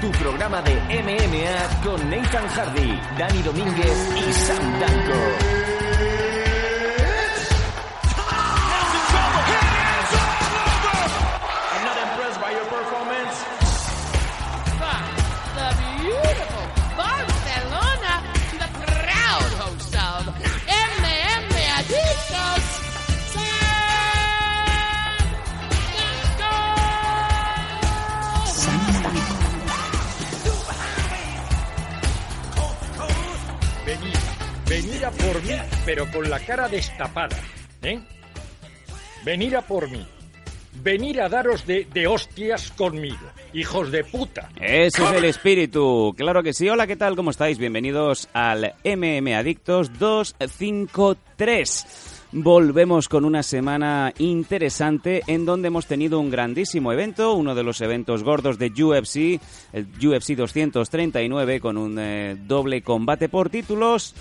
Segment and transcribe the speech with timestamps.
[0.00, 5.65] Tu programa de MMA con Nathan Hardy, Dani Domínguez y Sam Danko.
[35.26, 35.54] Por mí,
[35.84, 37.36] pero con la cara destapada,
[37.82, 37.98] ¿eh?
[39.24, 40.06] Venir a por mí.
[40.82, 44.50] Venir a daros de, de hostias conmigo, hijos de puta.
[44.60, 46.68] Ese es el espíritu, claro que sí.
[46.68, 47.16] Hola, ¿qué tal?
[47.16, 47.58] ¿Cómo estáis?
[47.58, 51.86] Bienvenidos al MM Adictos 253.
[52.32, 57.80] Volvemos con una semana interesante en donde hemos tenido un grandísimo evento, uno de los
[57.80, 59.40] eventos gordos de UFC,
[59.72, 64.14] el UFC 239 con un eh, doble combate por títulos.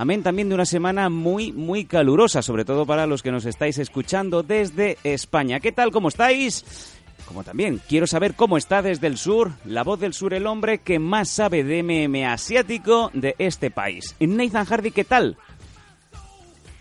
[0.00, 3.76] Amén también de una semana muy, muy calurosa, sobre todo para los que nos estáis
[3.76, 5.60] escuchando desde España.
[5.60, 5.90] ¿Qué tal?
[5.90, 6.96] ¿Cómo estáis?
[7.28, 10.78] Como también quiero saber cómo está desde el sur, la voz del sur, el hombre
[10.78, 14.16] que más sabe de MM asiático de este país.
[14.18, 15.36] Nathan Hardy, ¿qué tal?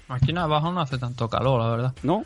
[0.07, 1.93] Aquí en abajo no hace tanto calor, la verdad.
[2.03, 2.23] ¿No?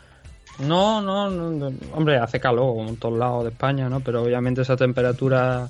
[0.60, 3.98] No, no, no, hombre, hace calor en todos lados de España, ¿no?
[3.98, 5.68] Pero obviamente esa temperatura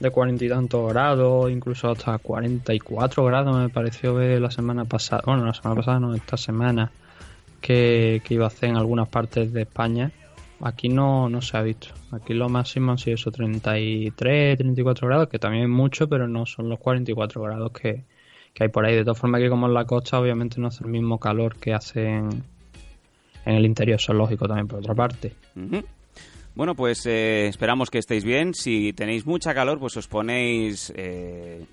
[0.00, 5.22] de cuarenta y tantos grados, incluso hasta 44 grados me pareció ver la semana pasada,
[5.24, 6.90] bueno, la semana pasada no, esta semana,
[7.60, 10.12] que, que iba a hacer en algunas partes de España.
[10.60, 11.88] Aquí no, no se ha visto.
[12.10, 16.46] Aquí lo máximo han sido esos 33, 34 grados, que también es mucho, pero no
[16.46, 18.04] son los 44 grados que,
[18.54, 18.94] que hay por ahí.
[18.94, 21.74] De todas formas, que como en la costa, obviamente no hace el mismo calor que
[21.74, 22.44] hace en,
[23.44, 25.34] el interior, eso es lógico también, por otra parte.
[26.54, 28.54] Bueno, pues eh, esperamos que estéis bien.
[28.54, 31.64] Si tenéis mucha calor, pues os ponéis eh,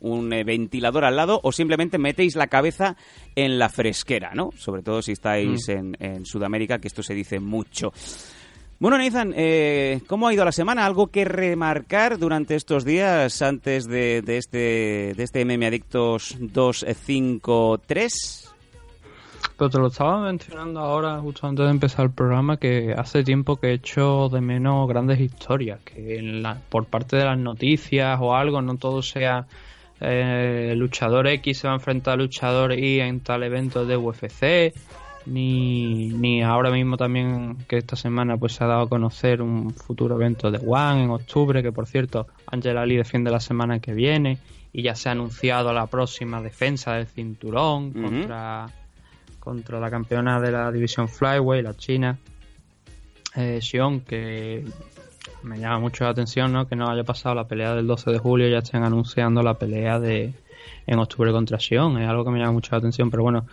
[0.00, 2.96] un eh, ventilador al lado o simplemente metéis la cabeza
[3.34, 4.50] en la fresquera, ¿no?
[4.56, 7.92] Sobre todo si estáis en, en Sudamérica, que esto se dice mucho.
[8.78, 9.34] Bueno, Nathan,
[10.06, 10.86] ¿cómo ha ido la semana?
[10.86, 18.47] ¿Algo que remarcar durante estos días antes de, de este, de este MM Adictos 253?
[19.58, 23.56] Pero te lo estaba mencionando ahora, justo antes de empezar el programa, que hace tiempo
[23.56, 28.18] que he hecho de menos grandes historias, que en la- por parte de las noticias
[28.22, 29.46] o algo, no todo sea
[30.00, 34.72] eh, luchador X se va a enfrentar a luchador Y en tal evento de UFC,
[35.26, 39.74] ni, ni ahora mismo también que esta semana pues se ha dado a conocer un
[39.74, 43.92] futuro evento de One en octubre, que por cierto Angela Lee defiende la semana que
[43.92, 44.38] viene
[44.72, 48.68] y ya se ha anunciado la próxima defensa del cinturón contra
[49.48, 52.18] contra la campeona de la división Flyway, la china,
[53.34, 54.62] eh, Xion, que
[55.42, 56.68] me llama mucho la atención, ¿no?
[56.68, 59.98] Que no haya pasado la pelea del 12 de julio ya estén anunciando la pelea
[60.00, 60.34] de
[60.86, 61.96] en octubre contra Xion.
[61.96, 63.46] Es algo que me llama mucho la atención, pero bueno,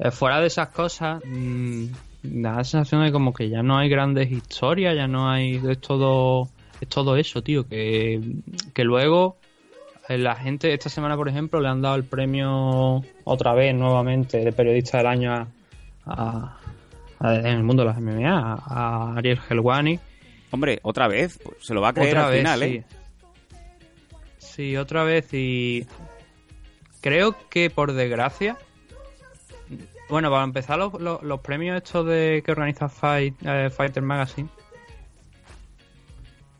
[0.00, 1.84] eh, fuera de esas cosas, mm,
[2.24, 5.80] da la sensación de como que ya no hay grandes historias, ya no hay, es
[5.80, 6.48] todo,
[6.80, 8.20] es todo eso, tío, que,
[8.74, 9.36] que luego
[10.08, 14.52] la gente esta semana, por ejemplo, le han dado el premio otra vez, nuevamente, de
[14.52, 15.46] periodista del año a,
[16.06, 16.58] a-
[17.20, 19.98] a- en el mundo de las MMA, a, Ariel Helwani.
[20.50, 22.64] Hombre, otra vez, se lo va a creer Otra al vez, final, sí.
[22.76, 22.84] ¿eh?
[24.38, 25.86] Sí, otra vez y
[27.02, 28.56] creo que por desgracia,
[30.08, 34.48] bueno, para empezar los, los- los premios estos de que organiza Fight, eh, Fighter Magazine,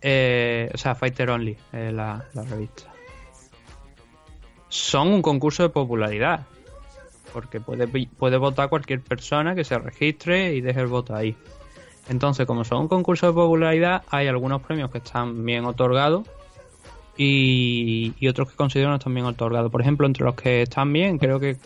[0.01, 2.85] eh, o sea, Fighter Only, eh, la, la revista,
[4.69, 6.47] son un concurso de popularidad.
[7.33, 11.37] Porque puede, puede votar cualquier persona que se registre y deje el voto ahí.
[12.09, 16.27] Entonces, como son un concurso de popularidad, hay algunos premios que están bien otorgados
[17.19, 19.71] y, otros que considero no están bien otorgados.
[19.71, 21.59] Por ejemplo, entre los que están bien, creo que,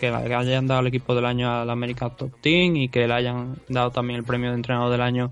[0.00, 3.56] que hayan dado el equipo del año al American Top Team y que le hayan
[3.68, 5.30] dado también el premio de entrenador del año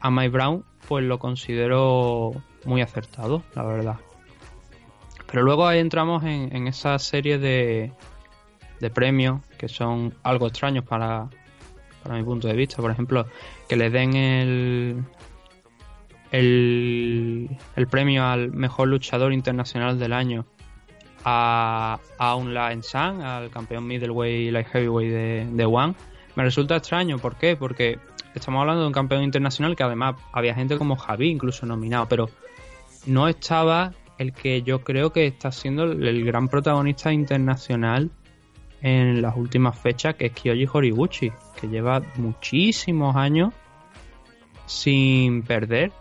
[0.00, 2.32] a Mike Brown, pues lo considero
[2.64, 3.96] muy acertado, la verdad.
[5.30, 7.92] Pero luego ahí entramos en, en esa serie de,
[8.80, 11.28] de premios que son algo extraños para,
[12.02, 12.76] para mi punto de vista.
[12.78, 13.26] Por ejemplo,
[13.68, 15.04] que le den el,
[16.32, 20.46] el, el premio al mejor luchador internacional del año
[21.24, 25.94] a, a Aung La San, al campeón middleweight y light heavyweight de, de One.
[26.36, 27.54] Me resulta extraño, ¿por qué?
[27.54, 27.98] Porque
[28.34, 32.30] estamos hablando de un campeón internacional que además había gente como Javi incluso nominado, pero
[33.04, 38.10] no estaba el que yo creo que está siendo el, gran protagonista internacional
[38.82, 43.54] en las últimas fechas, que es Kyoji Horiguchi, que lleva muchísimos años
[44.66, 45.92] sin perder.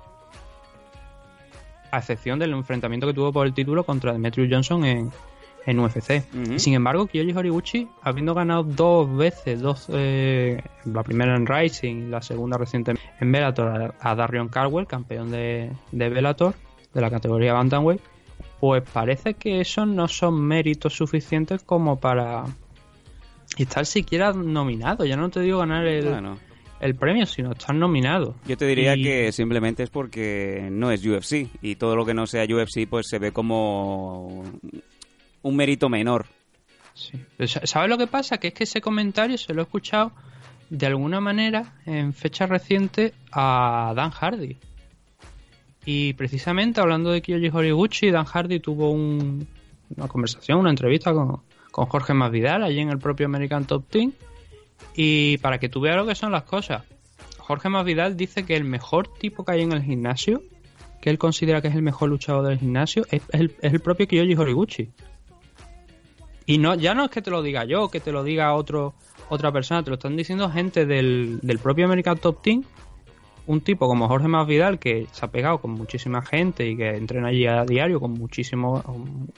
[1.92, 5.12] a excepción del enfrentamiento que tuvo por el título contra Demetrius Johnson en,
[5.66, 6.24] en UFC.
[6.34, 6.60] Ujú.
[6.60, 12.10] Sin embargo, Kyoji Horiguchi, habiendo ganado dos veces, dos, eh, la primera en Rising y
[12.10, 16.56] la segunda recientemente en Bellator, a, a Darion Caldwell, campeón de, de Bellator,
[16.94, 18.02] de la categoría Bantamweight,
[18.60, 22.46] pues parece que esos no son méritos suficientes como para
[23.58, 25.06] estar siquiera nominado.
[25.06, 26.08] Ya no te digo ganar el,
[26.80, 28.36] el premio, sino estar nominado.
[28.48, 32.14] yo te diría Y- que simplemente es porque no es UFC y todo lo que
[32.14, 34.44] no sea UFC pues se ve como
[35.44, 36.26] un mérito menor.
[36.94, 37.12] Sí.
[37.46, 38.38] Sa- ¿Sabes lo que pasa?
[38.40, 40.12] Que es que ese comentario se lo he escuchado
[40.70, 44.58] de alguna manera en fecha reciente a Dan Hardy.
[45.90, 49.48] Y precisamente hablando de Kyoji Horiguchi, Dan Hardy tuvo un-
[49.96, 54.12] una conversación, una entrevista con, con Jorge Masvidal allí en el propio American Top Team.
[54.98, 56.84] Y para que tú veas lo que son las cosas,
[57.38, 60.42] Jorge Masvidal dice que el mejor tipo que hay en el gimnasio,
[61.02, 64.08] que él considera que es el mejor luchador del gimnasio, es el, es el propio
[64.10, 64.90] Kyoji Horiguchi.
[66.48, 68.94] Y no, ya no es que te lo diga yo, que te lo diga otro,
[69.30, 72.64] otra persona, te lo están diciendo gente del, del propio American Top Team.
[73.48, 77.30] Un tipo como Jorge Masvidal que se ha pegado con muchísima gente y que entrena
[77.30, 78.84] allí a diario con muchísimo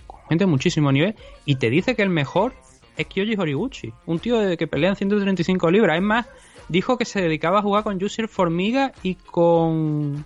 [0.08, 1.16] con gente de muchísimo nivel
[1.46, 2.54] y te dice que el mejor
[2.98, 5.96] es Kyoji Horiguchi, un tío de que pelea en 135 libras.
[5.96, 6.26] Es más,
[6.68, 10.26] dijo que se dedicaba a jugar con Yusir Formiga y con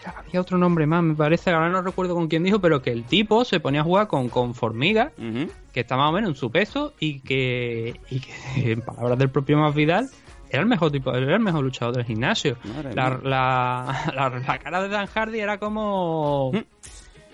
[0.00, 2.90] era- había otro nombre más, me parece, ahora no recuerdo con quién dijo, pero que
[2.90, 5.12] el tipo se ponía a jugar con, con Formiga,
[5.72, 8.32] que está más o menos en su peso, y que, y que
[8.72, 10.08] en palabras del propio Masvidal,
[10.52, 12.56] era el mejor tipo, era el mejor luchador del gimnasio.
[12.94, 16.52] La, la, la, la cara de Dan Hardy era como...
[16.52, 16.58] Mm.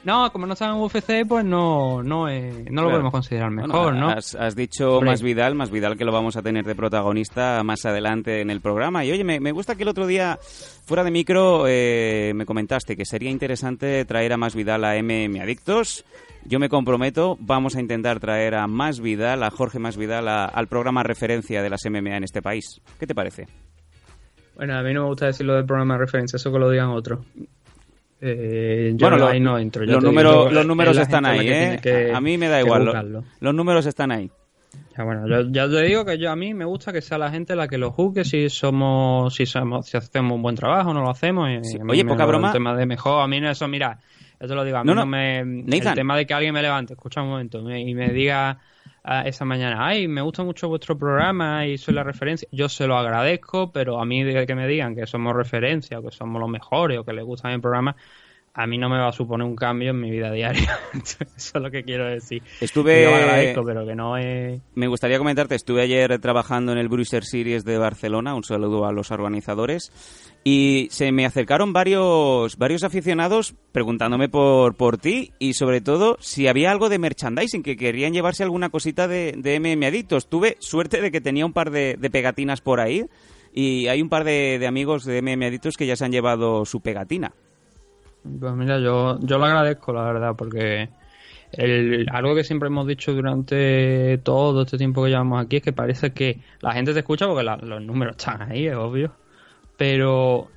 [0.04, 2.90] No, como no estaba en UFC, pues no, no, es- no lo Claro.
[2.90, 4.08] podemos considerar Bueno, mejor, ¿no?
[4.10, 5.10] Has, has dicho Hombre.
[5.10, 8.60] más Vidal, más Vidal que lo vamos a tener de protagonista más adelante en el
[8.60, 9.04] programa.
[9.04, 10.38] Y oye, me, me gusta que el otro día,
[10.86, 15.40] fuera de micro, eh, me comentaste que sería interesante traer a más Vidal a MM
[15.42, 16.04] Adictos.
[16.48, 20.46] Yo me comprometo, vamos a intentar traer a más Vidal, a Jorge más Vidal, a-
[20.46, 22.80] al programa referencia de las MMA en este país.
[22.98, 23.46] ¿Qué te parece?
[24.56, 26.70] Bueno, a mí no me gusta decir lo del programa de referencia, eso que lo
[26.70, 27.20] digan otros.
[28.20, 29.84] Eh, yo Bueno, lo- ahí no entro.
[29.84, 31.78] los digo, es los números están ahí, que ¿eh?
[31.82, 33.22] que- a mí me da igual.
[33.40, 34.30] los números están ahí.
[34.96, 37.30] Ya, bueno, yo, ya te digo que yo a mí me gusta que sea la
[37.30, 41.02] gente la que lo juzgue si somos, si somos, si hacemos un buen trabajo, no
[41.02, 41.48] lo hacemos.
[41.50, 41.78] y Sí.
[41.88, 42.48] Oye, poca broma.
[42.48, 43.98] El tema de mejor, a mí no eso, mira,
[44.40, 45.06] yo te lo digo, a mí No, no, no.
[45.06, 45.44] me.
[45.44, 45.88] Nathan.
[45.88, 48.58] El tema de que alguien me levante, escucha un momento, me- y me diga
[49.04, 52.86] ah, esa mañana, ay, me gusta mucho vuestro programa y soy la referencia, yo se
[52.86, 56.40] lo agradezco, pero a mí de que me digan que somos referencia o que somos
[56.40, 57.96] los mejores o que les gusta mi programa,
[58.54, 60.76] a mí no me va a suponer un cambio en mi vida diaria.
[60.94, 62.42] Eso es lo que quiero decir.
[62.60, 64.60] Estuve- Yo agradezco, pero que no es.
[64.74, 68.92] Me gustaría comentarte, estuve ayer trabajando en el Bruiser Series de Barcelona, un saludo a
[68.92, 69.92] los organizadores,
[70.50, 76.48] y se me acercaron varios, varios aficionados preguntándome por, por ti y sobre todo si
[76.48, 80.30] había algo de merchandising, que querían llevarse alguna cosita de, de MM Adictos.
[80.30, 83.04] Tuve suerte de que tenía un par de, de pegatinas por ahí
[83.52, 86.80] y hay un par de, amigos de MM Adictos que ya se han llevado su
[86.80, 87.30] pegatina.
[88.22, 90.88] Pues mira, yo, yo lo agradezco, la verdad, porque
[91.52, 95.74] el, algo que siempre hemos dicho durante todo este tiempo que llevamos aquí es que
[95.74, 99.12] parece que la gente te escucha porque los números están ahí, es obvio,
[99.78, 100.50] pero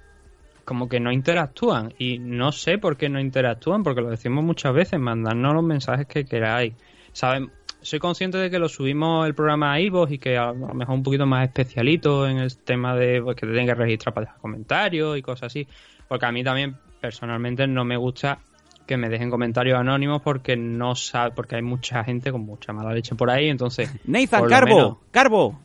[0.65, 4.73] como que no interactúan y no sé por qué no interactúan, porque lo decimos muchas
[4.73, 6.73] veces, mandadnos los mensajes que queráis.
[7.13, 7.51] Saben,
[7.81, 10.95] soy consciente de que lo subimos el programa a iVoox y que a lo mejor
[10.95, 14.25] un poquito más especialito en el tema de pues, que te tienen que registrar para
[14.25, 15.67] dejar comentarios y cosas así,
[16.07, 18.39] porque a mí también personalmente no me gusta
[18.87, 22.93] que me dejen comentarios anónimos porque no sabe, porque hay mucha gente con mucha mala
[22.93, 25.59] leche por ahí, entonces Nathan, Carbo, menos, Carbo.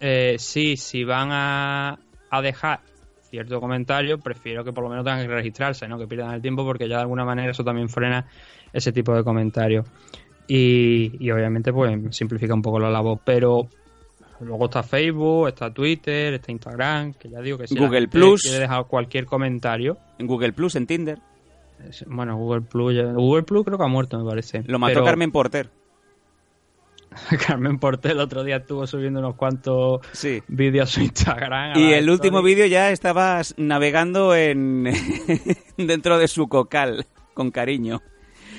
[0.00, 1.98] eh, sí, si van a,
[2.30, 2.80] a dejar
[3.30, 5.98] cierto comentario, prefiero que por lo menos tengan que registrarse, ¿no?
[5.98, 8.26] Que pierdan el tiempo porque ya de alguna manera eso también frena
[8.72, 9.86] ese tipo de comentarios.
[10.46, 13.68] Y, y obviamente pues simplifica un poco la labor, pero
[14.40, 18.42] luego está Facebook, está Twitter, está Instagram, que ya digo que si Google Plus.
[18.42, 21.18] quiere dejar cualquier comentario, En Google Plus, en Tinder.
[22.06, 24.62] bueno, Google Plus, ya- Google Plus creo que ha muerto, me parece.
[24.66, 25.68] Lo mató Pero Carmen Porter.
[27.46, 30.42] Carmen Portel el otro día estuvo subiendo unos cuantos Sí.
[30.48, 31.72] vídeos a su Instagram.
[31.76, 34.92] a Y el último vídeo ya estabas navegando en
[35.76, 38.02] dentro de su cocal, con cariño.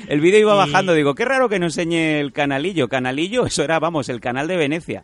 [0.07, 2.87] El vídeo iba Y- bajando, digo, qué raro que no enseñe el canalillo.
[2.89, 5.03] Canalillo, eso era, vamos, el canal de Venecia.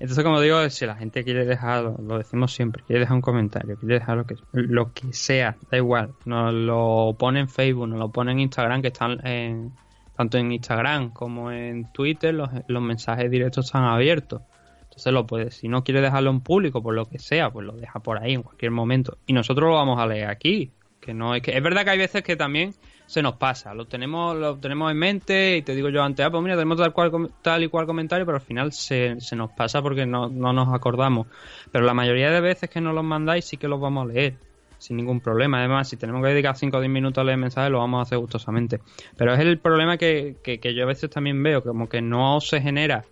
[0.00, 3.20] Entonces, como digo, si la gente quiere dejar, lo, lo decimos siempre, quiere dejar un
[3.22, 7.86] comentario, quiere dejar lo que, lo que sea, da igual, nos lo pone en Facebook,
[7.86, 9.72] nos lo pone en Instagram, que están en,
[10.16, 14.42] tanto en Instagram como en Twitter, los, los mensajes directos están abiertos.
[14.82, 17.74] Entonces lo puede, si no quiere dejarlo en público, por lo que sea, pues lo
[17.74, 19.18] deja por ahí en cualquier momento.
[19.26, 20.70] Y nosotros lo vamos a leer aquí,
[21.00, 22.72] Que no es que es verdad que hay veces que también
[23.04, 26.30] se nos pasa, lo tenemos lo tenemos en mente y te digo yo antes, ah,
[26.30, 29.52] pues mira, tenemos tal, cual, tal y cual comentario, pero al final se, se nos
[29.52, 31.26] pasa porque no, no nos acordamos.
[31.70, 34.45] Pero la mayoría de veces que nos los mandáis sí que los vamos a leer
[34.78, 35.58] sin ningún problema.
[35.58, 38.02] Además, si tenemos que dedicar 5 o 10 minutos a leer mensajes, lo vamos a
[38.02, 38.80] hacer gustosamente.
[39.16, 42.40] Pero es el problema que, que, que yo a veces también veo, como que no
[42.40, 43.04] se genera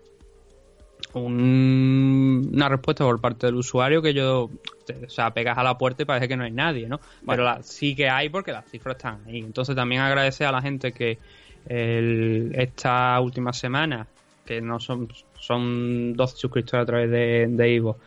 [1.13, 6.03] un- una respuesta por parte del usuario que yo, o sea, pegas a la puerta
[6.03, 7.01] y parece que no hay nadie, ¿no?
[7.27, 9.39] Pero la- sí que hay porque las cifras están ahí.
[9.39, 11.19] Entonces también agradecer a la gente que
[11.67, 14.07] el- esta última semana,
[14.45, 17.99] que no son, son 12 suscriptores a través de, de Ivo,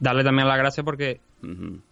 [0.00, 1.20] darle también las gracias porque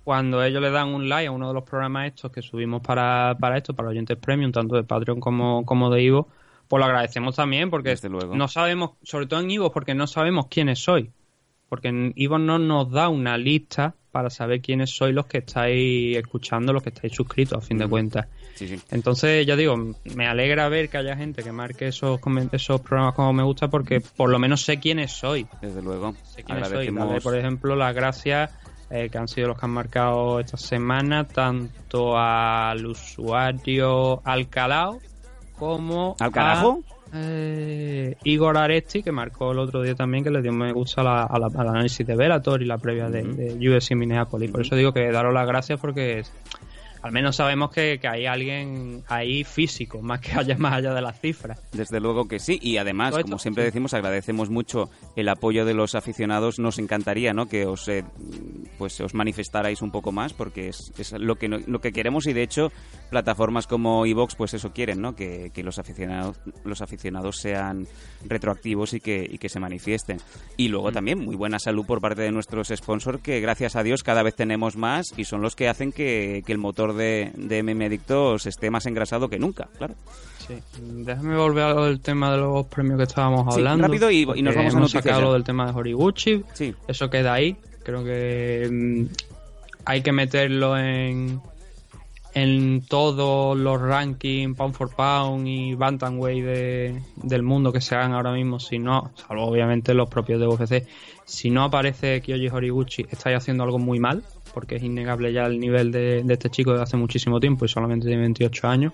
[0.04, 3.36] Cuando ellos le dan un like a uno de los programas estos que subimos para,
[3.38, 6.28] para esto, para oyentes premium, tanto de Patreon como, como de Ivo,
[6.68, 8.34] pues lo agradecemos también porque Desde luego.
[8.36, 11.08] no sabemos, sobre todo en Ivo, porque no sabemos quiénes sois.
[11.68, 16.16] Porque en Ivo no nos da una lista para saber quiénes sois los que estáis
[16.16, 18.26] escuchando, los que estáis suscritos, a fin de cuentas.
[18.54, 18.80] Sí, sí.
[18.90, 19.76] Entonces, ya digo,
[20.16, 22.20] me alegra ver que haya gente que marque esos,
[22.52, 26.14] esos programas como me gusta porque por lo menos sé quiénes sois Desde luego.
[26.24, 26.64] sé quiénes.
[26.64, 27.06] Agradecemos.
[27.06, 28.50] Darle, por ejemplo, las gracias
[28.90, 35.00] eh, que han sido los que han marcado esta semana, tanto al usuario Alcalao
[35.58, 36.80] como ¿Al carajo?
[37.12, 41.02] a eh, Igor Aresti, que marcó el otro día también, que le dio me gusta
[41.02, 44.50] la- a la- al análisis de Velator y la previa de, de UFC Minneapolis.
[44.50, 46.22] Por eso digo que daros las gracias porque
[47.02, 51.00] al menos sabemos que, que hay alguien ahí físico, más que haya más allá de
[51.02, 51.60] las cifras.
[51.72, 55.94] Desde luego que sí, y además, como siempre decimos, agradecemos mucho el apoyo de los
[55.94, 56.58] aficionados.
[56.58, 57.46] Nos encantaría, ¿no?
[57.46, 58.04] Que os, eh,
[58.78, 62.26] pues, os manifestarais un poco más, porque es, es lo que no- lo que queremos
[62.26, 62.72] y de hecho
[63.10, 65.14] plataformas como Evox, pues eso quieren, ¿no?
[65.16, 67.86] Que, que los aficionados los aficionados sean
[68.24, 70.18] retroactivos y que, y que se manifiesten.
[70.56, 70.72] Y Mm.
[70.72, 74.22] luego también muy buena salud por parte de nuestros sponsors, que gracias a Dios cada
[74.22, 77.84] vez tenemos más y son los que hacen que, que el motor de, de MM
[77.86, 79.94] Adictos esté más engrasado que nunca, claro.
[80.46, 80.54] Sí.
[80.80, 83.86] Déjame volver a lo del tema de los premios que estábamos Sí, hablando.
[83.86, 85.20] rápido y- nos vamos a ya.
[85.20, 86.42] lo del tema de Horiguchi.
[86.54, 86.74] Sí.
[86.88, 87.56] Eso queda ahí.
[87.84, 89.04] Creo que mm,
[89.84, 91.40] hay que meterlo en
[92.32, 98.12] en todos los rankings pound for pound y bantamweight de, del mundo que se hagan
[98.12, 100.86] ahora mismo si no salvo obviamente los propios de UFC
[101.30, 104.22] si no aparece Kyoji Horiguchi estáis haciendo algo muy mal
[104.52, 107.68] porque es innegable ya el nivel de, de este chico de hace muchísimo tiempo y
[107.68, 108.92] solamente tiene 28 años.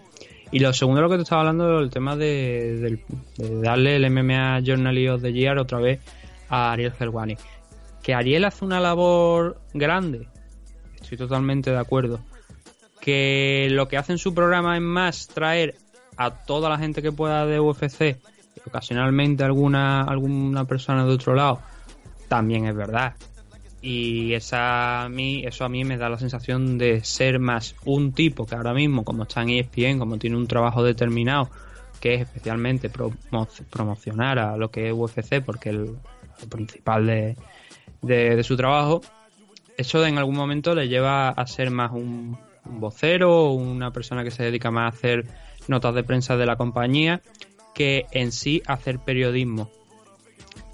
[0.53, 3.01] Y lo segundo lo que te estaba hablando el tema de, del-
[3.39, 6.01] de darle el MMA Journal of the Year otra vez
[6.51, 7.37] a Ariel Helwani.
[8.03, 10.29] Que Ariel hace una labor grande
[11.01, 12.21] estoy totalmente de acuerdo.
[13.01, 15.75] Que lo que hace en su programa es más traer
[16.17, 18.01] a toda la gente que pueda de UFC
[18.57, 21.61] y ocasionalmente alguna alguna persona de otro lado
[22.29, 23.15] también es verdad
[23.83, 28.13] y esa a mí eso a mí me da la sensación de ser más un
[28.13, 31.51] tipo que ahora mismo como está en ESPN como tiene un trabajo determinado
[32.01, 37.07] que es especialmente promo- promocionar a lo que es UFC porque el, lo principal
[38.03, 39.03] de, su trabajo
[39.77, 44.31] eso en algún momento le lleva a ser más un, un vocero una persona que
[44.31, 45.27] se dedica más a hacer
[45.69, 47.21] notas de prensa de la compañía
[47.75, 49.71] que en sí hacer periodismo.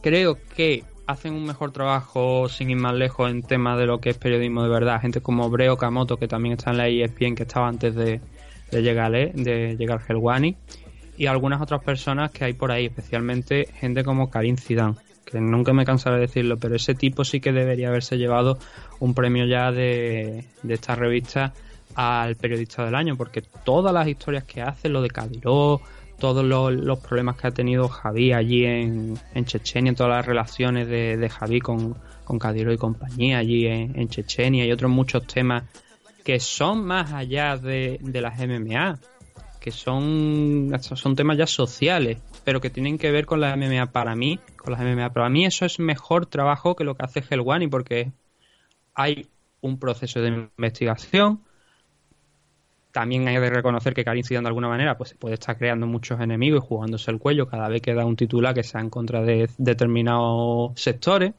[0.02, 4.10] Creo que hacen un mejor trabajo sin ir más lejos en temas de lo que
[4.10, 5.00] es periodismo de verdad.
[5.00, 8.20] Gente como Breo Kamoto, que también está en la ESPN, que estaba antes de,
[8.70, 9.32] de llegar, ¿eh?
[9.34, 10.56] de llegar Helwani.
[11.16, 15.72] Y algunas otras personas que hay por ahí, especialmente gente como Karim Zidane, que nunca
[15.72, 18.58] me cansaré de decirlo, pero ese tipo sí que debería haberse llevado
[18.98, 21.52] un premio ya de, de esta revista
[21.94, 25.80] al periodista del año, porque todas las historias que hace, lo de Kadyrov,
[26.22, 31.16] todos los, problemas que ha tenido Javi allí en, en Chechenia, todas las relaciones de,
[31.16, 31.96] de Javi con,
[32.38, 35.64] Kadyrov y compañía allí en, en Chechenia y otros muchos temas
[36.24, 39.00] que son más allá de, de las MMA,
[39.58, 44.14] que son, son temas ya sociales, pero que tienen que ver con las MMA para
[44.14, 45.12] mí, con las MMA.
[45.12, 48.12] Para mí eso es mejor trabajo que lo que hace Helwani, porque
[48.94, 49.26] hay
[49.60, 51.42] un proceso de investigación.
[52.92, 56.20] También hay que reconocer que Karim Zidane de alguna manera pues puede estar creando muchos
[56.20, 59.22] enemigos y jugándose el cuello cada vez que da un titular que sea en contra
[59.22, 61.32] de determinados sectores.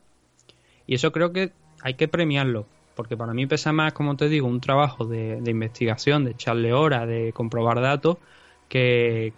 [0.87, 1.51] Y eso creo que
[1.83, 6.25] hay que premiarlo, porque para mí pesa más, como te digo, un trabajo de, investigación,
[6.25, 8.17] de echarle horas, de comprobar datos,
[8.67, 9.33] que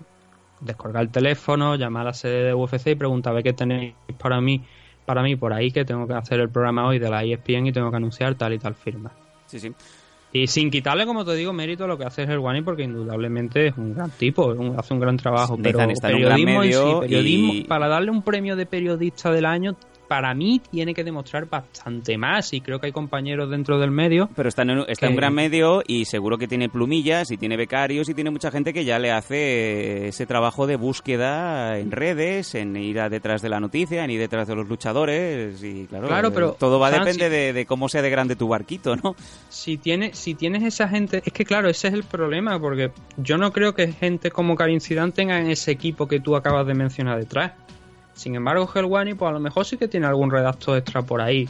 [0.62, 3.94] descolgar el teléfono, llamar a la sede de UFC y preguntar a ver qué tenéis
[4.18, 4.64] para mí,
[5.06, 7.72] para mí por ahí, que tengo que hacer el programa hoy de la ESPN y
[7.74, 9.12] tengo que anunciar tal y tal firma.
[9.48, 9.74] Sí, sí.
[10.38, 13.78] Y sin quitarle, como te digo, mérito a lo que hace Helwani, porque indudablemente es
[13.78, 15.56] un gran tipo, un- hace un gran trabajo.
[15.56, 18.22] Nathan Pero está en un gran periodismo en sí, medio periodismo, y- para darle un
[18.22, 22.88] premio de periodista del año, para mí tiene que demostrar bastante más y creo que
[22.88, 24.30] hay compañeros dentro del medio.
[24.36, 27.58] Pero está en, está en un gran medio y seguro que tiene plumillas y tiene
[27.58, 32.56] becarios y tiene mucha gente que ya le hace ese trabajo de búsqueda en redes,
[32.56, 36.08] en ir a detrás de la noticia, en ir detrás de los luchadores y claro,
[36.08, 38.96] Claro, pero, todo va a depender si- de, de cómo sea de grande tu barquito,
[38.96, 39.16] ¿no?
[39.50, 43.38] Si, tiene, si tienes esa gente, es que claro, ese es el problema, porque yo
[43.38, 47.18] no creo que gente como Karin Zidane tengan ese equipo que tú acabas de mencionar
[47.20, 47.54] detrás.
[48.16, 51.48] Sin embargo, Helwani, pues a lo mejor sí que tiene algún redactor extra por ahí,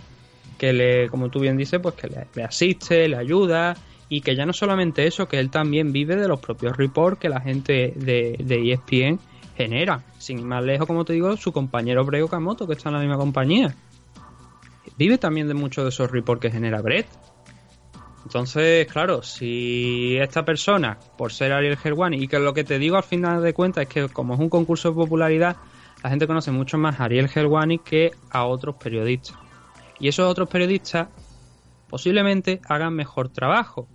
[0.58, 3.78] que le, como tú bien dices, pues que le, asiste, le ayuda,
[4.10, 7.30] y que ya no solamente eso, que él también vive de los propios reports que
[7.30, 9.20] la gente de, de ESPN
[9.56, 10.04] genera.
[10.18, 13.02] Sin ir más lejos, como te digo, su compañero Brego Kamoto, que está en la
[13.02, 13.76] misma compañía.
[14.98, 17.08] Vive también de muchos de esos reports que genera Brett.
[18.24, 22.98] Entonces, claro, si esta persona, por ser Ariel Helwani, y que lo que te digo
[22.98, 25.58] al final de cuentas es que como es un concurso de popularidad,
[26.06, 29.36] la gente conoce mucho más a Ariel Helwani que a otros periodistas.
[30.00, 31.08] Y esos otros periodistas
[31.90, 33.88] posiblemente hagan mejor trabajo.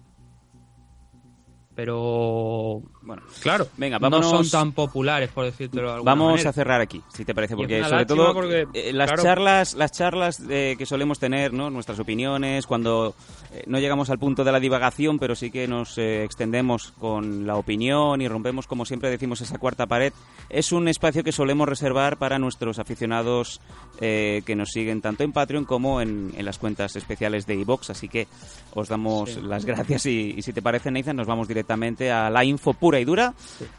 [1.81, 6.51] Pero, bueno, claro, Venga, no vámonos- son tan populares, por decirlo de alguna Vamos manera.
[6.51, 9.23] a cerrar aquí, si te parece, porque sobre todo porque, eh, las claro.
[9.23, 11.71] charlas, las charlas eh, que solemos tener, ¿no?
[11.71, 13.15] nuestras opiniones, cuando
[13.55, 17.47] eh, no llegamos al punto de la divagación, pero sí que nos eh, extendemos con
[17.47, 20.13] la opinión y rompemos, como siempre decimos, esa cuarta pared,
[20.51, 23.61] es un espacio que solemos reservar para nuestros aficionados
[24.03, 27.89] eh, que nos siguen tanto en Patreon como en, en las cuentas especiales de iVox,
[27.89, 28.29] así que
[28.75, 29.41] os damos Sí.
[29.43, 32.99] las gracias y, y si te parece, Nathan, nos vamos directamente a la info pura
[33.01, 33.35] y dura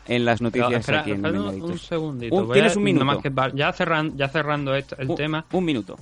[0.07, 2.36] en las Pero noticias espera, aquí en espera un, segundito.
[2.36, 3.05] Un- tienes a- un minuto.
[3.05, 5.98] nomás que ya, cerran- ya cerrando esto- el Un- tema, Un minuto.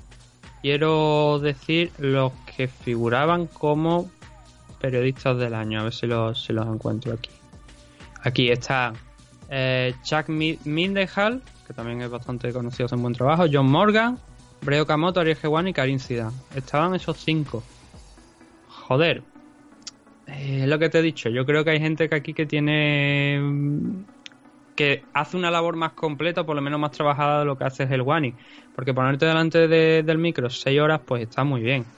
[0.61, 4.09] quiero decir los que figuraban como
[4.79, 5.81] periodistas del año.
[5.81, 7.29] A ver si los, si los encuentro aquí.
[8.23, 8.93] Aquí está
[9.49, 13.45] eh, Chuck Mi- Mindehal, que también es bastante conocido, hace un buen trabajo.
[13.51, 14.19] John Morgan,
[14.61, 16.35] Breo Kamoto, Ariel Gewani y Karin Zidane.
[16.55, 17.63] Estaban esos cinco.
[18.67, 19.23] Joder.
[20.31, 21.29] Es lo que te he dicho.
[21.29, 23.39] Yo creo que hay gente que aquí que tiene
[24.75, 27.83] que hace una labor más completa, por lo menos más trabajada de lo que hace
[27.83, 28.37] el Wani.
[28.71, 31.93] Porque ponerte delante de- del micro seis horas, pues está muy bien.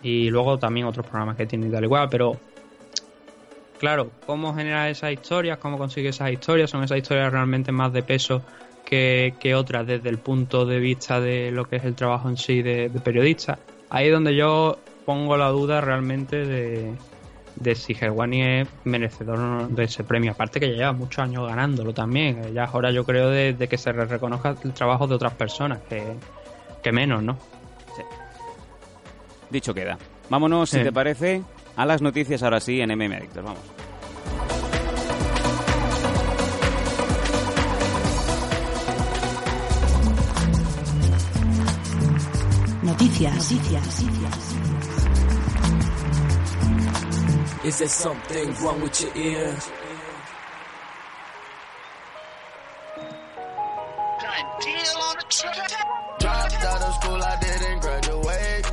[0.00, 2.44] Y luego también otros programas que tiene y tal igual, pero
[3.76, 8.02] claro, cómo generar esas historias, cómo conseguir esas historias, son esas historias realmente más de
[8.02, 8.44] peso
[8.84, 12.36] que, que otras desde el punto de vista de lo que es el trabajo en
[12.36, 13.62] sí de, de periodista.
[13.88, 17.02] Ahí es donde yo pongo la duda realmente de,
[17.56, 20.32] de si Gerwani es merecedor de ese premio.
[20.32, 22.38] Aparte que ya lleva muchos años ganándolo también.
[22.44, 25.34] Eh, Ya es hora yo creo de, de que se reconozca el trabajo de otras
[25.34, 26.02] personas, que,
[26.82, 27.36] que menos, ¿no?
[29.50, 29.98] Dicho queda.
[30.30, 30.82] Vámonos, si Sí.
[30.84, 31.42] te parece,
[31.76, 33.44] a las noticias ahora sí en MM Adictos.
[33.44, 33.60] Vamos.
[42.82, 43.34] Noticias.
[43.52, 44.51] Noticias.
[47.64, 49.56] Is there something wrong with your ear?
[56.18, 58.66] Dropped out of school, I didn't graduate.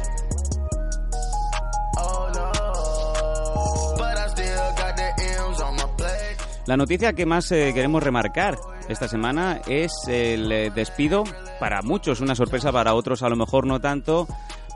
[1.98, 6.38] Oh no, but I still got the M's on my plate.
[6.66, 11.26] La noticia que más eh, queremos remarcar esta semana es el eh, despido,
[11.60, 14.28] para muchos una sorpresa, para otros a lo mejor no tanto,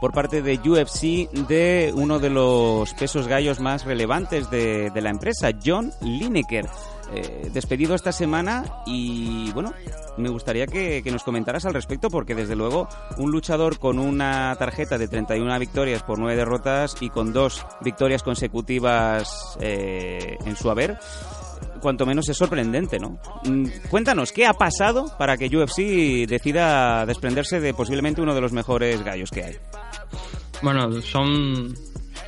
[0.03, 5.51] por parte de UFC de uno de los pesos gallos más relevantes de, la empresa,
[5.65, 6.65] John Lineker.
[7.13, 9.73] Eh, despedido esta semana y bueno,
[10.17, 14.53] me gustaría que, que nos comentaras al respecto porque desde luego un luchador con una
[14.57, 20.69] tarjeta de 31 victorias por 9 derrotas y con dos victorias consecutivas eh, en su
[20.69, 20.99] haber,
[21.83, 23.19] cuanto menos es sorprendente, ¿no?
[23.43, 28.53] Mm, Cuéntanos, ¿qué ha pasado para que UFC decida desprenderse de posiblemente uno de los
[28.53, 29.55] mejores gallos que hay?
[30.63, 31.75] Bueno, son.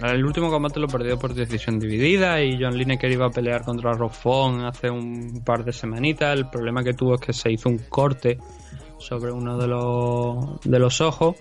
[0.01, 3.93] El último combate lo perdió por decisión dividida y John Lineker iba a pelear contra
[3.93, 6.37] Rob Font hace un par de semanitas.
[6.37, 8.37] El problema que tuvo es que se hizo un corte
[8.97, 11.37] sobre uno de los, de los ojos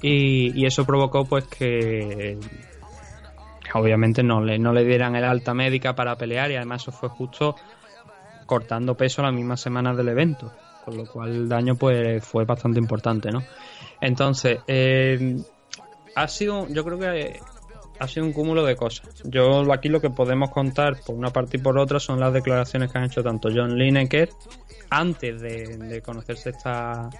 [0.00, 2.38] y, y eso provocó pues que
[3.74, 7.08] obviamente no le, no le dieran el alta médica para pelear y además eso fue
[7.08, 7.56] justo
[8.46, 10.52] cortando peso la misma semana del evento,
[10.84, 13.42] con lo cual el daño pues fue bastante importante, ¿no?
[14.00, 15.36] Entonces, eh,
[16.14, 17.40] ha sido, yo creo que
[18.00, 19.22] ha sido un cúmulo de cosas.
[19.24, 22.90] Yo aquí lo que podemos contar por una parte y por otra son las declaraciones
[22.90, 24.30] que han hecho tanto John Lineker
[24.88, 27.10] antes de, conocerse esta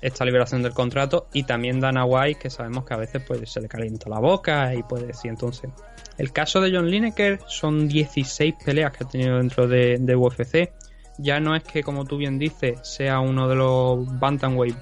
[0.00, 3.60] esta liberación del contrato y también Dana White que sabemos que a veces pues se
[3.60, 5.70] le calienta la boca y puede decir entonces
[6.18, 10.72] el caso de John Lineker son 16 peleas que ha tenido dentro de, de UFC
[11.18, 14.76] ya no es que como tú bien dices sea uno de los bantamweight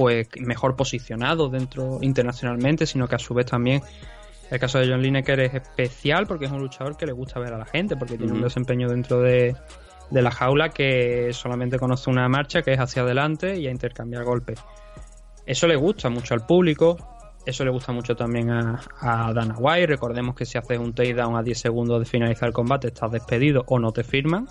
[0.00, 3.82] pues mejor posicionado dentro internacionalmente, sino que a su vez también
[4.50, 7.52] el caso de John Lineker es especial porque es un luchador que le gusta ver
[7.52, 9.54] a la gente, porque tiene un desempeño dentro de,
[10.10, 14.24] de la jaula que solamente conoce una marcha que es hacia adelante y a intercambiar
[14.24, 14.58] golpes.
[15.44, 16.96] Eso le gusta mucho al público,
[17.44, 19.86] eso le gusta mucho también a, a Dana White.
[19.86, 23.64] Recordemos que si haces un takedown a 10 segundos de finalizar el combate, estás despedido
[23.66, 24.48] o no te firman.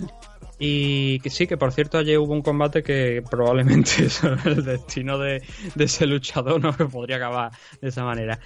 [0.64, 4.06] Y que sí, que por cierto ayer hubo un combate que probablemente
[4.44, 5.42] el destino de,
[5.76, 8.38] ese luchador no que podría acabar de esa manera.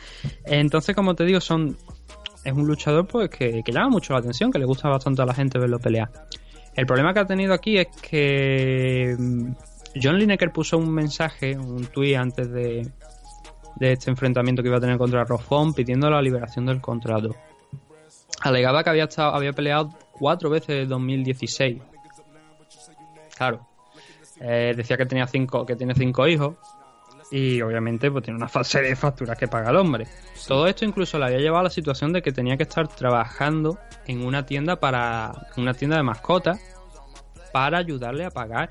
[0.47, 1.77] Entonces, como te digo, son
[2.43, 5.27] es un luchador pues que, que llama mucho la atención, que le gusta bastante a
[5.27, 6.11] la gente verlo pelear.
[6.75, 9.53] El problema que ha tenido aquí es que mm,
[10.03, 12.91] John Lineker puso un mensaje, un tweet antes de,
[13.79, 17.37] de este enfrentamiento que iba a tener contra Rofón pidiendo la liberación del contrato.
[18.41, 21.83] Alegaba que había estado, había peleado cuatro veces en 2016.
[23.37, 23.67] Claro.
[24.41, 26.55] Eh, decía que tenía cinco, que tiene cinco hijos.
[27.31, 30.07] Y obviamente pues tiene una serie de facturas que paga el hombre.
[30.47, 33.79] Todo esto incluso le había llevado a la situación de que tenía que estar trabajando
[34.07, 35.49] en una tienda para.
[35.57, 36.61] una tienda de mascotas
[37.53, 38.71] para ayudarle a pagar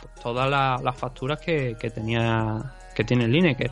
[0.00, 2.72] pues, todas la- las facturas que, que tenía.
[2.94, 3.70] que tiene Lineker.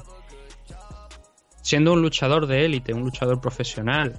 [1.63, 4.19] Siendo un luchador de élite, un luchador profesional,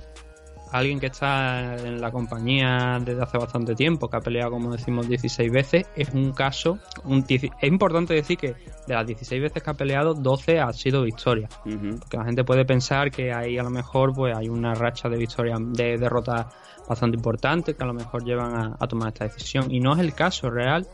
[0.73, 5.07] alguien que está en la compañía desde hace bastante tiempo, que ha peleado, como decimos,
[5.07, 6.79] 16 veces, es un caso.
[7.03, 8.55] Un, es importante decir que
[8.87, 11.47] de las 16 veces que ha peleado, 12 ha sido victoria.
[11.65, 11.99] Ujú.
[11.99, 15.17] Porque la gente puede pensar que ahí a lo mejor pues hay una racha de
[15.17, 16.47] victorias, de derrotas
[16.89, 19.71] bastante importante, que a lo mejor llevan a, a tomar esta decisión.
[19.71, 20.87] Y no es el caso real,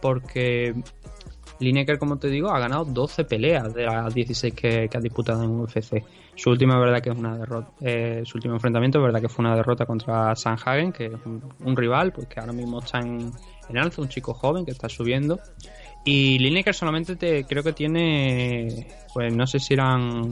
[0.00, 0.74] porque
[1.58, 5.42] Lineker, como te digo, ha ganado 12 peleas de las 16 que, que ha disputado
[5.42, 6.04] en UFC.
[6.36, 9.54] Su última, verdad que es una derrota, eh, su último enfrentamiento, verdad que fue una
[9.56, 13.30] derrota contra Sanhagen, que es un, un rival, pues que ahora mismo está en,
[13.68, 15.38] en alza, un chico joven que está subiendo.
[16.04, 20.28] Y Lineker solamente te, creo que tiene, pues no sé si eran,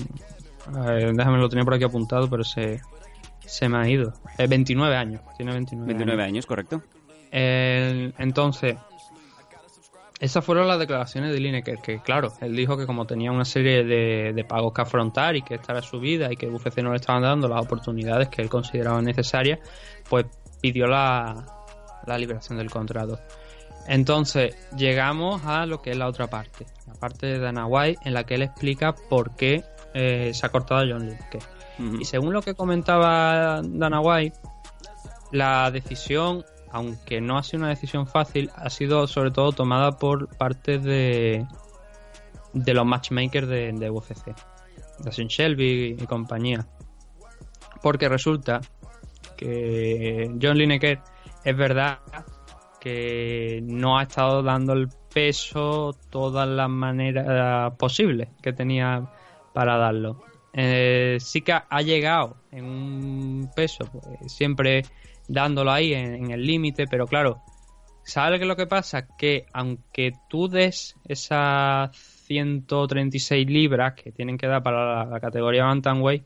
[0.68, 2.80] ver, déjame lo tenía por aquí apuntado, pero se,
[3.40, 4.12] se me ha ido.
[4.38, 6.82] Eh, 29 años, tiene 29, 29 años, correcto.
[7.30, 8.76] el- entonces,
[10.22, 13.82] esas fueron las declaraciones de Lineker, que claro, él dijo que como tenía una serie
[13.82, 16.90] de, de pagos que afrontar y que esta era su vida y que UFC no
[16.90, 19.58] le estaban dando las oportunidades que él consideraba necesarias,
[20.08, 20.26] pues
[20.60, 21.44] pidió la,
[22.06, 23.18] la liberación del contrato.
[23.88, 28.14] Entonces, llegamos a lo que es la otra parte, la parte de Dana White, en
[28.14, 31.42] la que él explica por qué eh, se ha cortado a John Lineker.
[31.98, 34.38] Y según lo que comentaba Dana White,
[35.32, 40.34] la decisión, aunque no ha sido una decisión fácil, ha sido sobre todo tomada por
[40.36, 41.46] parte de,
[42.54, 44.34] de los matchmakers de, de UFC,
[45.00, 46.66] Dustin Shelby y compañía.
[47.82, 48.60] Porque resulta
[49.36, 51.00] que John Lineker
[51.44, 51.98] es verdad
[52.80, 59.10] que no ha estado dando el peso todas las maneras posibles que tenía
[59.52, 60.22] para darlo.
[60.54, 64.84] Eh, sí que ha llegado en un peso, pues, siempre
[65.28, 67.42] dándolo ahí en, en el límite, pero claro,
[68.02, 69.06] ¿sabes qué lo que pasa?
[69.16, 75.64] Que aunque tú des esas 136 libras que tienen que dar para la, la categoría
[75.64, 76.24] Bantamweight,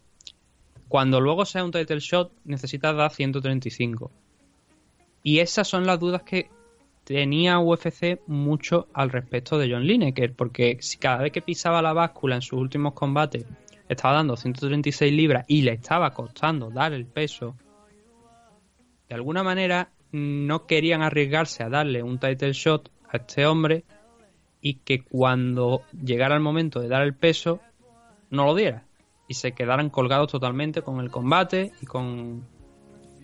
[0.88, 4.10] cuando luego sea un title shot necesitas dar 135.
[5.22, 6.48] Y esas son las dudas que
[7.04, 11.92] tenía UFC mucho al respecto de John Lineker, porque si cada vez que pisaba la
[11.92, 13.44] báscula en sus últimos combates
[13.88, 17.56] estaba dando 136 libras y le estaba costando dar el peso,
[19.08, 23.84] de alguna manera no querían arriesgarse a darle un title shot a este hombre
[24.60, 27.60] y que cuando llegara el momento de dar el peso
[28.30, 28.84] no lo diera
[29.28, 32.42] y se quedaran colgados totalmente con el combate y con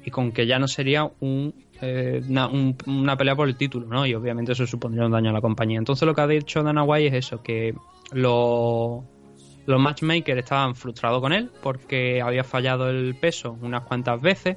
[0.04, 3.86] y con que ya no sería un, eh, una, un- una pelea por el título,
[3.86, 4.04] ¿no?
[4.04, 5.78] Y obviamente eso supondría un daño a la compañía.
[5.78, 7.72] Entonces lo que ha dicho Dana White es eso, que
[8.12, 9.00] los
[9.64, 14.56] los matchmakers estaban frustrados con él porque había fallado el peso unas cuantas veces.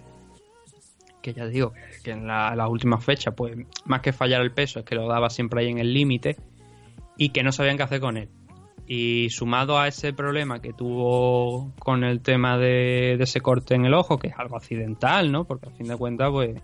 [1.26, 4.80] Que ya digo, que- en la- las últimas fechas, pues más que fallar el peso,
[4.80, 6.38] es que lo daba siempre ahí en el límite
[7.18, 8.30] y que no sabían qué hacer con él.
[8.88, 13.86] Y sumado a ese problema que tuvo con el tema de, de ese corte en
[13.86, 15.46] el ojo, que es algo accidental, ¿no?
[15.46, 16.62] Porque al fin de cuentas, pues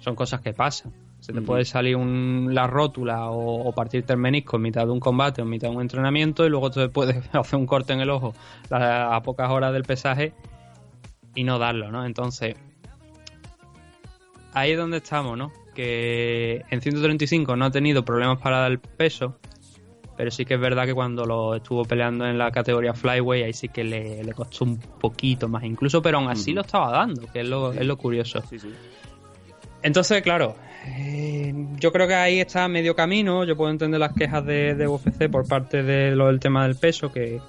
[0.00, 0.92] son cosas que pasan.
[1.20, 4.90] Se te puede salir un, la rótula o, o partirte el menisco en mitad de
[4.92, 7.94] un combate o en mitad de un entrenamiento y luego te puedes hacer un corte
[7.94, 8.34] en el ojo
[8.68, 10.34] la- a pocas horas del pesaje
[11.34, 12.04] y no darlo, ¿no?
[12.04, 12.56] Entonces,
[14.52, 15.52] ahí es donde estamos, ¿no?
[15.74, 19.38] Que en 135 no ha tenido problemas para dar el peso,
[20.16, 23.52] pero sí que es verdad que cuando lo estuvo peleando en la categoría Flyway, ahí
[23.52, 27.26] sí que le, le costó un poquito más incluso, pero aún así lo estaba dando,
[27.32, 28.42] que es lo, es lo curioso.
[28.48, 28.72] Sí, sí.
[29.82, 30.54] Entonces, claro,
[30.86, 33.44] eh, yo creo que ahí está medio camino.
[33.44, 36.76] Yo puedo entender las quejas de, de UFC por parte de lo del tema del
[36.76, 37.40] peso, que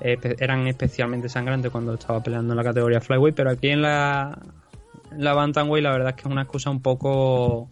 [0.00, 4.38] eh, eran especialmente sangrantes cuando estaba peleando en la categoría Flyweight, pero aquí en la,
[5.16, 7.68] la Bantamweight la verdad es que es una excusa un poco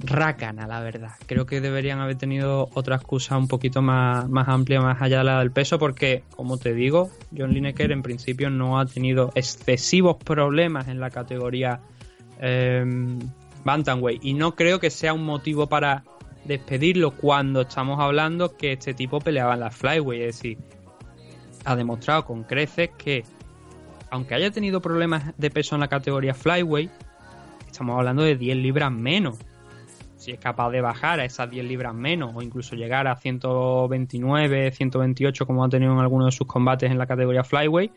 [0.00, 1.12] rácana, la verdad.
[1.26, 5.24] Creo que deberían haber tenido otra excusa un poquito más, más amplia, más allá de
[5.24, 10.16] la del peso, porque, como te digo, John Lineker en principio no ha tenido excesivos
[10.16, 11.80] problemas en la categoría
[12.40, 12.84] eh,
[13.64, 14.24] Bantamweight.
[14.24, 16.04] Y no creo que sea un motivo para
[16.44, 20.22] despedirlo cuando estamos hablando que este tipo peleaba en la Flyweight.
[20.22, 20.58] Es decir,
[21.64, 23.24] ha demostrado con creces que,
[24.10, 26.90] aunque haya tenido problemas de peso en la categoría Flyweight,
[27.66, 29.38] estamos hablando de 10 libras menos.
[30.16, 34.70] Si es capaz de bajar a esas 10 libras menos o incluso llegar a 129,
[34.72, 37.92] 128 como ha tenido en algunos de sus combates en la categoría Flyweight,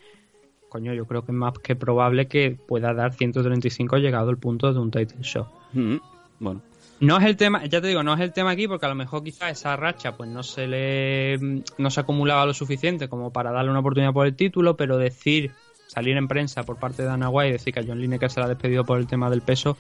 [0.70, 4.72] coño, yo creo que es más que probable que pueda dar 135 llegado el punto
[4.72, 5.48] de un title shot.
[5.74, 5.98] Mm,
[6.40, 6.62] Bueno,
[7.00, 8.96] No es el tema, ya te digo, no es el tema aquí porque a lo
[8.96, 13.52] mejor quizás esa racha pues no se le no se acumulaba lo suficiente como para
[13.52, 15.52] darle una oportunidad por el título, pero decir
[15.94, 18.48] salir en prensa por parte de White y decir que a John Lineker se la
[18.48, 19.78] ha despedido por el tema del peso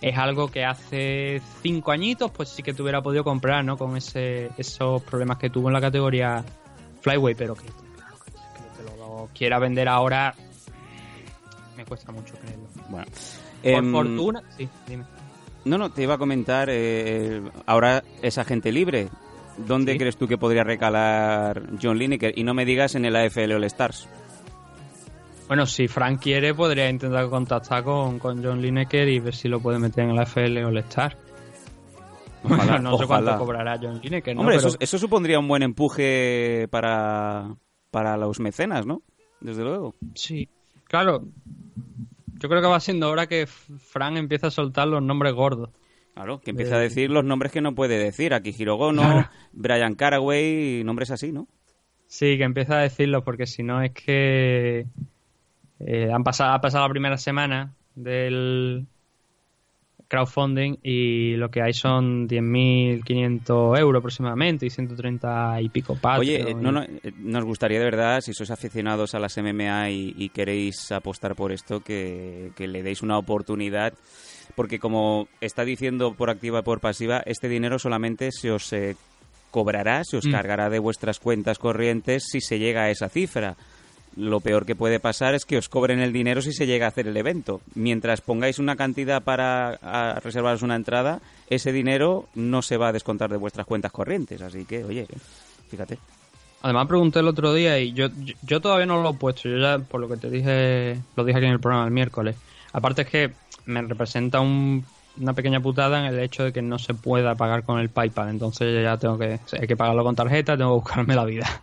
[0.00, 3.76] es algo que hace cinco añitos pues sí que te hubiera podido comprar, ¿no?
[3.76, 6.44] Con ese, esos problemas que tuvo en la categoría
[7.00, 7.64] Flyweight, pero que,
[7.96, 10.34] claro, que, que te lo quiera vender ahora
[11.76, 12.68] me cuesta mucho creerlo.
[12.88, 13.06] bueno.
[13.06, 15.04] Por Em, fortuna, sí, dime.
[15.64, 19.08] No, no, te iba a comentar, eh, ahora es agente libre.
[19.56, 19.98] ¿Dónde Sí.
[19.98, 22.38] crees tú que podría recalar John Lineker?
[22.38, 24.08] Y no me digas en el AFL All Stars.
[25.48, 29.60] Bueno, si Frank quiere, podría intentar contactar con, con John Lineker y ver si lo
[29.60, 31.16] puede meter en la FL All Star.
[32.44, 34.42] Ojalá, Bueno, no sé cuánto cobrará John Lineker, ¿no?
[34.42, 37.56] Hombre, Pero- eso, eso supondría un buen empuje para,
[37.90, 39.02] para los mecenas, ¿no?
[39.40, 39.94] Desde luego.
[40.14, 40.48] Sí,
[40.84, 41.24] claro.
[42.40, 45.70] Yo creo que va siendo hora que Frank empiece a soltar los nombres gordos.
[46.14, 48.34] Claro, que empiece a decir los nombres que no puede decir.
[48.34, 51.48] Aquí Hirogono, Brian Caraway, nombres así, ¿no?
[52.06, 54.86] Sí, que empiece a decirlos porque si no es que
[55.80, 58.86] eh, han pasado, ha pasado la primera semana del
[60.08, 66.46] crowdfunding y lo que hay son 10.500 euros aproximadamente y 130 y pico Patreon.
[66.46, 70.14] Oye, no, no, eh, nos gustaría de verdad, si sois aficionados a las MMA y,
[70.16, 73.92] y queréis apostar por esto, que, que le deis una oportunidad,
[74.54, 78.96] porque como está diciendo por activa y por pasiva, este dinero solamente se os eh,
[79.50, 80.30] cobrará, se os Mm.
[80.30, 83.56] cargará de vuestras cuentas corrientes si se llega a esa cifra.
[84.18, 86.88] Lo peor que puede pasar es que os cobren el dinero si se llega a
[86.88, 87.60] hacer el evento.
[87.76, 89.78] Mientras pongáis una cantidad para
[90.24, 94.42] reservaros una entrada, ese dinero no se va a descontar de vuestras cuentas corrientes.
[94.42, 95.06] Así que, oye,
[95.70, 95.98] fíjate.
[96.62, 99.48] Además pregunté el otro día y yo, yo, yo todavía no lo he puesto.
[99.48, 102.34] Yo ya, por lo que te dije, lo dije aquí en el programa el miércoles.
[102.72, 103.30] Aparte es que
[103.66, 104.84] me representa un-
[105.20, 108.30] una pequeña putada en el hecho de que no se pueda pagar con el PayPal.
[108.30, 111.62] Entonces ya tengo que, hay que pagarlo con tarjeta, tengo que buscarme la vida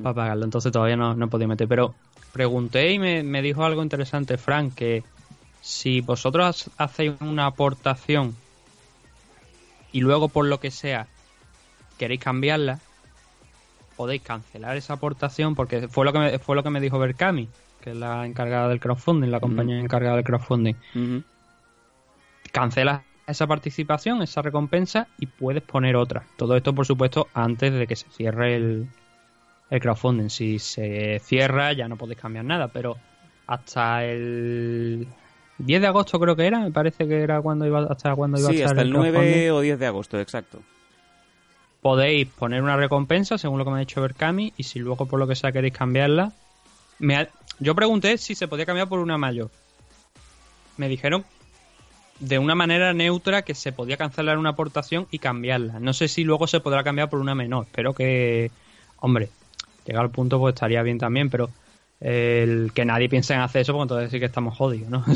[0.00, 0.44] para pagarlo.
[0.44, 1.68] Entonces todavía no, no he podido meter.
[1.68, 1.94] Pero
[2.32, 5.02] pregunté y me, me dijo algo interesante, Frank, que
[5.60, 8.34] si vosotros hacéis una aportación
[9.92, 11.06] y luego por lo que sea
[11.98, 12.80] queréis cambiarla,
[13.96, 17.48] podéis cancelar esa aportación porque fue lo que me, fue lo que me dijo Berkami,
[17.80, 20.74] que es la encargada del crowdfunding, la compañía encargada del crowdfunding.
[20.94, 21.22] Ujú.
[22.50, 26.24] Cancelas esa participación, esa recompensa y puedes poner otra.
[26.36, 28.88] Todo esto, por supuesto, antes de que se cierre el,
[29.72, 30.28] el crowdfunding.
[30.28, 32.96] Si se cierra ya no podéis cambiar nada, pero
[33.46, 35.06] hasta el
[35.58, 38.48] 10 de agosto creo que era, me parece que era cuando iba hasta cuando iba
[38.48, 39.50] a Sí, estar hasta el 9 crowdfunding.
[39.50, 40.60] o 10 de agosto, exacto.
[41.80, 45.18] podéis poner una recompensa según lo que me ha dicho Berkami y si luego por
[45.18, 46.32] lo que sea queréis cambiarla
[46.98, 49.50] me ha- yo pregunté si se podía cambiar por una mayor
[50.76, 51.24] me dijeron
[52.20, 56.22] de una manera neutra que se podía cancelar una aportación y cambiarla no sé si
[56.24, 58.50] luego se podrá cambiar por una menor espero que
[58.98, 59.28] hombre
[59.86, 61.50] llegar al punto pues estaría bien también pero
[62.00, 65.04] el que nadie piense en hacer eso porque entonces sí que estamos jodidos ¿no?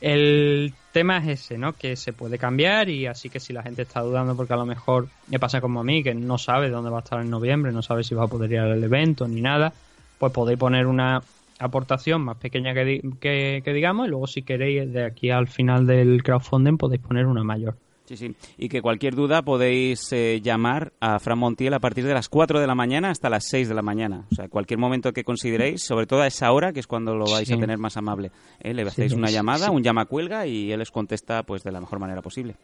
[0.00, 1.74] El tema es ese, ¿no?
[1.74, 4.64] Que se puede cambiar y así que si la gente está dudando porque a lo
[4.64, 7.70] mejor me pasa como a mí, que no sabe dónde va a estar en noviembre,
[7.70, 9.72] no sabe si va a poder ir al evento ni nada,
[10.18, 11.22] pues podéis poner una
[11.58, 15.86] aportación más pequeña que, que, que digamos y luego si queréis de aquí al final
[15.86, 17.76] del crowdfunding podéis poner una mayor.
[18.10, 18.34] Sí, sí.
[18.58, 22.58] Y que cualquier duda podéis eh, llamar a Fran Montiel a partir de las 4
[22.58, 24.24] de la mañana hasta las 6 de la mañana.
[24.32, 27.26] O sea, cualquier momento que consideréis, sobre todo a esa hora, que es cuando lo
[27.30, 27.54] vais Sí.
[27.54, 28.32] a tener más amable.
[28.58, 28.74] ¿eh?
[28.74, 29.70] Le hacéis Sí, una llamada, sí.
[29.72, 32.56] un llama cuelga y él os contesta pues de la mejor manera posible.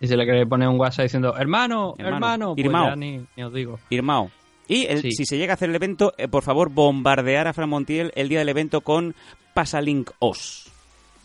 [0.00, 2.88] Y si le queréis poner un WhatsApp diciendo, hermano, Hermano, hermano, pues Irmao.
[2.88, 3.78] ya ni, ni os digo.
[3.90, 4.30] Irmao.
[4.68, 7.68] Y el- si se llega a hacer el evento, eh, por favor, bombardear a Fran
[7.68, 9.14] Montiel el día del evento con
[9.52, 10.72] Pasalink Os.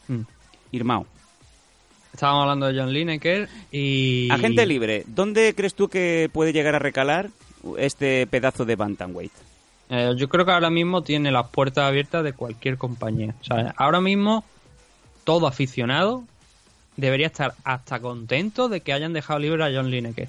[0.10, 0.24] Mm.
[0.74, 1.06] Irmao.
[2.20, 4.30] Estábamos hablando de John Lineker y...
[4.30, 7.30] Agente libre, ¿dónde crees tú que puede llegar a recalar
[7.78, 9.32] este pedazo de bantamweight?
[9.90, 13.36] Eh, yo creo que ahora mismo tiene las puertas abiertas de cualquier compañía.
[13.40, 14.44] O sea, ahora mismo
[15.24, 16.26] todo aficionado
[16.98, 20.28] debería estar hasta contento de que hayan dejado libre a John Lineker.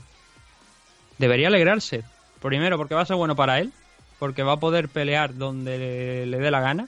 [1.18, 2.05] Debería alegrarse.
[2.40, 3.72] Primero, porque va a ser bueno para él,
[4.20, 6.87] porque va a poder pelear donde le, le dé la gana.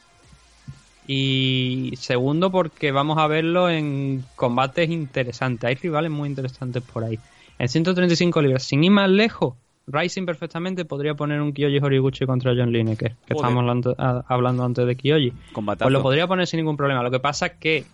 [1.06, 5.64] Y segundo, porque vamos a verlo en combates interesantes.
[5.68, 7.18] Hay rivales muy interesantes por ahí.
[7.58, 9.54] En 135 libras, sin ir más lejos,
[9.86, 14.64] Rising perfectamente podría poner un Kyoji Horiguchi contra John Lineker, que estábamos hablando, a- hablando
[14.64, 15.32] antes de.
[15.52, 15.86] Combatazo.
[15.86, 17.02] Pues lo podría poner sin ningún problema.
[17.02, 17.84] Lo que pasa es que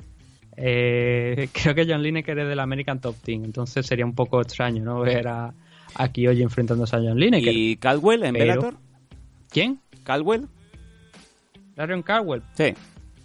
[0.57, 4.85] eh, creo que John Lineker es del American Top Team, entonces sería un poco extraño,
[4.85, 5.01] ¿no?
[5.01, 5.55] Ver a,
[5.95, 7.55] a Kyoji enfrentándose a John Lineker.
[7.55, 8.75] ¿Y Caldwell en Pero- Bellator?
[9.51, 9.81] ¿Quién?
[10.05, 10.47] ¿Caldwell?
[11.75, 12.43] Darion Caldwell.
[12.55, 12.75] Sí.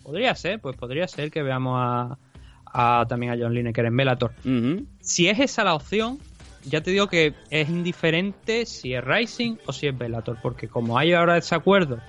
[0.04, 2.18] Podría ser, pues podría ser que veamos a,
[2.66, 4.32] a- también a John Lineker en Bellator.
[4.46, 4.86] Ujú.
[5.00, 6.20] Si es esa la opción,
[6.66, 10.98] ya te digo que es indiferente si es Rising o si es Bellator, porque como
[10.98, 12.00] hay ahora ese acuerdo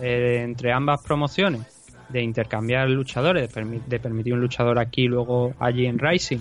[0.00, 1.62] eh, entre ambas promociones
[2.08, 6.40] de intercambiar luchadores, de, permi- de permitir un luchador aquí y luego allí en Rising,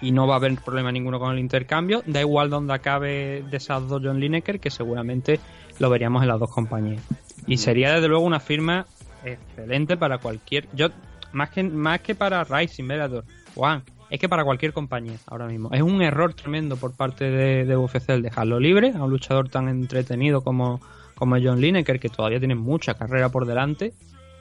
[0.00, 3.56] y no va a haber problema ninguno con el intercambio, da igual donde acabe de
[3.56, 5.38] esas dos John Lineker, que seguramente
[5.78, 7.02] lo veríamos en las dos compañías.
[7.46, 8.86] Y sería desde luego una firma
[9.24, 10.68] excelente para cualquier.
[10.72, 10.88] Yo,
[11.32, 15.70] más que, más que para Rising, Bellator, Juan, es que para cualquier compañía ahora mismo.
[15.72, 19.48] Es un error tremendo por parte de, de UFC el dejarlo libre a un luchador
[19.48, 20.80] tan entretenido como,
[21.14, 23.92] como John Lineker, que todavía tiene mucha carrera por delante,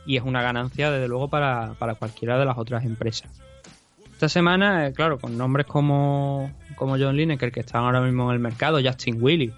[0.06, 3.32] y es una ganancia, desde luego, para, para cualquiera de las otras empresas.
[4.12, 8.36] Esta semana, eh, claro, con nombres como, como John Lineker, que están ahora mismo en
[8.36, 9.54] el mercado, Justin Willy,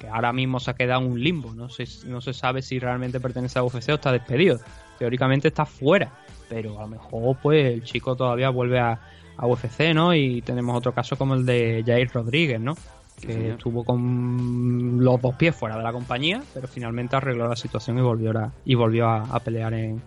[0.00, 2.78] que ahora mismo se ha quedado en un limbo, no se, no se sabe si
[2.78, 4.58] realmente pertenece a UFC o está despedido.
[4.98, 6.10] Teóricamente está fuera,
[6.48, 8.98] pero a lo mejor pues el chico todavía vuelve a,
[9.36, 10.14] a UFC, ¿no?
[10.14, 12.74] Y tenemos otro caso como el de Jair Rodríguez, ¿no?
[13.20, 17.98] Que estuvo con los dos pies fuera de la compañía, pero finalmente arregló la situación
[17.98, 20.00] y volvió a, y volvió a, a pelear en,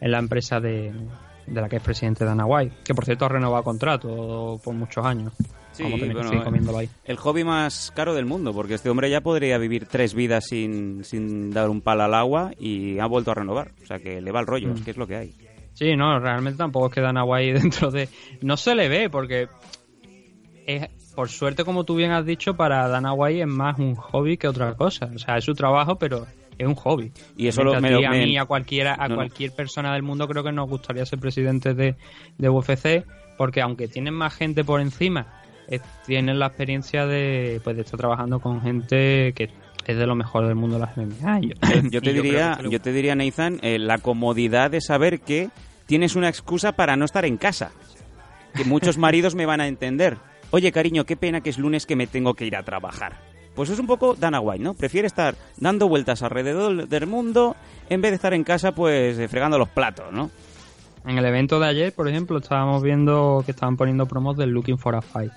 [0.00, 0.92] en la empresa de,
[1.46, 5.06] de la que es presidente Dana White, que por cierto ha renovado contrato por muchos
[5.06, 5.32] años.
[5.88, 6.88] Sí, bueno, comiéndolo ahí.
[7.04, 11.04] el hobby más caro del mundo, porque este hombre ya podría vivir tres vidas sin,
[11.04, 13.72] sin dar un palo al agua y ha vuelto a renovar.
[13.82, 14.72] O sea que le va el rollo, Mm.
[14.76, 15.34] es que es lo que hay.
[15.74, 18.08] Sí, no, realmente tampoco es que Dana White dentro de...
[18.42, 19.48] No se le ve porque...
[20.66, 24.36] Es, por suerte, como tú bien has dicho, para Dana White es más un hobby
[24.36, 25.10] que otra cosa.
[25.14, 27.12] O sea, es su trabajo, pero es un hobby.
[27.36, 29.14] Y eso lo- me a me- mí, a cualquiera, a No, no.
[29.16, 31.96] cualquier persona del mundo creo que nos gustaría ser presidentes de,
[32.38, 33.04] de UFC,
[33.36, 37.98] porque aunque tienen más gente por encima, eh, tienen la experiencia de, pues, de estar
[37.98, 39.50] trabajando con gente que
[39.86, 41.40] es de lo mejor del mundo de las MMA.
[41.42, 45.50] Y Yo, Yo te diría, yo te diría, Nathan, eh, la comodidad de saber que
[45.86, 47.72] tienes una excusa para no estar en casa.
[48.54, 50.16] Que muchos maridos me van a entender.
[50.50, 53.18] Oye, cariño, qué pena que es lunes que me tengo que ir a trabajar.
[53.54, 54.74] Pues es un poco Dana White, ¿no?
[54.74, 57.56] Prefiere estar dando vueltas alrededor del mundo
[57.88, 60.30] en vez de estar en casa, pues, eh, fregando los platos, ¿no?
[61.04, 64.78] En el evento de ayer, por ejemplo, estábamos viendo que estaban poniendo promos del Looking
[64.78, 65.32] for a Fight.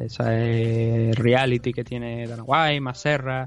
[0.00, 3.46] Esa es reality que tiene Dana White, Maserra.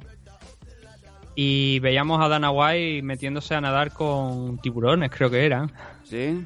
[1.36, 5.72] Y veíamos a Dana White metiéndose a nadar con tiburones, creo que eran.
[6.04, 6.46] Sí.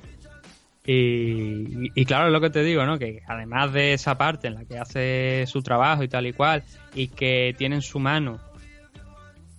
[0.85, 2.97] Y, y claro, es lo que te digo, ¿no?
[2.97, 6.63] Que además de esa parte en la que hace su trabajo y tal y cual,
[6.95, 8.39] y que tiene en su mano,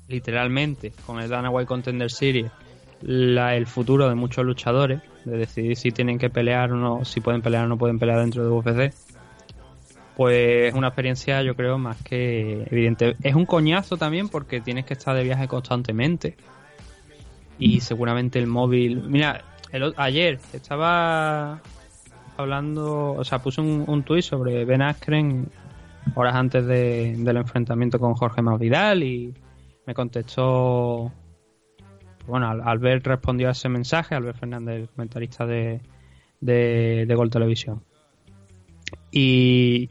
[0.08, 2.50] literalmente, con el Dana White Contender Series,
[3.02, 7.20] la- el futuro de muchos luchadores, de decidir si tienen que pelear o no, si
[7.20, 8.94] pueden pelear o no pueden pelear dentro de UFC,
[10.18, 13.14] pues es una experiencia, yo creo, más que evidente.
[13.22, 16.37] Es un coñazo también porque tienes que estar de viaje constantemente.
[17.57, 19.00] Y seguramente el móvil.
[19.04, 21.61] Mira, el ayer estaba
[22.37, 25.46] hablando, o sea, puse un, un tuit sobre Ben Askren
[26.16, 29.33] horas antes de- del enfrentamiento con Jorge Masvidal y
[29.87, 31.12] me contestó.
[32.26, 35.81] Bueno, Al- Albert respondió a ese mensaje, Albert Fernández, el comentarista de,
[36.40, 37.82] de, de Gol Televisión.
[39.11, 39.90] Y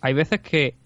[0.00, 0.76] hay veces que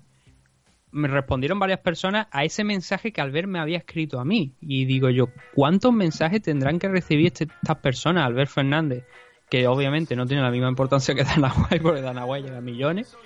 [0.91, 4.53] me respondieron varias personas a ese mensaje que Albert me había escrito a mí.
[4.61, 9.05] Y digo yo, ¿cuántos mensajes tendrán que recibir este- estas personas, Albert Fernández?
[9.49, 12.63] Que obviamente no tiene la misma importancia que Dana White, porque Dana White llega a
[12.63, 13.17] millones.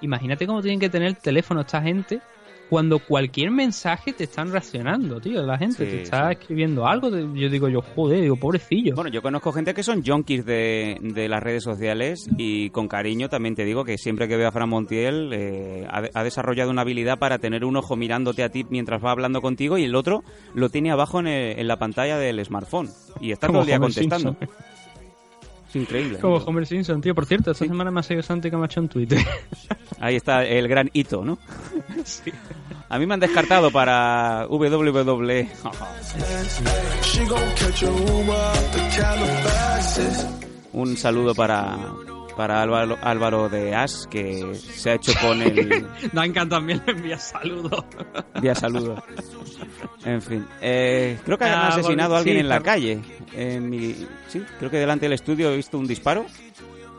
[0.00, 2.20] Imagínate cómo tienen que tener el teléfono esta gente
[2.72, 5.42] cuando cualquier mensaje te están reaccionando, tío.
[5.42, 6.36] La gente Sí, te está sí.
[6.40, 7.10] escribiendo algo.
[7.10, 8.94] yo digo yo, joder, digo, pobrecillo.
[8.94, 13.28] Bueno, yo conozco gente que son junkies de, de las redes sociales y con cariño
[13.28, 16.80] también te digo que siempre que veo a Fran Montiel eh, ha, ha desarrollado una
[16.80, 20.24] habilidad para tener un ojo mirándote a ti mientras va hablando contigo y el otro
[20.54, 22.88] lo tiene abajo en, el- en la pantalla del smartphone
[23.20, 24.30] y está todo el día contestando.
[24.38, 24.48] Simpson.
[25.72, 26.18] Es increíble.
[26.18, 27.14] Como Homer Simpson, tío.
[27.14, 29.18] Por cierto, esta semana me ha seguido Santi Camacho en Twitter.
[30.00, 31.38] Ahí está el gran hito, ¿no?
[32.90, 34.46] A mí me han descartado para.
[34.50, 35.48] WWE.
[40.74, 41.78] Un saludo para,
[42.36, 45.86] para Álvaro, Álvaro de As, que se ha hecho con el...
[46.12, 47.84] Duncan también le envía saludos.
[48.40, 49.02] Vía saludo.
[50.04, 50.46] En fin.
[50.60, 52.64] Eh, creo que han Ah, asesinado bueno, a alguien sí, en la claro.
[52.64, 53.00] calle.
[53.34, 53.94] En mi...
[54.28, 56.26] Sí, creo que delante del estudio he visto un disparo.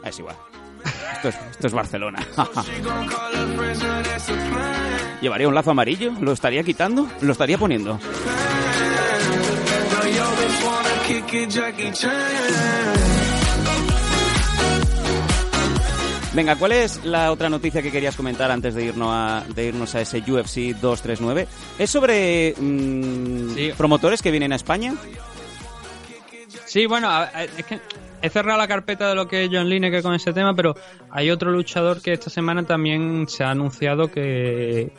[0.03, 0.35] Ah, es igual.
[1.15, 2.19] Esto es, esto es Barcelona.
[5.21, 6.11] ¿Llevaría un lazo amarillo?
[6.19, 7.07] ¿Lo estaría quitando?
[7.21, 7.97] ¿Lo estaría poniendo?
[16.33, 19.93] Venga, ¿cuál es la otra noticia que querías comentar antes de irnos a, de irnos
[19.93, 21.47] a ese UFC 239?
[21.77, 23.71] ¿Es sobre mm, Sí.
[23.77, 24.95] promotores que vienen a España?
[26.65, 27.07] Sí, bueno,
[27.57, 27.79] es que
[28.23, 30.75] he cerrado la carpeta de lo que es John Lineker con ese tema, pero
[31.11, 34.91] hay otro luchador que esta semana también se ha anunciado que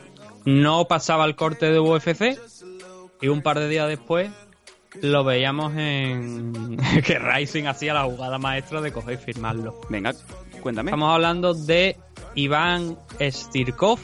[0.45, 2.39] no pasaba el corte de UFC
[3.20, 4.30] y un par de días después
[5.03, 9.80] lo veíamos en que Rising hacía la jugada maestra de coger y firmarlo.
[9.89, 10.12] Venga,
[10.65, 10.91] cuéntame.
[10.91, 11.97] Estamos hablando de
[12.35, 14.01] Iván Stirkov,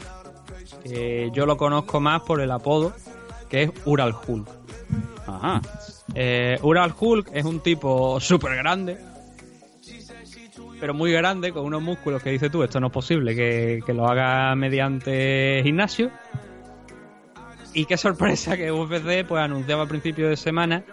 [0.83, 2.93] que yo lo conozco más por el apodo,
[3.49, 4.47] que es Ural Hulk.
[5.25, 5.61] Ajá.
[6.13, 8.99] Eh, Ural Hulk es un tipo súper grande,
[10.79, 13.93] pero muy grande, con unos músculos que dices tú, esto no es posible, que, que
[13.93, 16.11] lo haga mediante gimnasio.
[17.73, 20.83] Y qué sorpresa que UFC pues anunciaba a principio de semana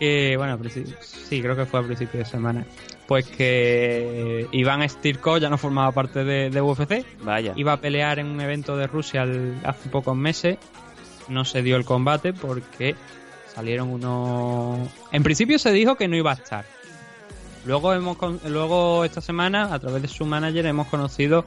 [0.00, 0.58] que, bueno,
[1.02, 2.66] sí, creo que fue a principio de semana,
[3.10, 7.54] pues que Iván Stirko ya no formaba parte de, de UFC, Vaya.
[7.56, 9.26] iba a pelear en un evento de Rusia
[9.64, 10.58] hace pocos meses.
[11.26, 12.94] No se dio el combate porque
[13.52, 14.88] salieron unos.
[15.10, 16.64] En principio se dijo que no iba a estar.
[17.66, 21.44] Luego hemos luego esta semana a través de su manager hemos conocido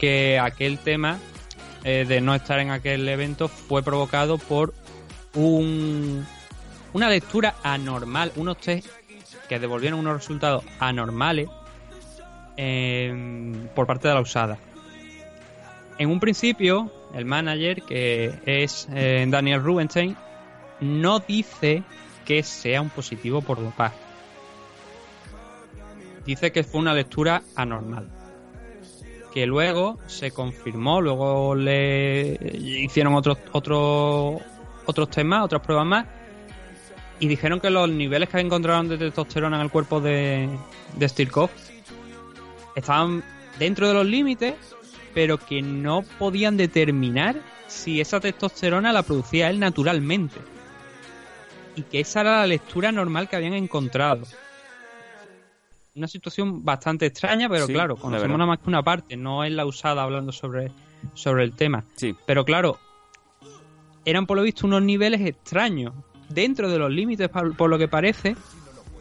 [0.00, 1.20] que aquel tema
[1.84, 4.74] eh, de no estar en aquel evento fue provocado por
[5.34, 6.26] un
[6.94, 8.88] una lectura anormal, unos test
[9.48, 11.48] que devolvieron unos resultados anormales
[12.56, 14.58] eh, por parte de la usada.
[15.98, 20.16] En un principio, el manager, que es eh, Daniel Rubenstein,
[20.80, 21.82] no dice
[22.24, 23.96] que sea un positivo por dopaje.
[26.26, 28.08] Dice que fue una lectura anormal.
[29.32, 34.40] Que luego se confirmó, luego le hicieron otros otros
[34.86, 36.06] otros temas, otras pruebas más,
[37.18, 40.48] y dijeron que los niveles que encontraron de testosterona en el cuerpo de,
[40.96, 41.50] de Stirkov
[42.74, 43.24] estaban
[43.58, 44.54] dentro de los límites,
[45.14, 47.36] pero que no podían determinar
[47.66, 50.36] si esa testosterona la producía él naturalmente.
[51.74, 54.24] Y que esa era la lectura normal que habían encontrado.
[55.94, 59.44] Una situación bastante extraña, pero Sí, claro, la conocemos nada más que una parte, no
[59.44, 60.70] es la usada hablando sobre,
[61.14, 61.84] sobre el tema.
[61.94, 62.14] Sí.
[62.26, 62.78] Pero claro,
[64.04, 65.94] eran por lo visto unos niveles extraños,
[66.28, 68.36] dentro de los límites por, lo que parece,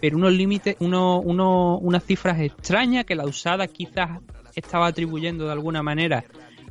[0.02, 4.20] pero unos límites, uno, uno- unas cifras extrañas que la usada quizás
[4.56, 6.24] estaba atribuyendo de alguna manera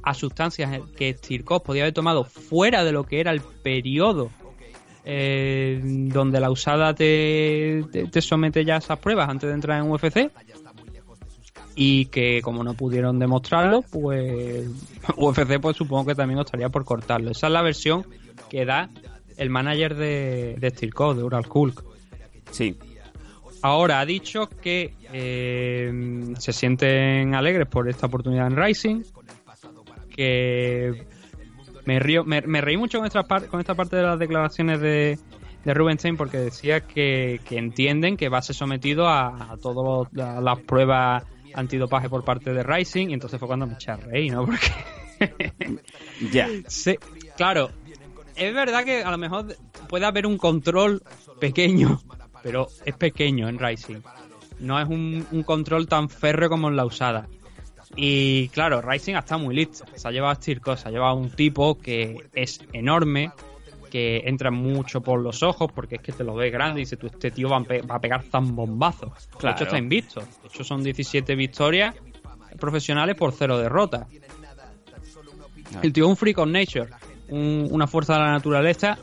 [0.03, 4.31] a sustancias que Stirkov podía haber tomado fuera de lo que era el periodo
[5.07, 9.83] eh, donde la usada te, te, te somete ya a esas pruebas antes de entrar
[9.83, 10.31] en UFC
[11.77, 14.67] y que como no pudieron demostrarlo pues
[15.17, 17.31] UFC pues supongo que también estaría por cortarlo.
[17.31, 18.07] Esa es la versión
[18.49, 18.89] que da
[19.37, 21.82] el manager de, de Stirkov, de Ural Hulk
[22.51, 22.76] Sí.
[23.62, 25.91] Ahora ha dicho que eh,
[26.39, 29.03] se sienten alegres por esta oportunidad en Rising.
[30.14, 31.05] Que
[31.87, 34.80] me, río, me, me reí mucho con esta, par- con esta parte de las declaraciones
[34.80, 35.18] de,
[35.64, 40.09] de Rubenstein porque decía que, que entienden que va a ser sometido a, a todas
[40.12, 41.24] las pruebas
[41.55, 43.09] antidopaje por parte de Rising.
[43.11, 44.45] Y entonces fue cuando me eché a reír, ¿no?
[44.47, 45.62] Porque
[46.32, 46.49] Ya.
[46.68, 46.97] Sí,
[47.37, 47.70] claro.
[48.37, 49.57] Es verdad que a lo mejor
[49.89, 51.03] puede haber un control
[51.41, 52.01] pequeño,
[52.43, 53.99] pero es pequeño en Rising.
[54.61, 57.28] No es un, un control tan férreo como en la usada.
[57.97, 59.85] Y claro, Rising está muy listo.
[59.95, 63.30] Se ha llevado a se ha llevado a un tipo que es enorme,
[63.91, 66.97] que entra mucho por los ojos, porque es que te lo ves grande y dice,
[66.97, 69.11] tú, este tío va a, pe- va a pegar zambombazos.
[69.30, 69.55] De Claro.
[69.57, 70.20] hecho, está invicto.
[70.20, 71.95] De hecho, son 17 victorias
[72.59, 74.07] profesionales por cero derrotas.
[75.82, 76.89] El tío es un freak of nature,
[77.29, 78.99] un- una fuerza de la naturaleza.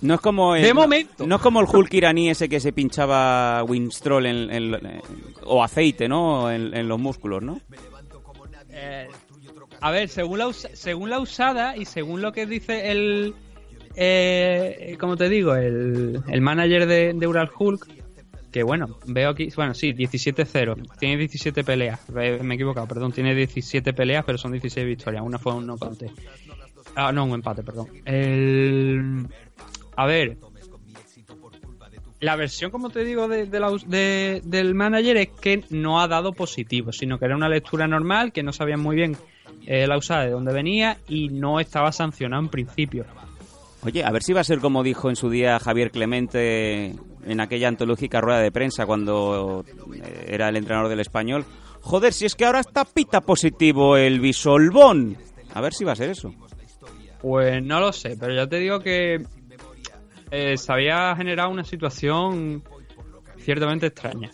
[0.00, 1.26] No es como el, De momento.
[1.26, 5.02] No es como el Hulk iraní ese que se pinchaba Winstrol en, en- en-
[5.44, 6.50] o aceite, ¿no?
[6.52, 7.60] En, en los músculos, ¿no?
[8.70, 9.08] Eh,
[9.80, 13.34] a ver, según la, según la usada y según lo que dice el.
[13.96, 17.88] Eh, como te digo, el, el manager de, de Ural Hulk,
[18.52, 23.10] que bueno, veo aquí, bueno, sí, 17-0, tiene 17 peleas, eh, me he equivocado, perdón,
[23.10, 26.00] tiene 17 peleas, pero son 16 victorias, una fue un knockout.
[27.00, 27.86] Ah, no, un empate, perdón.
[28.04, 29.28] El...
[29.94, 30.36] A ver,
[32.20, 36.32] la versión, como te digo, de, la- de- del manager es que no ha dado
[36.32, 39.16] positivo, sino que era una lectura normal, que no sabían muy bien
[39.66, 43.04] eh, la usada de dónde venía y no estaba sancionado en principio.
[43.84, 47.40] Oye, a ver si va a ser como dijo en su día Javier Clemente en
[47.40, 51.44] aquella antológica rueda de prensa cuando eh, era el entrenador del español.
[51.80, 55.16] Joder, si es que ahora está pita positivo el bisolbón.
[55.54, 56.34] A ver si va a ser eso.
[57.20, 59.24] Pues no lo sé, pero ya te digo que
[60.30, 62.62] eh, se había generado una situación
[63.38, 64.30] ciertamente extraña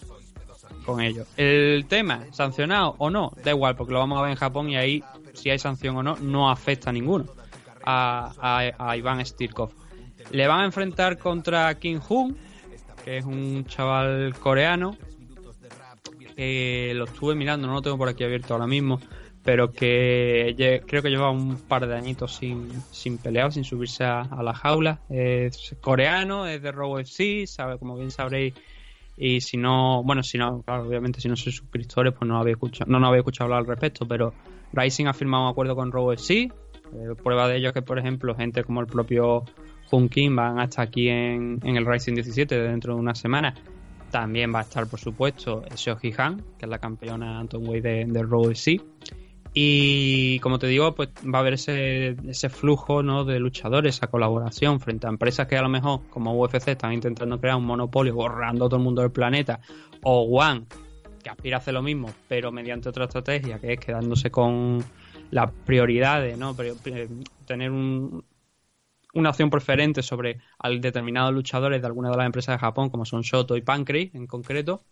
[0.84, 1.24] con ello.
[1.36, 4.76] El tema, sancionado o no, da igual, porque lo vamos a ver en Japón y
[4.76, 7.26] ahí, si hay sanción o no, no afecta a ninguno.
[7.86, 9.70] A, Iván Stirkov.
[10.30, 12.36] Le van a enfrentar contra Kim Hoon,
[13.04, 14.96] que es un chaval coreano,
[16.36, 19.00] lo estuve mirando, no lo tengo por aquí abierto ahora mismo,
[19.44, 24.26] pero que creo que lleva un par de añitos sin, sin pelear, sin subirse a,
[24.42, 25.00] la jaula.
[25.10, 28.54] Es coreano, es de Raw FC, sabe, como bien sabréis.
[29.16, 32.56] Y si no, bueno, si no, claro, obviamente si no sois suscriptores, pues no habéis
[32.56, 34.32] escuchado, no, no habéis escuchado hablar al respecto, pero
[34.72, 36.44] Rising ha firmado un acuerdo con Raw FC.
[36.44, 36.50] Eh,
[37.22, 39.44] prueba de ello es que, por ejemplo, gente como el propio
[39.90, 43.54] Hun Kim van a estar aquí en, en el Rising 17 dentro de una semana.
[44.10, 48.04] También va a estar, por supuesto, Seoji Han, que es la campeona Anton Way de,
[48.06, 48.80] de Raw FC.
[49.56, 53.24] Y como te digo, pues va a haber ese, ese flujo ¿no?
[53.24, 57.40] de luchadores, esa colaboración frente a empresas que a lo mejor, como UFC, están intentando
[57.40, 59.60] crear un monopolio borrando a todo el mundo del planeta,
[60.02, 60.66] o One,
[61.22, 64.82] que aspira a hacer lo mismo, pero mediante otra estrategia, que es quedándose con
[65.30, 66.54] las prioridades, ¿no?
[66.56, 66.72] Pri-
[67.46, 68.24] tener un-
[69.14, 70.40] una opción preferente sobre
[70.80, 74.26] determinados luchadores de alguna de las empresas de Japón, como son Shoto y Pancrase en
[74.26, 74.82] concreto,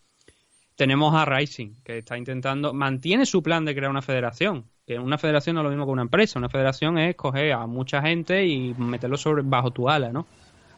[0.77, 5.19] tenemos a Rising, que está intentando, mantiene su plan de crear una federación, que una
[5.19, 8.47] federación no es lo mismo que una empresa, una federación es coger a mucha gente
[8.47, 10.27] y meterlo sobre, bajo tu ala, ¿no?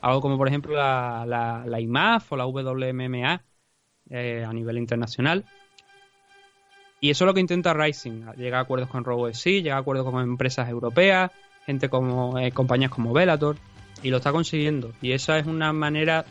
[0.01, 3.43] Algo como por ejemplo la, la, la IMAF o la WMMA
[4.11, 5.45] eh, a nivel internacional.
[7.01, 10.11] Y eso es lo que intenta Rising, llegar a acuerdos con RoboSC, llegar a acuerdos
[10.11, 11.31] con empresas europeas,
[11.65, 13.57] gente como eh, compañías como Bellator,
[14.03, 14.93] y lo está consiguiendo.
[15.01, 16.25] Y esa es una manera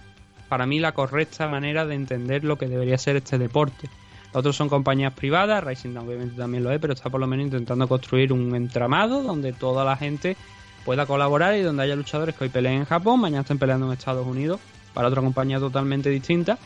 [0.54, 3.89] para mí la correcta manera de entender lo que debería ser este deporte.
[4.34, 7.88] Otros son compañías privadas, Racing obviamente también lo es, pero está por lo menos intentando
[7.88, 10.38] construir un entramado donde toda la gente
[10.86, 13.93] pueda colaborar y donde haya luchadores que hoy peleen en Japón, mañana estén peleando en
[13.93, 14.60] Estados Unidos
[14.93, 16.60] para otra compañía totalmente distinta,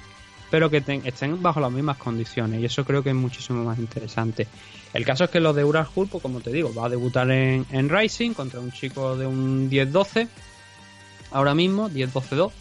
[0.52, 4.50] pero que estén bajo las mismas condiciones y eso creo que es muchísimo más interesante.
[4.94, 7.32] El caso es que los de Ural Hull, pues como te digo, va a debutar
[7.32, 10.28] en, en Rising contra un chico de un 10-12
[11.32, 12.52] ahora mismo, 10-12-2.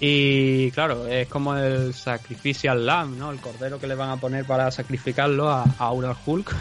[0.00, 3.30] Y claro, es como el Sacrificial Lamb, ¿no?
[3.30, 6.54] El cordero que le van a poner para sacrificarlo a, a Ural Hulk.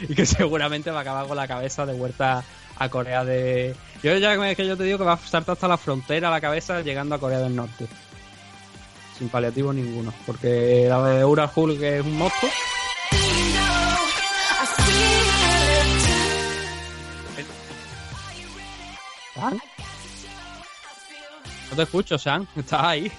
[0.08, 2.44] y que seguramente va a acabar con la cabeza de vuelta
[2.76, 3.74] a Corea de...
[4.02, 6.40] Yo ya es que yo te digo que va a saltar hasta la frontera la
[6.40, 7.86] cabeza llegando a Corea del Norte.
[9.16, 10.14] Sin paliativo ninguno.
[10.26, 12.50] Porque la de Ural Hulk es un monstruo.
[19.34, 19.60] ¿San?
[21.70, 22.46] No te escucho, San.
[22.56, 23.10] Estás ahí.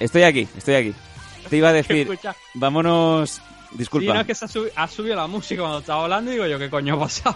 [0.00, 0.94] Estoy aquí, estoy aquí.
[1.48, 2.08] Te iba a decir,
[2.54, 3.30] vámonos...
[3.30, 3.40] Sí,
[3.78, 6.34] Disculpa, no, es que se ha, subi- ha subido la música cuando estaba hablando y
[6.34, 7.34] digo yo, ¿qué coño ha pasado?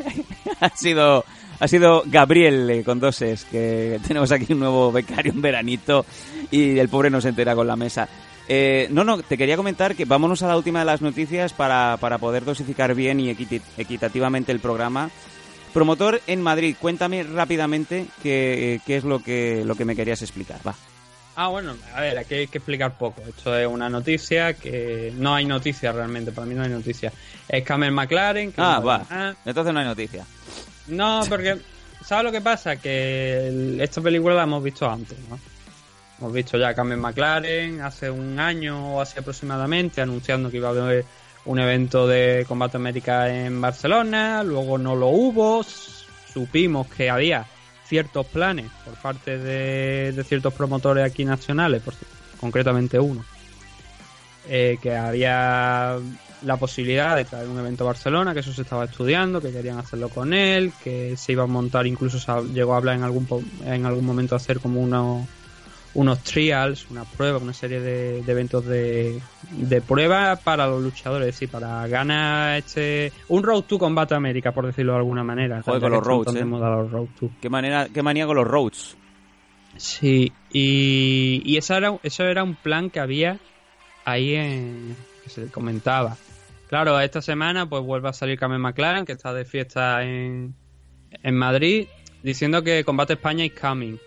[0.60, 1.24] ha sido
[1.60, 6.06] ha sido Gabriel eh, con doses que tenemos aquí un nuevo becario un veranito
[6.50, 8.08] y el pobre no se entera con la mesa
[8.48, 11.98] Eh, no no te quería comentar que vámonos a la última de las noticias para,
[12.00, 15.10] para poder dosificar bien y equitativamente el programa
[15.68, 20.60] promotor en Madrid cuéntame rápidamente qué, qué es lo que lo que me querías explicar
[20.66, 20.74] va
[21.36, 23.22] ah, bueno, a ver, aquí hay que explicar poco.
[23.28, 27.12] Esto es una noticia que no hay noticia realmente, para mí no hay noticia.
[27.48, 28.50] Es Cameron McLaren.
[28.50, 30.24] que ah no- va ah, entonces no hay noticia
[30.88, 31.56] No, porque,
[32.04, 32.76] ¿sabes lo que pasa?
[32.76, 35.38] Que el- esta película la hemos visto antes, ¿no?
[36.18, 40.70] Hemos visto ya a Cameron McLaren hace un año o así aproximadamente, anunciando que iba
[40.70, 41.04] a haber
[41.48, 47.46] un evento de Combate América en Barcelona, luego no lo hubo, supimos que había
[47.86, 51.94] ciertos planes por parte de, ciertos promotores aquí nacionales, por-
[52.38, 53.24] concretamente uno,
[54.46, 55.96] eh, que había
[56.42, 59.78] la posibilidad de traer un evento a Barcelona, que eso se estaba estudiando, que querían
[59.78, 63.26] hacerlo con él, que se iba a montar, incluso se llegó a hablar en algún
[63.64, 65.26] en algún momento hacer como unos
[65.98, 69.20] unos trials, una prueba, una serie de, de eventos de,
[69.50, 74.52] de prueba para los luchadores, es decir, para ganar este un Road to Combate América,
[74.52, 75.60] por decirlo de alguna manera.
[75.62, 76.44] Joder, con los roads, eh.
[76.44, 77.30] los Road to.
[77.40, 78.96] qué manera qué manía con los roads
[79.76, 83.38] Sí, y, y esa era, eso era un plan que había
[84.04, 86.16] ahí en, que se comentaba.
[86.68, 90.54] Claro, esta semana pues vuelve a salir Carmen McLaren, que está de fiesta en,
[91.22, 91.88] en Madrid,
[92.22, 93.98] diciendo que Combate España is coming.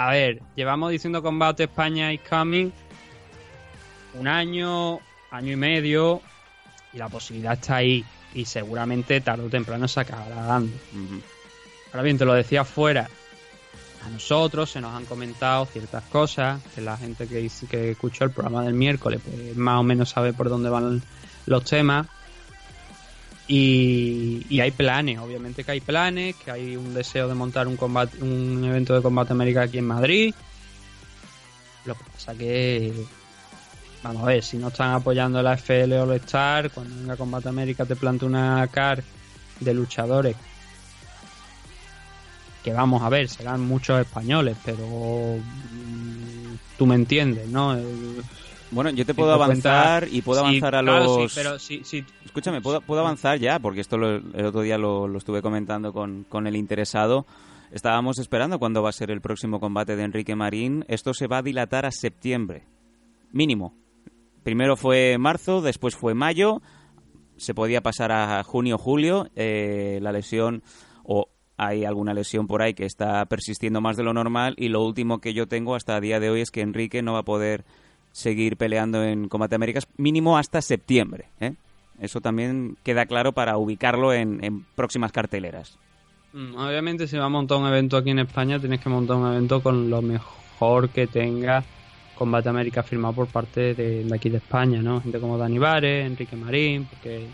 [0.00, 2.70] A ver, llevamos diciendo Combate España is coming
[4.14, 4.98] un año,
[5.30, 6.22] año y medio,
[6.94, 8.02] y la posibilidad está ahí.
[8.32, 10.72] Y seguramente tarde o temprano se acabará dando.
[11.92, 13.10] Ahora bien, te lo decía fuera.
[14.06, 18.30] A nosotros se nos han comentado ciertas cosas, que la gente que, que escuchó el
[18.30, 21.02] programa del miércoles, pues más o menos sabe por dónde van
[21.44, 22.06] los temas.
[23.52, 27.76] Y, y hay planes, obviamente que hay planes, que hay un deseo de montar un
[27.76, 30.32] combate, un evento de combate América aquí en Madrid.
[31.84, 32.92] Lo que pasa que
[34.02, 37.84] Vamos a ver, si no están apoyando la FL All Star, cuando venga Combate América
[37.84, 39.02] te planta una car
[39.58, 40.36] de luchadores.
[42.62, 47.76] Que vamos a ver, serán muchos españoles, pero mm, tú me entiendes, ¿no?
[48.70, 51.34] Bueno, yo te puedo cuenta- avanzar y puedo Sí, avanzar a claro, sí, los...
[51.34, 53.58] pero sí, sí, Escúchame, ¿puedo, puedo avanzar ya?
[53.58, 57.26] Porque esto lo- el otro día lo, lo estuve comentando con, con el interesado.
[57.72, 60.84] Estábamos esperando cuándo va a ser el próximo combate de Enrique Marín.
[60.88, 62.64] Esto se va a dilatar a septiembre.
[63.32, 63.74] Mínimo.
[64.42, 66.62] Primero fue marzo, después fue mayo.
[67.36, 69.28] Se podía pasar a junio, julio.
[69.36, 70.62] Eh, la lesión
[71.04, 74.54] o hay alguna lesión por ahí que está persistiendo más de lo normal.
[74.56, 77.12] Y lo último que yo tengo hasta el día de hoy es que Enrique no
[77.12, 77.64] va a poder
[78.12, 81.26] seguir peleando en Combate Américas mínimo hasta septiembre.
[81.40, 81.54] ¿eh?
[82.00, 85.78] Eso también queda claro para ubicarlo en, próximas carteleras.
[86.32, 89.32] Mm, Obviamente si vas a montar un evento aquí en España tienes que montar un
[89.32, 91.64] evento con lo mejor que tenga
[92.16, 95.00] Combate América firmado por parte de, aquí de España, ¿no?
[95.00, 97.26] Gente como Dani Vares, Enrique Marín, porque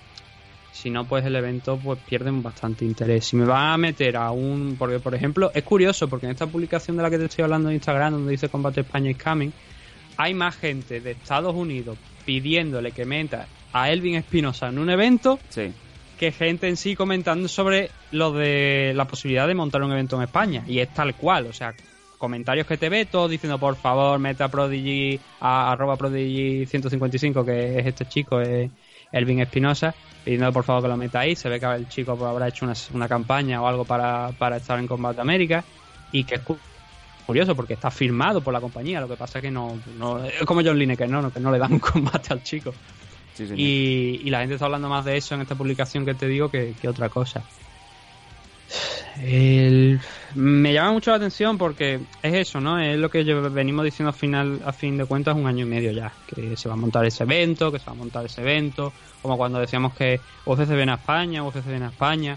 [0.72, 3.24] si no pues el evento pues pierden bastante interés.
[3.24, 4.76] Si me van a meter a un...
[4.78, 7.68] Porque por ejemplo es curioso porque en esta publicación de la que te estoy hablando
[7.68, 9.50] en Instagram donde dice Combate España is coming
[10.16, 15.38] hay más gente de Estados Unidos pidiéndole que meta a Elvin Espinosa en un evento
[15.48, 15.72] Sí.
[16.18, 20.22] que gente en sí comentando sobre lo de la posibilidad de montar un evento en
[20.22, 20.64] España.
[20.66, 21.74] Y es tal cual, o sea,
[22.18, 27.44] comentarios que te ve, todos diciendo por favor, meta a Prodigy, a arroba Prodigy 155,
[27.44, 28.70] que es este chico, es
[29.12, 29.94] Elvin Espinosa,
[30.24, 31.36] pidiendo por favor que lo meta ahí.
[31.36, 34.56] Se ve que el chico pues, habrá hecho una, una campaña o algo para, para
[34.56, 35.62] estar en Combate América.
[36.12, 36.40] Y que
[37.26, 40.44] curioso porque está firmado por la compañía, lo que pasa es que no, no es
[40.44, 41.32] como John Lineker, ¿no?
[41.32, 42.72] que no le dan un combate al chico.
[43.34, 43.44] Sí.
[43.54, 46.48] Y, y la gente está hablando más de eso en esta publicación que te digo
[46.50, 47.42] que, que otra cosa.
[49.22, 50.00] El-
[50.34, 52.78] me llama mucho la atención porque es eso, ¿no?
[52.78, 55.92] Es lo que venimos diciendo al final, a fin de cuentas, un año y medio
[55.92, 56.12] ya.
[56.26, 58.92] Que se va a montar ese evento, que se va a montar ese evento.
[59.22, 62.36] Como cuando decíamos que UFC viene a España, UFC viene a España.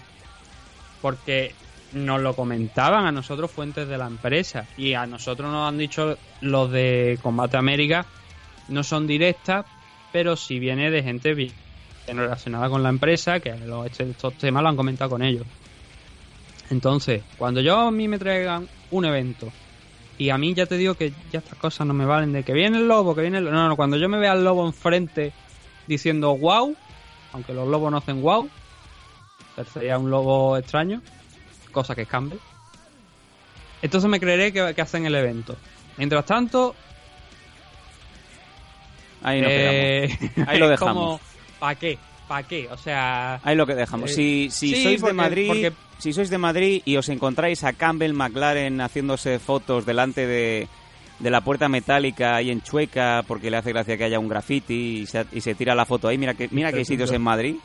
[1.02, 1.54] Porque
[1.92, 4.66] nos lo comentaban a nosotros fuentes de la empresa.
[4.76, 8.06] Y a nosotros nos han dicho los de Combate América.
[8.68, 9.66] No son directas,
[10.12, 11.52] pero sí viene de gente bien
[12.06, 15.46] relacionada con la empresa, que los- estos temas lo han comentado con ellos.
[16.70, 19.48] Entonces, cuando yo a mí me traigan un evento
[20.18, 22.52] y a mí ya te digo que ya estas cosas no me valen de que
[22.52, 23.44] viene el lobo, que viene el...
[23.44, 25.32] No, no, cuando yo me vea al lobo enfrente
[25.86, 26.76] diciendo wow,
[27.32, 28.48] aunque los lobos no hacen wow,
[29.72, 31.02] sería un lobo extraño,
[31.70, 32.38] cosa que es Campbell.
[33.82, 35.56] Entonces me creeré que, que hacen el evento.
[35.96, 36.74] Mientras tanto,
[39.22, 40.48] Ahí nos eh, quedamos.
[40.48, 41.20] Ahí lo dejamos.
[41.58, 41.98] ¿para qué?
[42.26, 42.68] ¿Para qué?
[42.70, 44.10] O sea, Ahí lo que dejamos.
[44.10, 47.64] Eh, Si, si sí, sois de Madrid, porque- si sois de Madrid y os encontráis
[47.64, 50.68] a Campbell McLaren haciéndose fotos delante de,
[51.18, 55.00] de la puerta metálica ahí en Chueca porque le hace gracia que haya un graffiti
[55.02, 57.20] y se, y se tira la foto ahí, mira que mira que hay sitios en
[57.20, 57.56] Madrid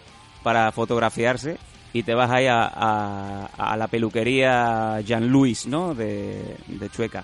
[0.43, 1.58] para fotografiarse
[1.98, 5.96] y te vas ahí a, a- a la peluquería Jean Louis, ¿no?
[5.96, 7.24] De, de Chueca.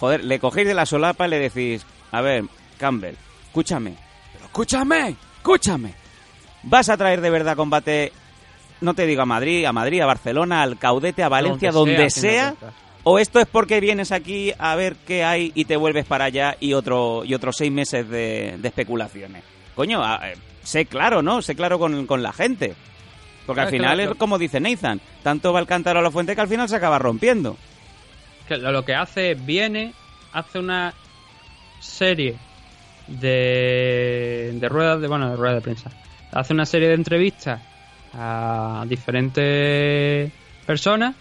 [0.00, 2.44] Joder, le cogéis de la solapa y le decís, a ver,
[2.78, 3.14] Campbell,
[3.46, 3.94] escúchame,
[4.32, 5.94] pero escúchame, escúchame.
[6.64, 8.12] ¿Vas a traer de verdad combate,
[8.80, 12.10] no te digo a Madrid, a Madrid, a Barcelona, al Caudete, a Valencia, Donde donde,
[12.10, 12.40] sea, sea?
[12.48, 12.74] haciendo cosas.
[13.04, 16.56] ¿O esto es porque vienes aquí a ver qué hay y te vuelves para allá
[16.58, 19.44] y otro y otros seis meses de, de especulaciones?
[19.76, 21.40] Coño, a- eh, sé claro, ¿no?
[21.40, 22.74] Sé claro con, con la gente.
[23.48, 26.40] Porque al final es como dice Nathan, tanto va el cántaro a la fuente que
[26.42, 27.56] al final se acaba rompiendo.
[28.46, 29.94] que lo, que hace es, viene,
[30.34, 30.92] hace una
[31.80, 32.36] serie
[33.06, 35.90] de, de ruedas de bueno de ruedas de prensa.
[36.30, 37.62] Hace una serie de entrevistas
[38.12, 40.30] a diferentes
[40.66, 41.14] personas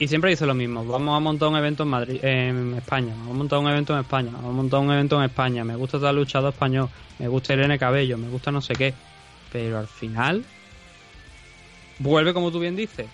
[0.00, 0.84] y siempre dice lo mismo.
[0.84, 4.00] Vamos a montar un evento en Madrid en España vamos a montar un evento en
[4.00, 5.62] España vamos a montar un evento en España.
[5.62, 6.88] Me gusta tal luchador español
[7.20, 8.92] me gusta Irene Cabello me gusta no sé qué.
[9.52, 10.44] Pero al final
[11.98, 13.06] vuelve como tú bien dices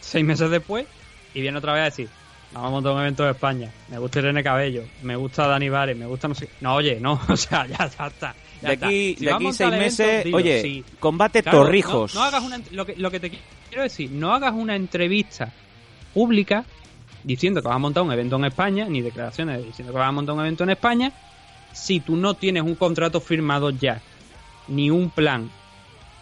[0.00, 0.86] seis meses después
[1.34, 2.08] y viene otra vez a decir
[2.54, 3.68] Vamos a montar un evento de España.
[3.88, 4.84] Me gusta Irene Cabello.
[5.02, 5.96] Me gusta Dani Vares.
[5.96, 6.48] Me gusta no sé.
[6.60, 7.20] No, oye, no.
[7.28, 8.34] O sea, ya, ya está.
[8.62, 10.84] ya De aquí, Si de aquí seis evento, meses, dilo, oye, sí.
[11.00, 12.14] combate Claro, Torrijos.
[12.14, 13.32] No, no hagas una, lo, que, lo que te
[13.68, 15.52] quiero decir, no hagas una entrevista
[16.12, 16.64] pública
[17.24, 20.12] diciendo que vas a montar un evento en España, ni declaraciones diciendo que vas a
[20.12, 21.12] montar un evento en España,
[21.72, 24.00] si tú no tienes un contrato firmado ya,
[24.68, 25.50] ni un plan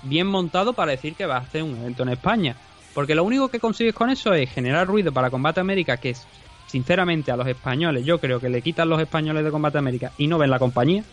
[0.03, 2.57] bien montado para decir que vas a hacer un evento en España.
[2.94, 6.26] Porque lo único que consigues con eso es generar ruido para Combate América, que es,
[6.66, 10.26] sinceramente a los españoles, yo creo que le quitan los españoles de Combate América y
[10.26, 11.05] no ven la compañía.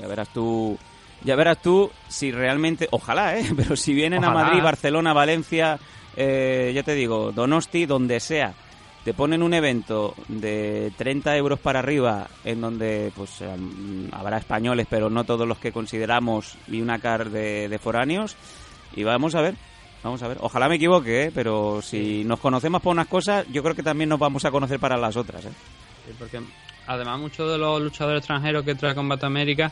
[0.00, 0.78] Ya verás tú,
[1.24, 3.46] ya verás tú si realmente, ojalá, ¿eh?
[3.56, 4.30] Pero si vienen a.
[4.30, 5.78] Madrid, Barcelona, Valencia,
[6.16, 8.54] eh, ya te digo, Donosti, donde sea,
[9.04, 13.42] te ponen un evento de 30 euros para arriba, en donde pues
[14.12, 18.36] habrá españoles, pero no todos los que consideramos, y una car de, de foráneos,
[18.94, 19.54] y vamos a ver.
[20.04, 21.32] Vamos a ver, ojalá me equivoque, ¿eh?
[21.32, 24.80] pero si nos conocemos por unas cosas, yo creo que también nos vamos a conocer
[24.80, 25.44] para las otras.
[25.44, 25.50] ¿eh?
[26.06, 26.40] Sí, porque
[26.88, 29.70] además muchos de los luchadores extranjeros que trae Combate América,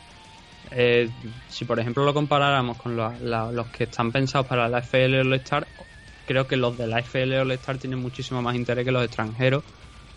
[0.71, 1.11] eh,
[1.49, 5.33] si por ejemplo lo comparáramos con la- los que están pensados para la FL All
[5.35, 5.67] Star,
[6.31, 9.65] creo que los de la FL All Star tienen muchísimo más interés que los extranjeros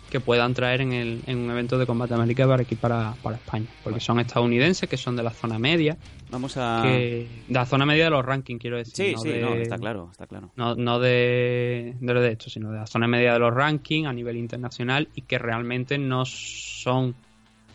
[0.08, 3.36] que puedan traer en, el, en un evento de Combate América para aquí para, para
[3.38, 3.66] España.
[3.82, 5.96] Porque son estadounidenses, que son de la zona media,
[6.30, 6.82] Vamos a...
[6.84, 8.94] que de la zona media de los rankings, quiero decir.
[8.94, 10.52] Sí, no sí, de- no, está claro, está claro.
[10.54, 14.06] no, no de, de lo de esto, sino de la zona media de los rankings
[14.06, 17.16] a nivel internacional y que realmente no son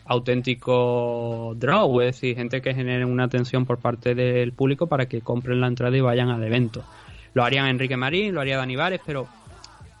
[0.06, 5.20] auténticos draw, es decir, gente que genere una atención por parte del público para que
[5.20, 6.82] compren la entrada y vayan al evento.
[7.34, 9.28] Lo harían Enrique Marín, lo haría Dani Vares, pero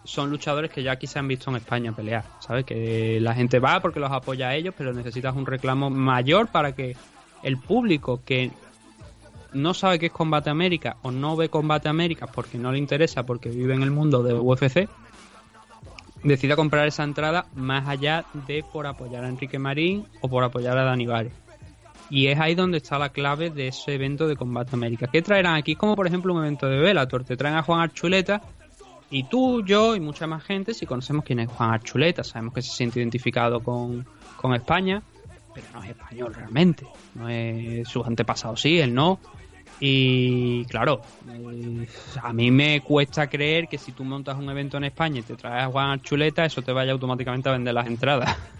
[0.04, 2.64] son luchadores que ya aquí se han visto en España pelear, ¿sabes?
[2.64, 6.72] Que la gente va porque los apoya a ellos, pero necesitas un reclamo mayor para
[6.74, 6.96] que
[7.42, 8.50] el público que
[9.52, 13.24] no sabe qué es Combate América o no ve Combate América porque no le interesa
[13.24, 14.88] porque vive en el mundo de UFC,
[16.22, 20.78] decida comprar esa entrada más allá de por apoyar a Enrique Marín o por apoyar
[20.78, 21.32] a Dani Vares.
[22.10, 25.06] Y es ahí donde está la clave de ese evento de Combate América.
[25.06, 25.76] ¿Qué traerán aquí?
[25.76, 27.24] Como por ejemplo un evento de Bellator.
[27.24, 28.42] Te traen a Juan Archuleta
[29.10, 32.62] y tú, yo y mucha más gente, si conocemos quién es Juan Archuleta, sabemos que
[32.62, 34.06] se siente identificado con,
[34.36, 35.02] con España,
[35.52, 36.86] pero no es español realmente.
[37.14, 39.18] No es sus antepasados, sí, él no.
[39.80, 41.88] Y claro, eh,
[42.22, 45.34] a mí me cuesta creer que si tú montas un evento en España y te
[45.34, 48.36] traes a Juan Archuleta, eso te vaya automáticamente a vender las entradas.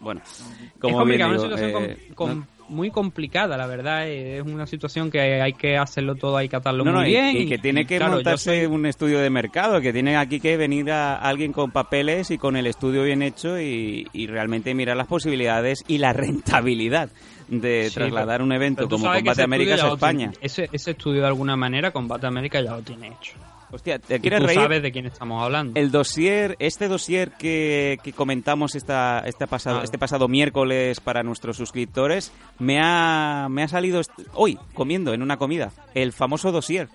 [0.00, 0.44] Bueno, es
[0.80, 4.06] bien complicado, digo, una situación eh, com- com- muy complicada, la verdad.
[4.06, 7.10] eh, Es una situación que hay que hacerlo todo, hay que atarlo no, muy y-
[7.10, 7.36] bien.
[7.36, 10.56] y, que tiene que claro, montarse soy- un estudio de mercado, que tiene aquí que
[10.56, 14.96] venir a alguien con papeles y con el estudio bien hecho y, y realmente mirar
[14.96, 17.08] las posibilidades y la rentabilidad
[17.48, 20.32] de Sí, trasladar un evento como Combate estudio a tiene- España.
[20.42, 23.32] Ese, ese estudio de alguna manera, Combate América ya lo tiene hecho.
[23.70, 24.60] Hostia, ¿te Y quieres tú reír?
[24.60, 25.78] sabes de quién estamos hablando.
[25.78, 29.84] El dossier, este dossier que, que comentamos esta, este, pasado, Ah.
[29.84, 34.00] este pasado miércoles para nuestros suscriptores, me ha, me ha salido
[34.32, 36.88] hoy, comiendo, en una comida, el famoso dossier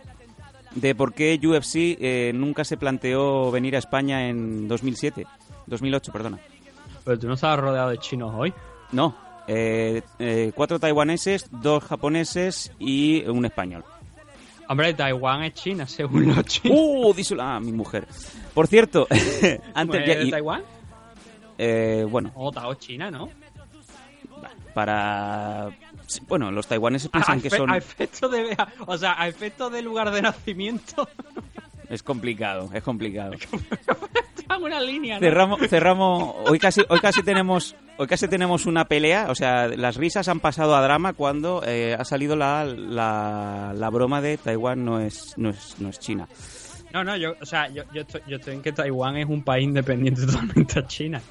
[0.74, 5.28] de por qué UFC eh, nunca se planteó venir a España en 2007,
[5.68, 6.40] 2008, perdona.
[7.06, 8.52] Pero tú no estabas rodeado de chinos hoy.
[8.92, 9.16] No,
[9.48, 13.84] eh, eh, cuatro taiwaneses, dos japoneses y un español.
[14.70, 16.78] Hombre, Taiwán es China, según los chinos.
[16.80, 17.14] ¡Uh!
[17.14, 18.08] díselo a mi mujer.
[18.54, 19.08] Por cierto,
[19.74, 20.16] antes ¿Es ya...
[20.16, 20.64] de y- Taiwán?
[21.58, 23.30] eh, bueno, O Tao China, ¿no?
[24.74, 25.70] para...
[26.28, 27.70] Bueno, los taiwaneses A, piensan que son...
[27.72, 28.56] a efecto de,
[28.88, 31.08] o sea, a efecto de lugar de nacimiento,
[31.90, 33.34] Es complicado, es complicado.
[34.62, 35.20] una línea, ¿no?
[35.22, 36.36] Cerramos, cerramos.
[36.48, 39.28] Hoy casi, hoy casi tenemos, hoy casi tenemos una pelea.
[39.30, 43.90] O sea, las risas han pasado a drama cuando eh, ha salido la, la, la
[43.90, 46.28] broma de Taiwán no es, no es, no es China.
[46.94, 49.44] No, no, yo, o sea, yo, yo, estoy, yo estoy en que Taiwán es un
[49.44, 51.22] país independiente totalmente a China.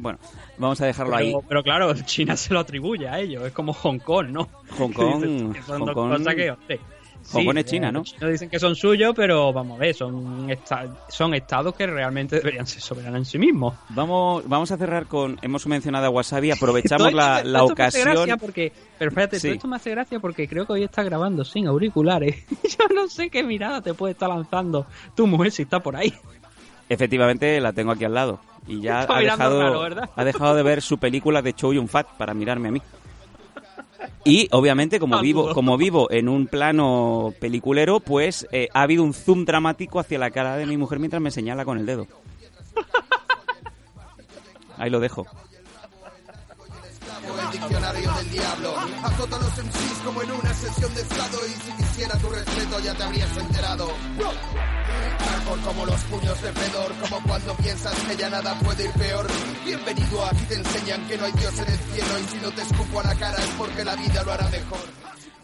[0.00, 0.18] Bueno,
[0.58, 1.34] vamos a dejarlo ahí.
[1.48, 4.48] Pero, claro, China se lo atribuye a ellos, es como Hong Kong, ¿no?
[4.78, 6.54] Hong Kong, Que son Hong dos Kong- cosas que,
[7.32, 7.98] Hong sí, Kong es eh, China, ¿no?
[8.00, 11.86] los chinos dicen que son suyos, pero vamos a ver, son, esta- son estados que
[11.86, 13.74] realmente deberían ser soberanos en sí mismos.
[13.90, 15.38] Vamos, vamos a cerrar con.
[15.42, 18.04] Hemos mencionado a Wasabi, aprovechamos la, esto- la me hace ocasión.
[18.14, 19.48] gracia porque, pero espérate, Sí.
[19.48, 22.44] todo esto me hace gracia porque creo que hoy está grabando sin auriculares.
[22.78, 26.14] Yo no sé qué mirada te puede estar lanzando tu mujer si está por ahí.
[26.88, 28.40] Efectivamente, la tengo aquí al lado.
[28.66, 29.82] Y ya ha dejado,
[30.14, 32.82] ha dejado de ver su película de Chow Yun Fat para mirarme a mí.
[34.24, 39.14] Y obviamente, como vivo, como vivo en un plano peliculero, pues eh, ha habido un
[39.14, 42.06] zoom dramático hacia la cara de mi mujer mientras me señala con el dedo.
[44.76, 45.26] Ahí lo dejo.
[47.36, 48.74] El diccionario del diablo.
[49.02, 52.94] Azota los MCs como en una sesión de estado y si quisiera tu respeto ya
[52.94, 53.88] te habrías enterado.
[55.18, 59.26] Hardcore como los puños de Fedor, como cuando piensas que ya nada puede ir peor.
[59.64, 62.62] Bienvenido, aquí te enseñan que no hay Dios en el cielo y si no te
[62.62, 64.78] escupo a la cara es porque la vida lo hará mejor.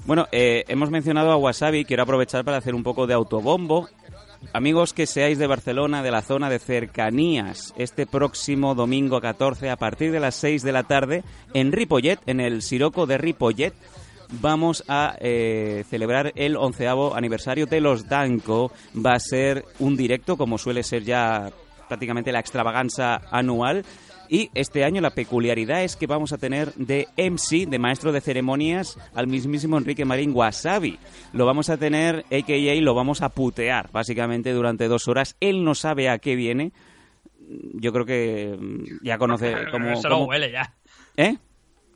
[0.07, 3.89] Bueno, eh, hemos mencionado a Wasabi, quiero aprovechar para hacer un poco de autobombo.
[4.53, 9.77] Amigos que seáis de Barcelona, de la zona de cercanías, este próximo domingo 14 a
[9.77, 11.25] partir de las 6 de la tarde
[11.55, 13.75] en Ripollet, en el Siroco de Ripollet,
[14.41, 18.73] vamos a eh, celebrar el onceavo aniversario de los Danco.
[18.95, 21.51] Va a ser un directo, como suele ser ya
[21.89, 23.85] prácticamente la extravaganza anual.
[24.29, 28.21] Y este año la peculiaridad es que vamos a tener de MC, de maestro de
[28.21, 30.99] ceremonias, al mismísimo Enrique Marín Wasabi.
[31.33, 32.75] Lo vamos a tener, a.k.a.
[32.81, 35.37] lo vamos a putear, básicamente, durante dos horas.
[35.41, 36.73] Él no sabe a qué viene.
[37.75, 39.97] Yo creo que mm, ya conoce cómo...
[40.01, 40.75] Se lo cómo- huele ya.
[41.17, 41.37] ¿Eh?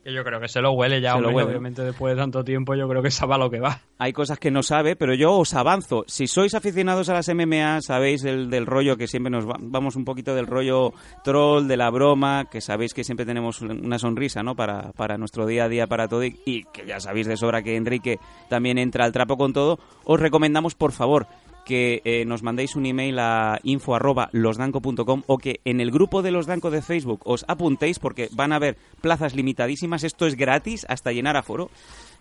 [0.09, 1.49] Que yo creo que se lo huele ya, Se lo hombre, huele.
[1.51, 3.79] obviamente después de tanto tiempo yo creo que sabe a lo que va.
[3.99, 6.03] Hay cosas que no sabe, pero yo os avanzo.
[6.07, 9.95] Si sois aficionados a las MMA, sabéis el, del rollo que siempre nos va- vamos
[9.95, 10.93] un poquito del rollo
[11.23, 14.55] troll, de la broma, que sabéis que siempre tenemos una sonrisa, ¿no?
[14.55, 17.61] Para, para nuestro día a día, para todo, y, y que ya sabéis de sobra
[17.61, 18.17] que Enrique
[18.49, 19.77] también entra al trapo con todo.
[20.05, 21.27] Os recomendamos, por favor,
[21.69, 26.23] que eh, nos mandéis un email a info arroba losdanco.com o que en el grupo
[26.23, 30.03] de los Danco de Facebook os apuntéis porque van a haber plazas limitadísimas.
[30.03, 31.69] Esto es gratis hasta llenar aforo.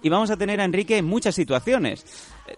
[0.03, 2.05] Y vamos a tener a Enrique en muchas situaciones.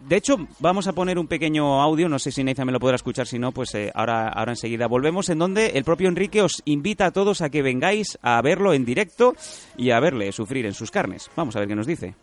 [0.00, 2.96] De hecho, vamos a poner un pequeño audio, no sé si Neiza me lo podrá
[2.96, 6.60] escuchar, si no, pues eh, ahora, ahora enseguida volvemos, en donde el propio Enrique os
[6.64, 9.36] invita a todos a que vengáis a verlo en directo
[9.76, 11.30] y a verle sufrir en sus carnes.
[11.36, 12.16] Vamos a ver qué nos dice.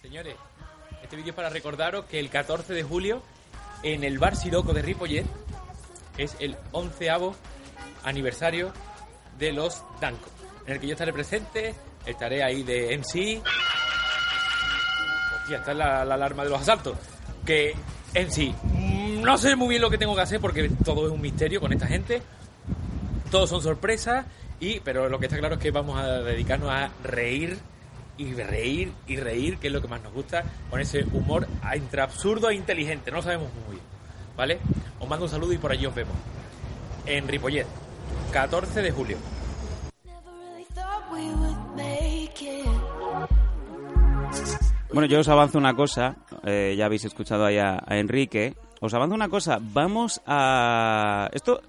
[0.00, 0.34] Señores,
[1.12, 3.22] este vídeo para recordaros que el 14 de julio
[3.82, 5.26] en el Bar Siroco de Ripollet
[6.16, 7.36] es el onceavo
[8.02, 8.72] aniversario
[9.38, 10.30] de los Danco,
[10.64, 11.74] en el que yo estaré presente,
[12.06, 13.42] estaré ahí de MC.
[15.36, 16.96] Hostia, está la, la alarma de los asaltos.
[17.44, 17.74] Que
[18.14, 18.54] MC,
[19.22, 21.74] no sé muy bien lo que tengo que hacer porque todo es un misterio con
[21.74, 22.22] esta gente.
[23.30, 24.24] Todos son sorpresas,
[24.60, 27.58] y, pero lo que está claro es que vamos a dedicarnos a reír
[28.22, 32.02] y reír y reír, que es lo que más nos gusta, con ese humor entre
[32.02, 33.86] absurdo e inteligente, no lo sabemos muy bien,
[34.36, 34.58] ¿vale?
[34.98, 36.14] Os mando un saludo y por allí os vemos.
[37.06, 37.66] En Ripollet,
[38.32, 39.16] 14 de julio.
[44.92, 48.92] Bueno, yo os avanzo una cosa, eh, ya habéis escuchado ahí a, a Enrique, os
[48.92, 51.30] avanzo una cosa, vamos a...
[51.32, 51.62] Esto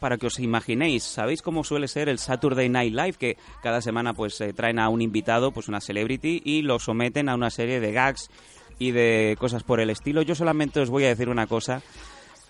[0.00, 3.12] para que os imaginéis, ¿sabéis cómo suele ser el Saturday Night Live?
[3.12, 7.28] Que cada semana pues eh, traen a un invitado, pues una celebrity, y lo someten
[7.28, 8.30] a una serie de gags
[8.78, 10.22] y de cosas por el estilo.
[10.22, 11.82] Yo solamente os voy a decir una cosa,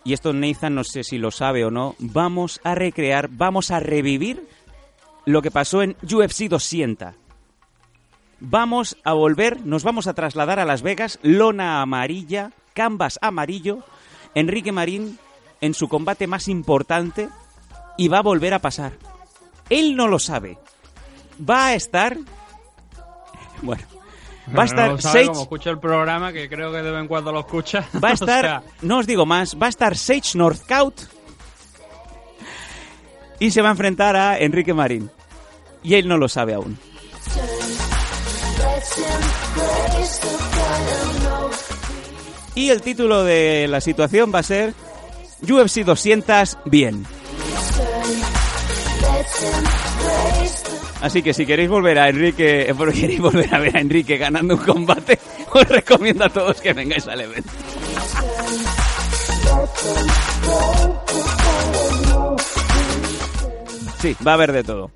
[0.04, 3.80] y esto Nathan no sé si lo sabe o no, vamos a recrear, vamos a
[3.80, 4.48] revivir
[5.26, 7.14] lo que pasó en UFC 200.
[8.40, 13.80] Vamos a volver, nos vamos a trasladar a Las Vegas, lona amarilla, canvas amarillo,
[14.34, 15.18] Enrique Marín
[15.60, 17.28] en su combate más importante
[17.96, 18.92] y va a volver a pasar.
[19.68, 20.58] Él no lo sabe.
[21.48, 22.16] Va a estar...
[23.62, 23.82] Bueno,
[24.48, 25.26] va a No estar Sage...
[25.26, 27.86] como escucha el programa, que creo que de vez en cuando lo escucha.
[28.02, 30.98] Va a O estar, sea, no os digo más, va a estar Sage Northcout
[33.38, 35.10] y se va a enfrentar a Enrique Marín.
[35.82, 36.78] Y él no lo sabe aún.
[42.54, 44.74] Y el título de la situación va a ser
[45.42, 47.04] UFC 200 bien.
[51.00, 54.54] Así que si queréis volver a Enrique, eh, queréis volver a ver a Enrique ganando
[54.54, 55.18] un combate,
[55.52, 57.50] os recomiendo a todos que vengáis al evento.
[64.00, 64.90] Sí, va a haber de todo.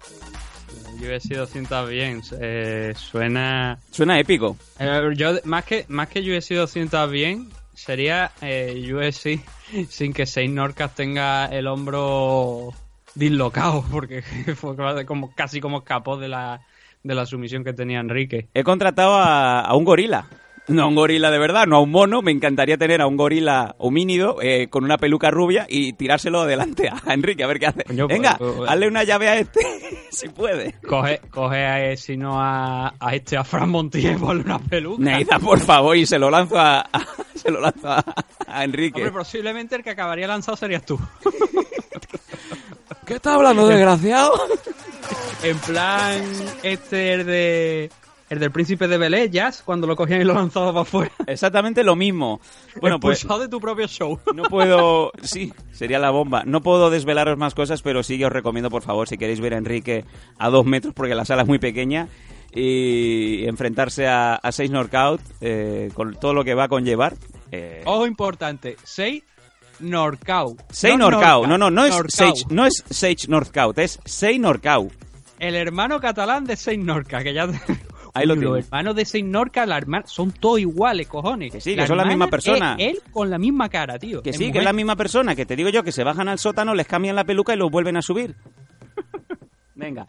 [1.20, 2.22] Sido 200 bien.
[2.40, 3.78] eh, suena.
[3.90, 4.56] Suena épico.
[4.78, 9.40] Eh, yo, más que, más que UFC 200 bien, sería eh, UFC
[9.88, 12.72] sin que Saint Norcas tenga el hombro
[13.14, 14.22] dislocado, porque
[14.56, 16.60] fue como, casi como escapó de la,
[17.02, 18.48] de la sumisión que tenía Enrique.
[18.54, 20.26] He contratado a, a un gorila.
[20.66, 22.22] No a un gorila de verdad, no a un mono.
[22.22, 26.88] Me encantaría tener a un gorila homínido eh, con una peluca rubia y tirárselo adelante
[26.88, 27.84] a Enrique a ver qué hace.
[27.84, 29.60] Coño, pues, Venga, pues, hazle una llave a este,
[30.10, 30.74] si puede.
[30.88, 34.58] Coge, coge a, eh, si no a, a este, a Fran Montilla y ponle una
[34.58, 35.02] peluca.
[35.02, 38.02] Neida, por favor, y se lo lanzo a, a- se lo lanzo a,
[38.46, 39.00] a Enrique.
[39.02, 40.98] Hombre, posiblemente el que acabaría lanzado serías tú.
[43.06, 44.32] ¿Qué estás hablando, desgraciado?
[45.42, 46.22] En plan,
[46.62, 47.90] este de
[48.30, 51.12] El del príncipe de Belé, Jazz, cuando lo cogían y lo lanzaban para afuera.
[51.26, 52.40] Exactamente lo mismo.
[52.80, 54.18] Bueno, pues de tu propio show.
[54.34, 55.12] no puedo...
[55.22, 56.42] Sí, sería la bomba.
[56.46, 59.54] No puedo desvelaros más cosas, pero sí que os recomiendo, por favor, si queréis ver
[59.54, 60.04] a Enrique
[60.38, 62.08] a dos metros, porque la sala es muy pequeña,
[62.54, 67.14] y enfrentarse a, a seis knockout eh, con todo lo que va a conllevar.
[67.50, 69.22] Eh, Ojo importante, 6
[69.80, 70.56] Norcau.
[70.70, 71.46] Sei No Norcau.
[71.46, 71.94] No, no, no es.
[72.08, 74.90] Sage, no es Sage Northcout, es Sei Norcau.
[75.38, 77.46] El hermano catalán de Saint Norca, que ya...
[78.14, 81.50] Ahí lo Los hermanos de Saint Norca, la hermana, son todos iguales, cojones.
[81.52, 82.76] Que sí, que son la misma persona.
[82.78, 84.22] él con la misma cara, tío.
[84.22, 86.38] Que sí, que es la misma persona, que te digo yo que se bajan al
[86.38, 88.36] sótano, les cambian la peluca y los vuelven a subir.
[89.74, 90.06] Venga.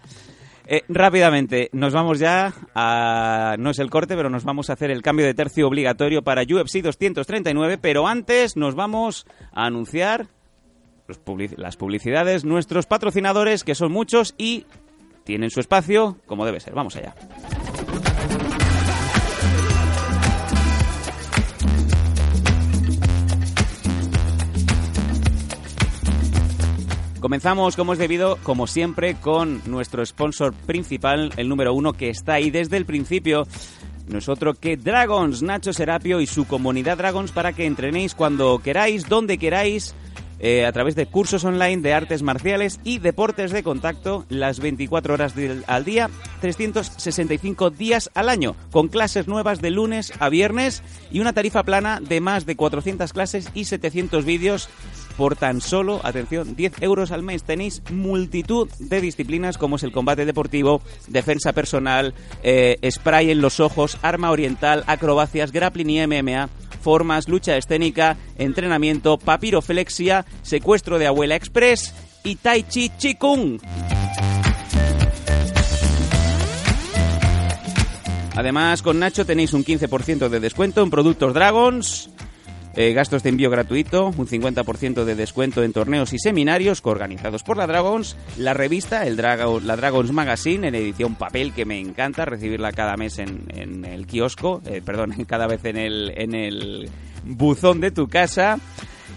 [0.68, 3.56] Eh, rápidamente, nos vamos ya a...
[3.58, 6.44] No es el corte, pero nos vamos a hacer el cambio de tercio obligatorio para
[6.44, 10.28] UFC 239, pero antes nos vamos a anunciar
[11.08, 11.20] los
[11.58, 14.66] las publicidades, nuestros patrocinadores, que son muchos y
[15.24, 16.74] tienen su espacio como debe ser.
[16.74, 17.14] Vamos allá.
[27.26, 32.34] Comenzamos, como es debido, como siempre, con nuestro sponsor principal, el número uno, que está
[32.34, 33.48] ahí desde el principio.
[34.08, 39.40] Nosotros que Dragons, Nacho Serapio y su comunidad Dragons para que entrenéis cuando queráis, donde
[39.40, 39.96] queráis,
[40.40, 45.14] eh, a través de cursos online de artes marciales y deportes de contacto las 24
[45.14, 46.10] horas del- al día,
[46.42, 52.00] 365 días al año, con clases nuevas de lunes a viernes y una tarifa plana
[52.02, 54.70] de más de 400 clases y 700 vídeos
[55.18, 57.44] por tan solo, atención, 10 euros al mes.
[57.44, 62.14] Tenéis multitud de disciplinas como es el combate deportivo, defensa personal,
[62.44, 66.50] eh, spray en los ojos, arma oriental, acrobacias, grappling y MMA,
[66.86, 73.60] formas, lucha escénica, entrenamiento, papiroflexia, secuestro de abuela express y tai chi chi kung.
[78.36, 82.10] Además, con Nacho tenéis un 15% de descuento en productos Dragons,
[82.76, 87.58] eh, gastos de envío gratuito, un 50% de descuento en torneos y seminarios organizados por
[87.58, 92.26] la Dragons, la revista, el Drago- la Dragons Magazine, en edición papel, que me encanta
[92.26, 96.90] recibirla cada mes en, el kiosco, eh, perdón, cada vez en el, en el
[97.24, 98.60] buzón de tu casa.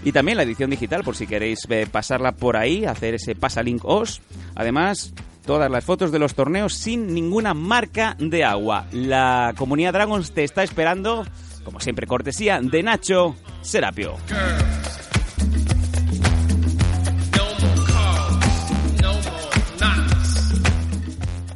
[0.04, 3.84] Y también la edición digital, por si queréis eh, pasarla por ahí, hacer ese pasalink
[3.84, 4.20] os.
[4.54, 5.12] Además,
[5.44, 8.86] todas las fotos de los torneos sin ninguna marca de agua.
[8.92, 11.26] La comunidad Dragons te está esperando,
[11.64, 14.16] como siempre, cortesía de Nacho Serapio.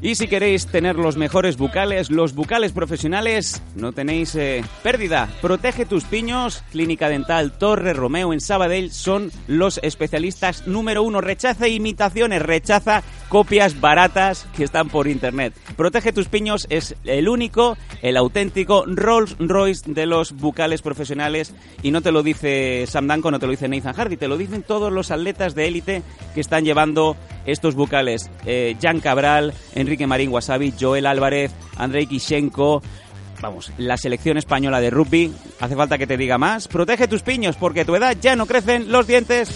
[0.04, 5.28] Y si queréis tener los mejores bucales, los bucales profesionales, no tenéis eh, pérdida.
[5.40, 6.64] Protege tus piños.
[6.72, 11.20] Clínica Dental Torre Romeo en Sabadell son los especialistas número uno.
[11.20, 15.54] Rechaza imitaciones, rechaza copias baratas que están por internet.
[15.76, 21.54] Protege tus piños es el único, el auténtico Rolls Royce de los bucales profesionales.
[21.80, 24.36] Y no te lo dice Sam Danko, no te lo dice Nathan Hardy, te lo
[24.36, 26.02] dicen todos los atletas de élite
[26.34, 27.16] que están llevando
[27.46, 28.30] estos bucales.
[28.46, 32.82] Eh, Jan Cabral, Enrique Marín Wasabi, Joel Álvarez, Andrei Kishenko.
[33.40, 35.32] Vamos, la selección española de rugby.
[35.60, 36.68] Hace falta que te diga más.
[36.68, 39.50] Protege tus piños porque a tu edad ya no crecen los dientes.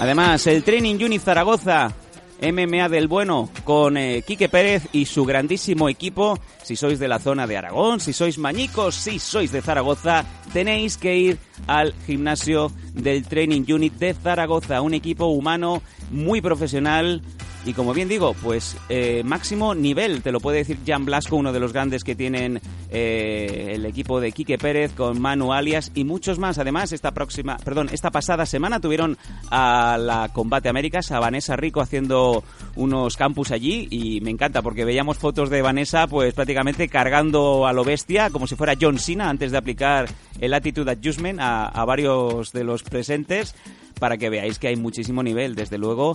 [0.00, 1.92] Además, el Training Unit Zaragoza,
[2.40, 6.38] MMA del bueno, con eh, Quique Pérez y su grandísimo equipo.
[6.62, 10.96] Si sois de la zona de Aragón, si sois mañicos, si sois de Zaragoza, tenéis
[10.96, 17.22] que ir al gimnasio del Training Unit de Zaragoza, un equipo humano muy profesional.
[17.68, 21.52] Y como bien digo, pues eh, máximo nivel, te lo puede decir Jan Blasco, uno
[21.52, 26.04] de los grandes que tienen eh, el equipo de Quique Pérez con Manu Alias y
[26.04, 26.56] muchos más.
[26.56, 29.18] Además, esta próxima, perdón, esta pasada semana tuvieron
[29.50, 32.42] a la Combate Américas, a Vanessa Rico haciendo
[32.74, 37.74] unos campus allí y me encanta porque veíamos fotos de Vanessa pues prácticamente cargando a
[37.74, 40.08] lo bestia como si fuera John Cena antes de aplicar
[40.40, 43.54] el Attitude Adjustment a, a varios de los presentes
[43.98, 45.54] para que veáis que hay muchísimo nivel.
[45.54, 46.14] Desde luego,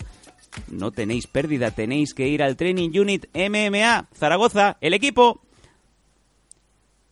[0.69, 5.41] no tenéis pérdida, tenéis que ir al Training Unit MMA Zaragoza, el equipo.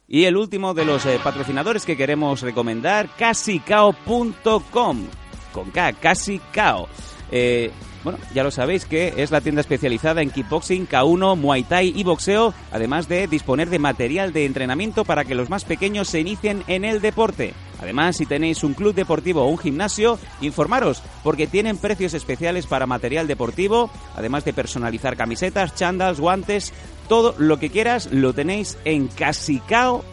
[0.07, 5.07] Y el último de los eh, patrocinadores que queremos recomendar, casicao.com.
[5.53, 6.89] Con K, Casicao.
[7.31, 7.71] Eh,
[8.03, 12.03] bueno, ya lo sabéis que es la tienda especializada en kickboxing, K1, Muay Thai y
[12.03, 16.63] boxeo, además de disponer de material de entrenamiento para que los más pequeños se inicien
[16.67, 17.53] en el deporte.
[17.79, 22.85] Además, si tenéis un club deportivo o un gimnasio, informaros, porque tienen precios especiales para
[22.85, 26.73] material deportivo, además de personalizar camisetas, chandals, guantes,
[27.07, 30.03] todo lo que quieras lo tenéis en casicao.com.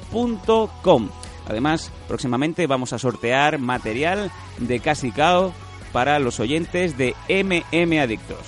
[1.47, 5.55] Además, próximamente vamos a sortear material de Casicao
[5.93, 8.39] para los oyentes de MM Adictos.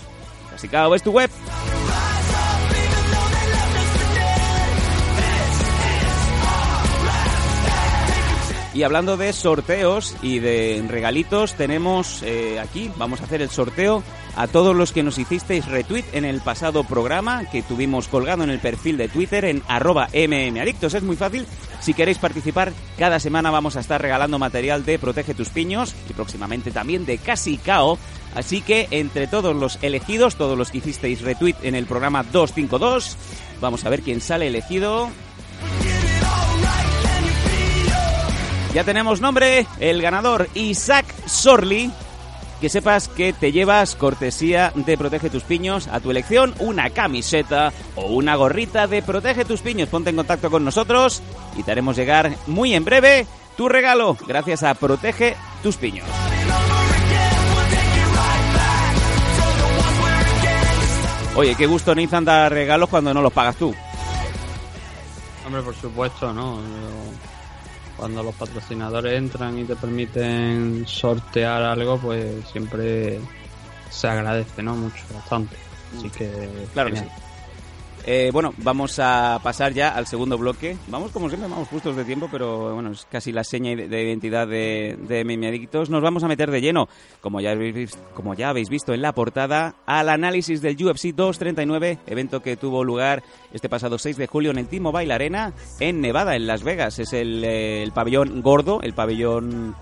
[0.50, 1.30] Casicao es tu web.
[8.72, 14.02] Y hablando de sorteos y de regalitos, tenemos eh, aquí, vamos a hacer el sorteo
[14.40, 18.48] a todos los que nos hicisteis retweet en el pasado programa que tuvimos colgado en
[18.48, 20.94] el perfil de Twitter en arroba mmadictos.
[20.94, 21.46] Es muy fácil.
[21.80, 26.14] Si queréis participar, cada semana vamos a estar regalando material de Protege tus piños y
[26.14, 27.98] próximamente también de Casi Cao.
[28.34, 33.18] Así que entre todos los elegidos, todos los que hicisteis retweet en el programa 252,
[33.60, 35.10] vamos a ver quién sale elegido.
[38.72, 41.90] Ya tenemos nombre, el ganador Isaac Sorli.
[42.60, 47.72] Que sepas que te llevas cortesía de Protege tus piños a tu elección, una camiseta
[47.96, 49.88] o una gorrita de Protege tus piños.
[49.88, 51.22] Ponte en contacto con nosotros
[51.56, 56.06] y te haremos llegar muy en breve tu regalo gracias a Protege tus piños.
[61.36, 63.74] Oye, qué gusto Nathan dar regalos cuando no los pagas tú.
[65.46, 66.60] Hombre, por supuesto, ¿no?
[68.00, 73.20] Cuando los patrocinadores entran y te permiten sortear algo, pues siempre
[73.90, 74.74] se agradece, ¿no?
[74.74, 75.54] Mucho, bastante.
[75.96, 76.30] Así que.
[76.72, 77.04] Claro que sí.
[78.06, 80.76] Eh, bueno, vamos a pasar ya al segundo bloque.
[80.88, 84.46] Vamos, como siempre, vamos justos de tiempo, pero bueno, es casi la seña de identidad
[84.48, 85.24] de, de.
[85.88, 86.88] Nos vamos a meter de lleno,
[87.20, 91.98] como ya, habéis, como ya habéis visto en la portada, al análisis del UFC 239,
[92.06, 93.22] evento que tuvo lugar
[93.52, 96.98] este pasado 6 de julio en el T-Mobile Arena en Nevada, en Las Vegas.
[96.98, 99.74] Es el, eh, el pabellón gordo, el pabellón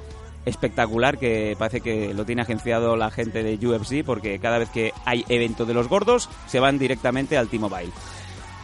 [0.47, 4.93] espectacular que parece que lo tiene agenciado la gente de UFC porque cada vez que
[5.05, 7.91] hay evento de los gordos se van directamente al T-Mobile.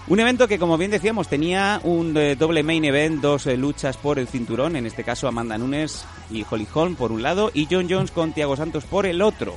[0.07, 3.97] Un evento que, como bien decíamos, tenía un eh, doble main event, dos eh, luchas
[3.97, 7.66] por el cinturón, en este caso Amanda Nunes y Holly Holm por un lado y
[7.70, 9.55] John Jones con Thiago Santos por el otro.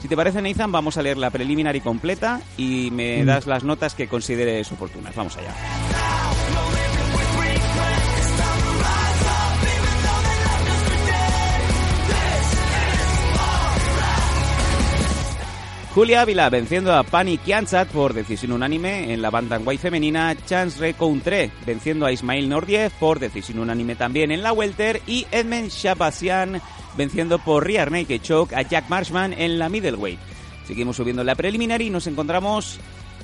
[0.00, 3.26] Si te parece, Nathan, vamos a leer la preliminar completa y me Mm.
[3.26, 5.16] das las notas que consideres oportunas.
[5.16, 5.52] Vamos allá.
[15.96, 21.50] Julia Ávila venciendo a Pani Kianzat por decisión unánime en la Bantamweight femenina, Chance Recountré
[21.64, 26.60] venciendo a Ismail Nordiev por decisión unánime también en la Welter y Edmund Shabasian
[26.98, 30.18] venciendo por Rear Naked Choke a Jack Marshman en la Middleweight.
[30.66, 32.78] Seguimos subiendo en la preliminar y nos encontramos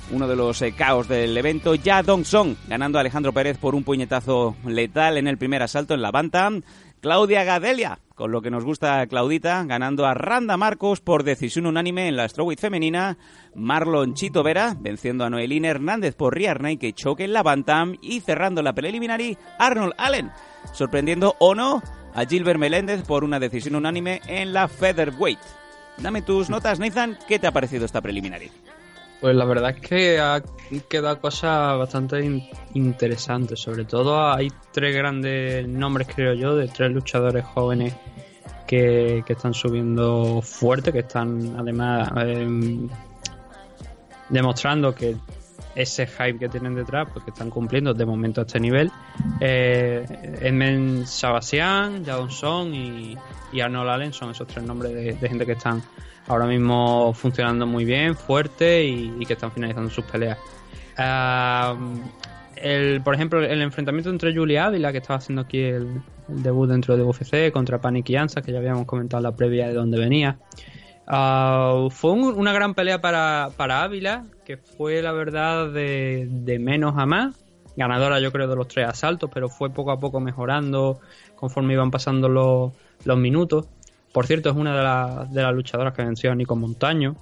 [0.09, 3.75] uno de los eh, caos del evento, Ya Dong Song, ganando a Alejandro Pérez por
[3.75, 6.63] un puñetazo letal en el primer asalto en la Bantam.
[7.01, 12.07] Claudia Gadelia, con lo que nos gusta Claudita, ganando a Randa Marcos por decisión unánime
[12.07, 13.17] en la Strawweight femenina.
[13.55, 17.95] Marlon Chito Vera, venciendo a Noelina Hernández por Rear Naked Choke en la Bantam.
[18.01, 20.31] Y cerrando la preliminary, Arnold Allen,
[20.73, 21.81] sorprendiendo o no
[22.13, 25.39] a Gilbert Meléndez por una decisión unánime en la Featherweight.
[25.97, 28.51] Dame tus notas, Nathan, ¿qué te ha parecido esta preliminary?
[29.23, 30.43] Pues la verdad es que ha
[30.89, 33.57] quedado cosas bastante in- interesantes.
[33.57, 37.93] Sobre todo hay tres grandes nombres, creo yo, de tres luchadores jóvenes
[38.67, 42.89] que, que están subiendo fuerte, que están además em,
[44.27, 45.15] demostrando que
[45.73, 48.91] ese hype que tienen detrás, pues que están cumpliendo de momento a este nivel.
[49.39, 50.05] Eh,
[50.41, 53.17] Edmund Sabasian, Jadon Song y,
[53.61, 55.81] Arnold Allen son esos tres nombres de gente que están
[56.27, 60.37] ahora mismo funcionando muy bien, fuerte y, que están finalizando sus peleas.
[60.97, 61.75] Ah,
[62.55, 66.95] el, por ejemplo, el enfrentamiento entre Julia Ávila, que estaba haciendo aquí el, debut dentro
[66.95, 69.99] de UFC, contra Panic y Ansa, que ya habíamos comentado en la previa de dónde
[69.99, 70.37] venía.
[71.07, 76.59] Ah, fue un- una gran pelea para, para Ávila, que fue la verdad de, de
[76.59, 77.35] menos a más.
[77.75, 80.99] Ganadora yo creo de los tres asaltos, pero fue poco a poco mejorando
[81.35, 82.71] conforme iban pasando los,
[83.03, 83.67] los minutos.
[84.13, 87.15] Por cierto, es una de, las- de las luchadoras que venció a Nico Montaño,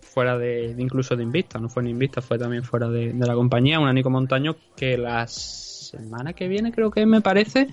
[0.00, 3.34] fuera de, incluso de Invista, no fue ni Invista, fue también fuera de, de la
[3.34, 7.68] compañía, una Nico Montaño que la semana que viene creo que me parece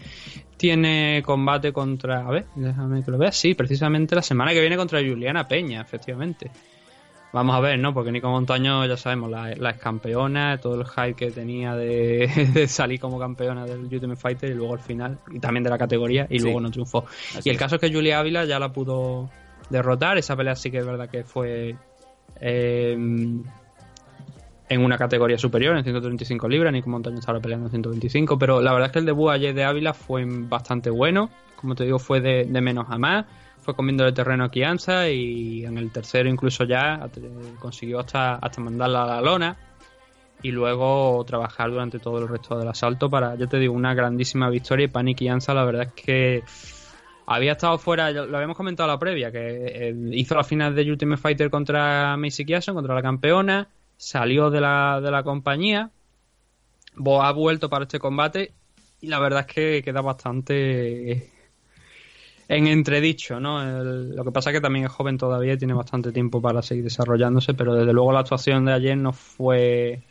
[0.57, 4.76] tiene combate contra, a ver, déjame que lo vea, sí, precisamente la semana que viene
[4.77, 6.52] contra Juliana Peña, efectivamente.
[7.33, 7.93] Vamos a ver, ¿no?
[7.93, 12.27] Porque Nico Montaño, ya sabemos, la, la ex campeona, todo el hype que tenía de,
[12.53, 15.77] de salir como campeona del Ultimate Fighter y luego al final, y también de la
[15.77, 16.45] categoría, y Sí.
[16.45, 17.05] luego no triunfó.
[17.37, 19.29] Así y el caso es que Julia Ávila ya la pudo
[19.69, 21.75] derrotar, esa pelea sí que es verdad que fue
[22.39, 22.93] eh,
[24.69, 28.71] en una categoría superior, en 135 libras, Nico Montaño estaba peleando en 125, pero la
[28.73, 32.21] verdad es que el debut ayer de Ávila fue bastante bueno, como te digo, fue
[32.21, 33.25] de, de menos a más,
[33.68, 37.10] fue comiendo el terreno a Kianza y en el tercero incluso ya
[37.60, 39.57] consiguió hasta, hasta mandarla a la lona.
[40.41, 44.49] y luego trabajar durante todo el resto del asalto para, yo te digo, una grandísima
[44.49, 46.44] victoria y Panic y Ansa la verdad es que
[47.26, 51.22] había estado fuera, lo habíamos comentado la previa, que eh, hizo la final de Ultimate
[51.22, 53.68] Fighter contra Macy Kiason, contra la campeona,
[53.98, 55.91] salió de la, de la compañía,
[57.22, 58.53] ha vuelto para este combate
[59.02, 61.36] y la verdad es que queda bastante
[62.49, 63.61] en entredicho, ¿no?
[63.83, 66.85] lo que pasa es que también es joven todavía y tiene bastante tiempo para seguir
[66.85, 70.01] desarrollándose, pero desde luego la actuación de ayer no fue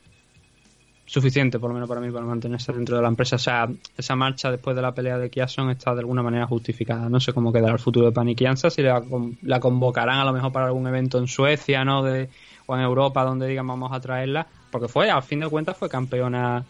[1.07, 3.37] suficiente, por lo menos para mí, para mantenerse dentro de la empresa.
[3.37, 7.09] O sea, esa marcha después de la pelea de Kiason está de alguna manera justificada.
[7.09, 9.03] No sé cómo quedará el futuro de Panikianza, si la,
[9.43, 12.03] la, convocarán a lo mejor para algún evento en Suecia, ¿no?
[12.03, 12.29] De,
[12.67, 15.89] o en Europa, donde digan vamos a traerla, porque fue, al fin de cuentas, fue
[15.89, 16.65] campeona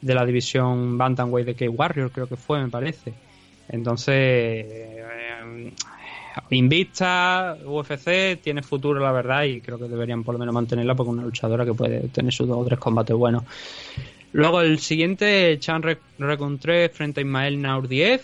[0.00, 3.12] de la división Bantamweight de K-Warrior, creo que fue, me parece.
[3.70, 5.72] Entonces, eh,
[6.50, 11.10] Invista, UFC, tiene futuro, la verdad, y creo que deberían por lo menos mantenerla porque
[11.10, 13.44] es una luchadora que puede tener sus dos o tres combates buenos.
[14.32, 15.82] Luego el siguiente, Chan
[16.18, 18.22] Recontré frente a Ismael Naurdiev.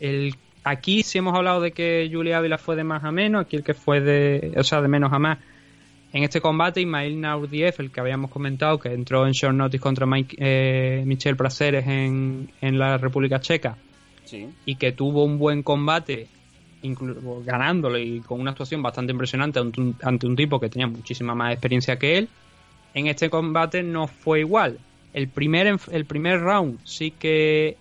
[0.00, 3.56] El, aquí sí hemos hablado de que Julia Ávila fue de más a menos, aquí
[3.56, 5.38] el que fue de, o sea, de menos a más.
[6.12, 10.06] En este combate, Ismael Naurdiev, el que habíamos comentado, que entró en short notice contra
[10.06, 13.76] Mike, eh, Michel Praceres en, en la República Checa,
[14.64, 16.28] y que tuvo un buen combate
[17.44, 21.98] ganándole y con una actuación bastante impresionante ante un, tipo que tenía muchísima más experiencia
[21.98, 22.28] que él,
[22.94, 24.78] en este combate no fue igual.
[25.12, 27.76] El primer, el primer round sí que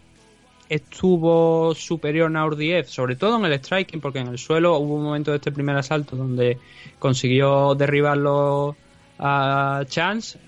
[0.70, 5.04] estuvo superior a Naurdiev, sobre todo en el striking, porque en el suelo hubo un
[5.04, 6.58] momento de este primer asalto donde
[6.98, 8.76] consiguió derribarlo
[9.20, 10.40] a Chance,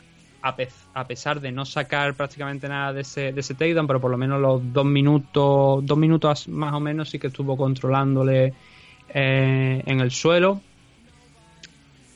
[0.42, 4.18] a, pesar de no sacar prácticamente nada de ese, de ese takedown, pero por lo
[4.18, 8.54] menos los dos minutos, dos minutos más o menos sí que estuvo controlándole
[9.10, 10.62] eh, en el suelo.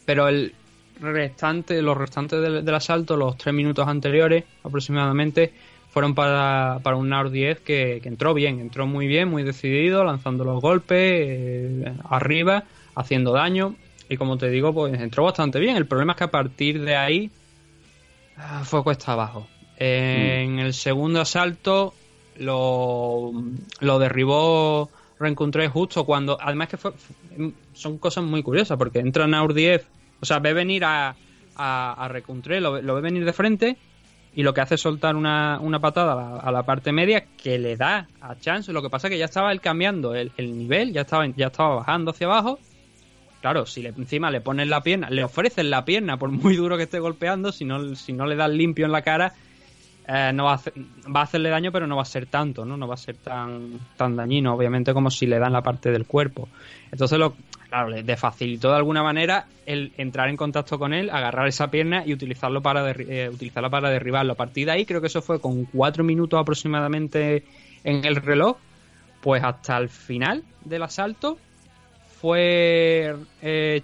[0.06, 0.54] Pero el
[1.00, 5.54] restante, los restantes del, asalto, los tres minutos anteriores aproximadamente,
[5.90, 10.46] fueron para, para un Naur 10 que, entró bien, entró muy bien, muy decidido, lanzando
[10.46, 12.64] los golpes eh, arriba,
[12.96, 13.76] haciendo daño.
[14.08, 15.78] Y como te digo, pues entró bastante bien.
[15.78, 17.41] El problema es que a partir de ahí Ah,
[18.64, 19.48] fue cuesta abajo.
[19.78, 21.94] En el segundo asalto
[22.38, 23.32] lo,
[23.80, 24.90] lo derribó
[25.22, 26.38] Reencontré justo cuando.
[26.42, 26.94] Además, que fue,
[27.74, 29.86] son cosas muy curiosas porque entra Naur 10,
[30.20, 31.16] o sea, ve venir a,
[31.56, 32.10] a,
[32.60, 33.78] lo, ve venir de frente
[34.34, 37.78] y lo que hace es soltar una, una patada a la, parte media que le
[37.78, 38.74] da a Chance.
[38.74, 41.48] Lo que pasa es que ya estaba él cambiando el, el nivel, ya estaba, ya
[41.48, 42.58] estaba bajando hacia abajo
[43.42, 46.78] Claro, si le, encima le pones la pierna, le ofreces la pierna, por muy duro
[46.78, 49.34] que esté golpeando, si no, si no le das limpio en la cara,
[50.08, 50.62] eh, no va a,
[51.10, 52.78] va a, hacerle daño, pero no va a ser tanto, ¿no?
[52.78, 56.06] No va a ser tan, tan dañino, obviamente, como si le dan la parte del
[56.06, 56.50] cuerpo.
[56.92, 57.34] Entonces, lo,
[57.70, 62.04] claro, le facilitó de alguna manera el entrar en contacto con él, agarrar esa pierna
[62.06, 64.34] y utilizarlo para eh, utilizarla para derribarlo.
[64.34, 67.44] A partir de ahí, creo que eso fue con cuatro minutos aproximadamente
[67.84, 68.58] en el reloj,
[69.22, 71.38] pues hasta el final del asalto
[72.22, 73.82] fue eh,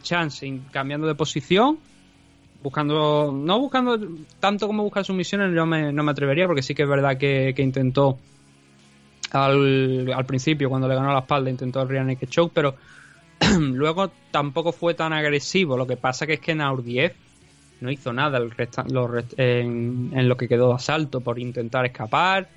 [0.71, 1.79] cambiando de posición,
[2.61, 3.97] buscando, no buscando
[4.39, 7.17] tanto como buscar sus misiones, no me, no me atrevería, porque sí que es verdad
[7.17, 8.19] que, intentó
[9.31, 12.75] al, al, principio, cuando le ganó la espalda, intentó el Real Naked Choke, pero
[13.59, 15.75] luego tampoco fue tan agresivo.
[15.75, 17.15] Lo que pasa que es que Naurdiev
[17.81, 18.53] no hizo nada el
[19.37, 22.47] en, en, lo que quedó de asalto por intentar escapar,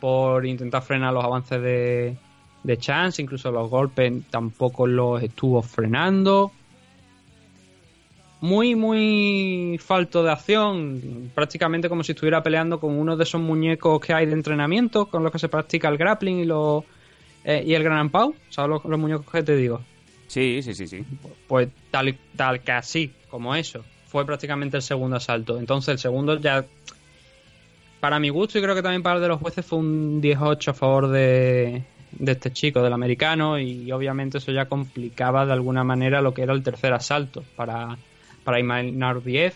[0.00, 2.16] por intentar frenar los avances de,
[2.62, 6.52] de chance, incluso los golpes tampoco los estuvo frenando.
[8.40, 14.00] Muy, muy falto de acción, prácticamente como si estuviera peleando con uno de esos muñecos
[14.00, 16.84] que hay de entrenamiento, con los que se practica el grappling y, los,
[17.44, 19.80] eh, y el gran pau, ¿sabes los, muñecos que te digo?
[20.28, 21.04] Sí, sí, sí, sí.
[21.48, 23.84] Pues tal, tal que así, como eso.
[24.06, 25.58] Fue prácticamente el segundo asalto.
[25.58, 26.64] Entonces el segundo ya
[28.00, 30.70] para mi gusto y creo que también para el de los jueces fue un 18
[30.70, 31.82] a favor de,
[32.12, 36.42] de este chico, del americano, y obviamente eso ya complicaba de alguna manera lo que
[36.42, 37.96] era el tercer asalto para,
[38.44, 39.54] para Nardiev.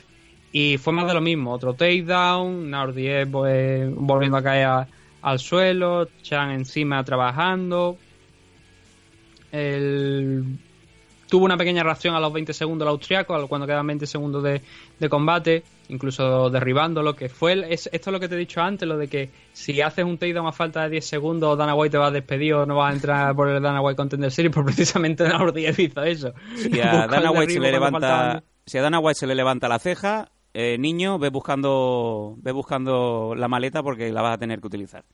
[0.53, 4.87] Y fue más de lo mismo, otro takedown, Nardiev pues, volviendo a caer
[5.23, 7.97] al suelo, Chan encima trabajando.
[9.51, 10.59] El
[11.33, 15.09] tuvo una pequeña reacción a los 20 segundos el austriaco, cuando quedan 20 segundos de,
[15.09, 19.09] combate, incluso derribándolo, que fue esto es lo que te he dicho antes, lo de
[19.09, 22.11] que si haces un takedown a falta de 10 segundos, Dana White te va a
[22.11, 25.45] despedir o no va a entrar por el Dana White Contender Series, pues precisamente Dana
[25.45, 26.33] White hizo eso.
[26.57, 29.79] Si a Dana White se le levanta, si a Dana White se le levanta la
[29.79, 34.67] ceja, eh, niño, ve buscando, ve buscando la maleta porque la vas a tener que
[34.67, 35.05] utilizar.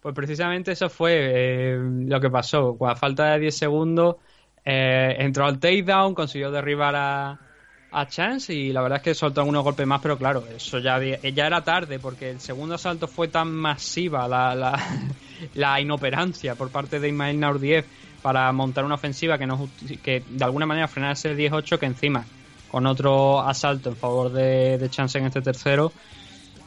[0.00, 2.76] Pues precisamente eso fue eh, lo que pasó.
[2.86, 4.16] A falta de 10 segundos,
[4.64, 7.40] eh, entró al takedown, consiguió derribar a,
[7.90, 11.00] a Chance y la verdad es que soltó algunos golpes más, pero claro, eso ya,
[11.00, 14.78] ya era tarde porque el segundo asalto fue tan masiva la, la,
[15.54, 17.84] la inoperancia por parte de Ismail Naurdiev
[18.22, 19.68] para montar una ofensiva que, no,
[20.02, 22.24] que de alguna manera frenase el 18 que encima
[22.70, 25.92] con otro asalto en favor de, de Chance en este tercero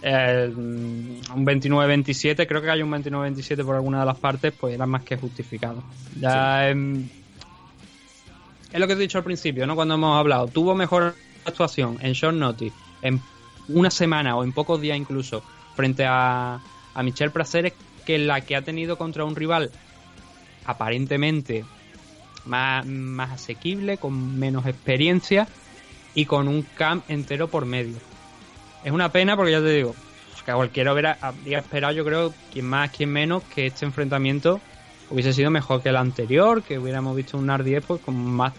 [0.01, 4.85] eh, un 29-27, creo que hay un 29-27 por alguna de las partes, pues era
[4.85, 5.83] más que justificado.
[6.19, 7.07] Ya em,
[8.71, 9.75] es lo que he dicho al principio, ¿no?
[9.75, 11.15] Cuando hemos hablado, tuvo mejor
[11.45, 13.21] actuación en short notice, en
[13.67, 15.43] una semana o en pocos días incluso,
[15.75, 16.59] frente a,
[16.93, 17.73] a Michel Praceres,
[18.05, 19.71] que la que ha tenido contra un rival
[20.65, 21.65] aparentemente
[22.45, 25.47] más, más asequible, con menos experiencia
[26.13, 27.97] y con un camp entero por medio.
[28.83, 29.95] Es una pena porque ya te digo,
[30.45, 34.59] que cualquiera hubiera, habría esperado, yo creo, quien más, quien menos, que este enfrentamiento
[35.11, 38.53] hubiese sido mejor que el anterior, que hubiéramos visto un Nardiez pues, con más,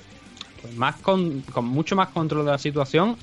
[0.60, 3.16] pues, más con, con mucho más control de la situación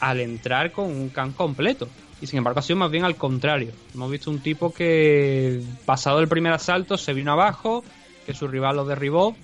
[0.00, 1.88] al entrar con un camp completo.
[2.20, 3.72] Y sin embargo ha sido más bien al contrario.
[3.94, 7.84] Hemos visto un tipo que pasado el primer asalto se vino abajo,
[8.26, 9.36] que su rival lo derribó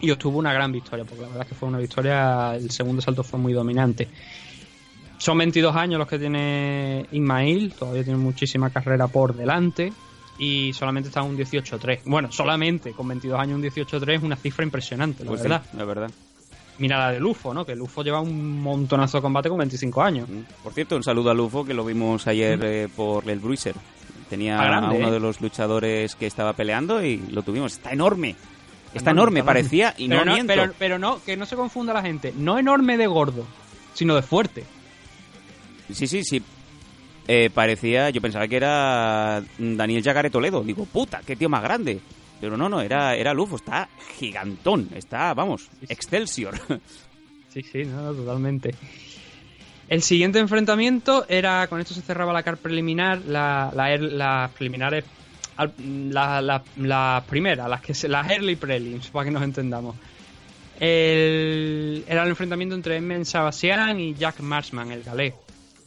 [0.00, 3.00] y obtuvo una gran victoria, porque la verdad es que fue una victoria, el segundo
[3.00, 4.08] asalto fue muy dominante.
[5.18, 9.92] Son 22 años los que tiene Ismail, todavía tiene muchísima carrera por delante
[10.38, 12.00] y solamente está un 18-3.
[12.06, 15.62] Bueno, solamente con 22 años un 18-3 es una cifra impresionante, la Pues verdad.
[15.70, 16.10] sí, la verdad.
[16.78, 17.66] Mira la de Lufo, ¿no?
[17.66, 20.28] Que Lufo lleva un montonazo de combate con 25 años.
[20.62, 23.74] Por cierto, un saludo a Lufo, que lo vimos ayer eh, por el Bruiser.
[24.30, 25.10] Tenía Ah, grande, a uno ¿eh?
[25.10, 27.72] de los luchadores que estaba peleando y lo tuvimos.
[27.72, 28.34] Está enorme.
[28.94, 30.52] Está Enorme, parecía, y pero no, miento.
[30.52, 32.32] pero, pero no, que no se confunda la gente.
[32.36, 33.44] No enorme de gordo,
[33.94, 34.64] sino de fuerte.
[35.92, 36.42] Sí, sí, sí.
[37.32, 40.64] Eh, parecía, yo pensaba que era Daniel Jacare Toledo.
[40.64, 42.00] Digo, puta, qué tío más grande.
[42.40, 43.88] Pero no, no, era, era Lufo, está
[44.18, 44.88] gigantón.
[44.96, 46.54] Está, vamos, Excelsior.
[47.50, 48.74] Sí, sí, no, totalmente.
[49.88, 54.50] El siguiente enfrentamiento era, con esto se cerraba la car preliminar, la, la, er- las
[54.52, 55.04] preliminares,
[55.56, 55.72] al-
[56.10, 59.94] la- la- las primeras, las que las early prelims, para que nos entendamos.
[60.80, 65.34] El- era el enfrentamiento entre Edmund Sabasian y Jack Marshman, el galés.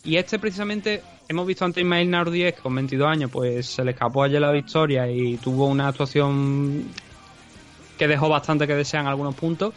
[0.04, 3.92] Y este precisamente, hemos visto antes a Ismail Nardiez, con 22 años, pues se le
[3.92, 6.86] escapó ayer la victoria y tuvo una actuación
[7.98, 9.74] que dejó bastante que desean algunos puntos.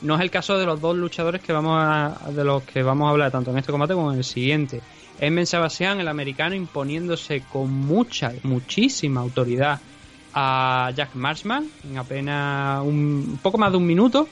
[0.00, 3.06] No es el caso de los dos luchadores que vamos a, de los que vamos
[3.06, 4.80] a hablar tanto en este combate como en el siguiente.
[5.20, 9.80] Edmund Sebastián, el americano, imponiéndose con mucha, muchísima autoridad
[10.34, 14.28] a Jack Marshman en apenas un, un poco más de un minuto.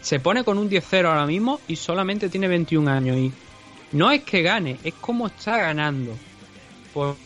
[0.00, 3.16] Se pone con un 10-0 ahora mismo y solamente tiene 21 años.
[3.16, 3.32] Y
[3.92, 6.12] no es que gane, es como está ganando.
[6.92, 7.16] Por-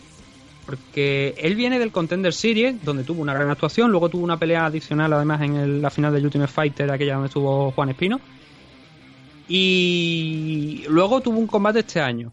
[0.67, 4.67] porque él viene del Contender Series, donde tuvo una gran actuación, luego tuvo una pelea
[4.67, 8.21] adicional además en la final de Ultimate Fighter, aquella donde estuvo Juan Espino.
[9.49, 12.33] Y luego tuvo un combate este año,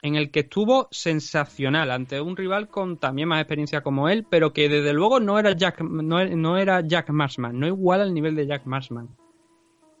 [0.00, 4.52] en el que estuvo sensacional ante un rival con también más experiencia como él, pero
[4.52, 8.36] que desde luego no era Jack, no, no era Jack Marshman, no igual al nivel
[8.36, 9.08] de Jack Marshman.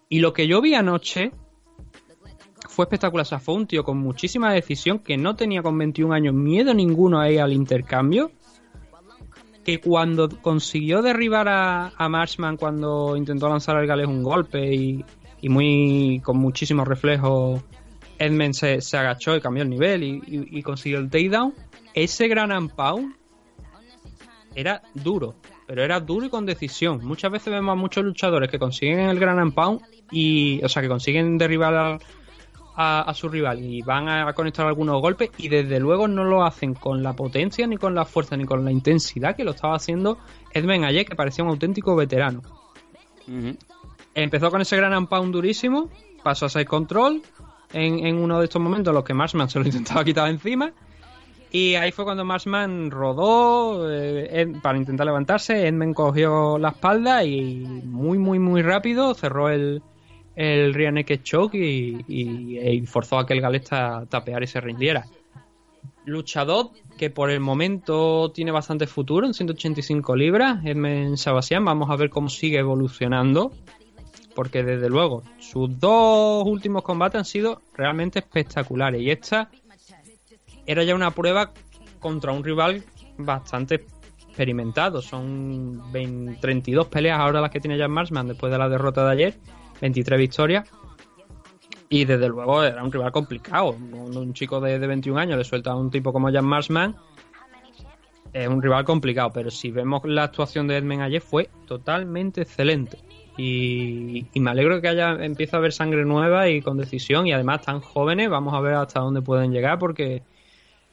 [0.08, 1.32] Y lo que yo vi anoche
[2.76, 3.22] fue espectacular.
[3.22, 6.74] O sea, fue un tío con muchísima decisión que no tenía con 21 años miedo
[6.74, 8.30] ninguno ahí al intercambio.
[9.64, 15.04] Que cuando consiguió derribar a, a Marshman cuando intentó lanzar al galés un golpe y,
[15.40, 17.62] y muy con muchísimos reflejos,
[18.18, 20.22] Edmund se, agachó y cambió el nivel y,
[20.58, 21.52] y- consiguió el takedown.
[21.94, 23.14] Ese gran and pound
[24.54, 25.34] era duro,
[25.66, 27.04] pero era duro y con decisión.
[27.04, 29.80] Muchas veces vemos a muchos luchadores que consiguen el gran and pound
[30.12, 31.98] y, o sea, que consiguen derribar al-
[32.76, 36.44] a, a su rival y van a, conectar algunos golpes y desde luego no lo
[36.44, 39.74] hacen con la potencia, ni con la fuerza, ni con la intensidad que lo estaba
[39.76, 40.18] haciendo
[40.52, 42.42] Edmund ayer, que parecía un auténtico veterano.
[44.14, 45.88] Empezó con ese gran and pound durísimo,
[46.22, 47.22] pasó a side control
[47.72, 50.72] en, en uno de estos momentos en los que Marshman se lo intentaba quitar encima.
[51.50, 55.66] Y ahí fue cuando Marshman rodó eh, Ed- para intentar levantarse.
[55.66, 59.82] Edmund cogió la espalda y muy, muy, muy rápido cerró el,
[60.36, 61.20] el rear naked
[61.54, 65.06] y, y- forzó a que el galés ta- tapeara y se rindiera.
[66.04, 71.64] Luchador que por el momento tiene bastante futuro en 185 libras, Edmund Sebastián.
[71.64, 73.50] Vamos a ver cómo sigue evolucionando.
[74.34, 79.00] Porque desde luego, sus dos últimos combates han sido realmente espectaculares.
[79.00, 79.50] Y esta
[80.66, 81.52] era ya una prueba
[81.98, 82.84] contra un rival
[83.16, 83.86] bastante
[84.28, 85.00] experimentado.
[85.00, 89.12] Son 20 32 peleas ahora las que tiene Jan Marsman después de la derrota de
[89.12, 89.34] ayer.
[89.80, 90.68] 23 victorias.
[91.88, 93.70] Y desde luego era un rival complicado.
[93.70, 96.96] Un, chico de, de 21 años le suelta a un tipo como Jan Marsman.
[98.32, 102.98] Es un rival complicado, pero si vemos la actuación de Edmund ayer fue totalmente excelente.
[103.38, 107.32] Y, y me alegro que haya empieza a haber sangre nueva y con decisión y
[107.32, 110.22] además tan jóvenes, vamos a ver hasta dónde pueden llegar porque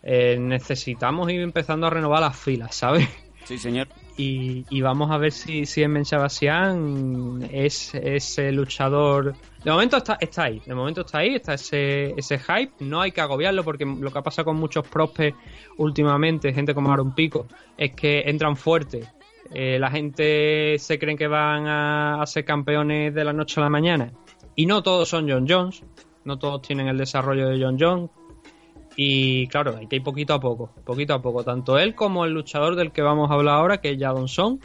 [0.03, 3.07] eh, necesitamos ir empezando a renovar las filas, ¿sabes?
[3.45, 3.87] Sí, señor.
[4.15, 9.33] Y, vamos a ver si, si Emen Shabasian es ese luchador.
[9.63, 12.73] De momento está, está ahí, de momento está ahí, está ese, ese hype.
[12.79, 15.39] No hay que agobiarlo porque lo que ha pasado con muchos prospects
[15.77, 19.07] últimamente, gente como Aaron Pico, es que entran fuertes.
[19.51, 23.63] Eh, la gente se creen que van a, a ser campeones de la noche a
[23.63, 24.11] la mañana.
[24.55, 25.83] Y no todos son John Jones,
[26.23, 28.09] no todos tienen el desarrollo de John Jones.
[28.95, 31.43] Y claro, hay que ir poquito a poco, poquito a poco.
[31.43, 34.59] Tanto él como el luchador del que vamos a hablar ahora, que es Jadon Song,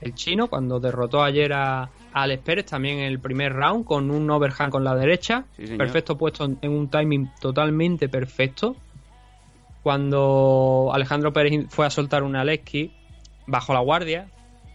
[0.00, 4.30] el chino, cuando derrotó ayer a, Alex Pérez también en el primer round con un
[4.30, 5.44] overhand con la derecha.
[5.56, 8.76] Sí, perfecto puesto en, un timing totalmente perfecto.
[9.82, 12.92] Cuando Alejandro Pérez fue a soltar una Alesky,
[13.46, 14.28] bajó la guardia.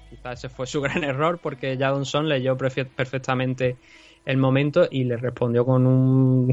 [0.09, 3.77] Quizás ese fue su gran error porque Jadon Song leyó perfectamente
[4.25, 6.51] el momento y le respondió con un,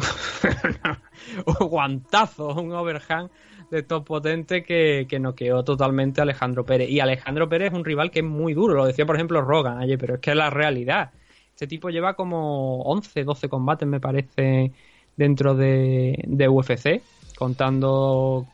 [1.60, 3.30] guantazo, un overhand
[3.70, 6.90] de estos potentes que, que noqueó totalmente a Alejandro Pérez.
[6.90, 9.78] Y Alejandro Pérez es un rival que es muy duro, lo decía por ejemplo Rogan
[9.78, 11.12] ayer, pero es que es la realidad.
[11.60, 14.72] Este tipo lleva como 11, 12 combates, me parece,
[15.14, 17.02] dentro de, UFC,
[17.36, 18.47] contando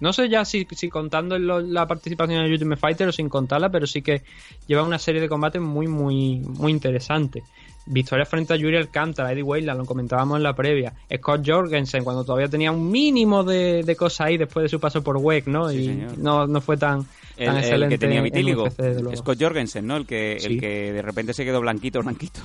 [0.00, 4.02] no sé ya si, contando la participación en Ultimate Fighter o sin contarla, pero sí
[4.02, 4.22] que
[4.66, 7.44] lleva una serie de combates muy, muy, muy interesantes.
[7.86, 10.92] Victoria frente a Yuri Alcántara, Eddie Weyland, lo comentábamos en la previa.
[11.16, 15.02] Scott Jorgensen, cuando todavía tenía un mínimo de, de cosas ahí después de su paso
[15.02, 15.68] por WEC, ¿no?
[15.68, 16.18] Sí, y señor.
[16.18, 17.00] no, no fue tan,
[17.36, 17.94] El, tan el excelente.
[17.94, 18.64] que tenía en vitíligo.
[18.64, 19.16] UFC.
[19.16, 19.96] Scott Jorgensen, ¿no?
[19.96, 20.46] El que, Sí.
[20.54, 22.40] el que de repente se quedó blanquito, blanquito.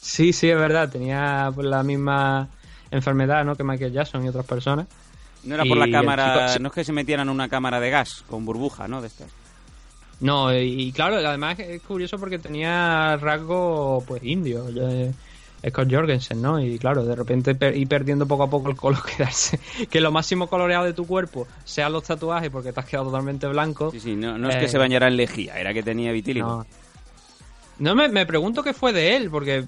[0.00, 0.90] Sí, sí, es verdad.
[0.90, 2.48] Tenía pues, la misma
[2.90, 3.54] enfermedad, ¿no?
[3.54, 4.88] Que Michael Jackson y otras personas.
[5.44, 7.78] No era Y por la cámara, chico- no es que se metieran en una cámara
[7.80, 9.00] de gas con burbuja, ¿no?
[9.00, 9.28] De estas.
[10.22, 15.12] No, y, claro, además es curioso porque tenía rasgo pues indio, eh,
[15.68, 16.60] Scott Jorgensen, ¿no?
[16.60, 19.58] Y claro, de repente per- ir perdiendo poco a poco el color, quedarse,
[19.90, 23.46] que lo máximo coloreado de tu cuerpo sean los tatuajes porque te has quedado totalmente
[23.48, 23.90] blanco.
[23.90, 26.46] Sí, sí, no, no es Eh, que se bañara en lejía, era que tenía vitíligo.
[26.48, 26.66] No,
[27.78, 29.64] No, me, me pregunto qué fue de él, porque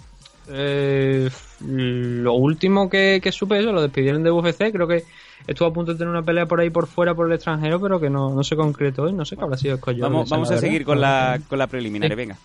[0.48, 1.28] eh,
[1.60, 5.05] lo último que, que supe eso, lo despidieron de UFC, creo que
[5.46, 8.00] estuvo a punto de tener una pelea por ahí por fuera, por el extranjero, pero
[8.00, 10.84] que no, no se concretó y no sé qué habrá sido Scott Vamos, a seguir
[10.84, 12.14] con la, con la preliminar, Sí.
[12.14, 12.38] venga.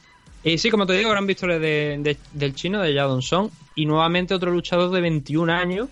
[0.43, 3.49] Y sí, como te digo, gran victoria de, de- del chino, de Jadon Song.
[3.75, 5.89] Y nuevamente otro luchador de 21 años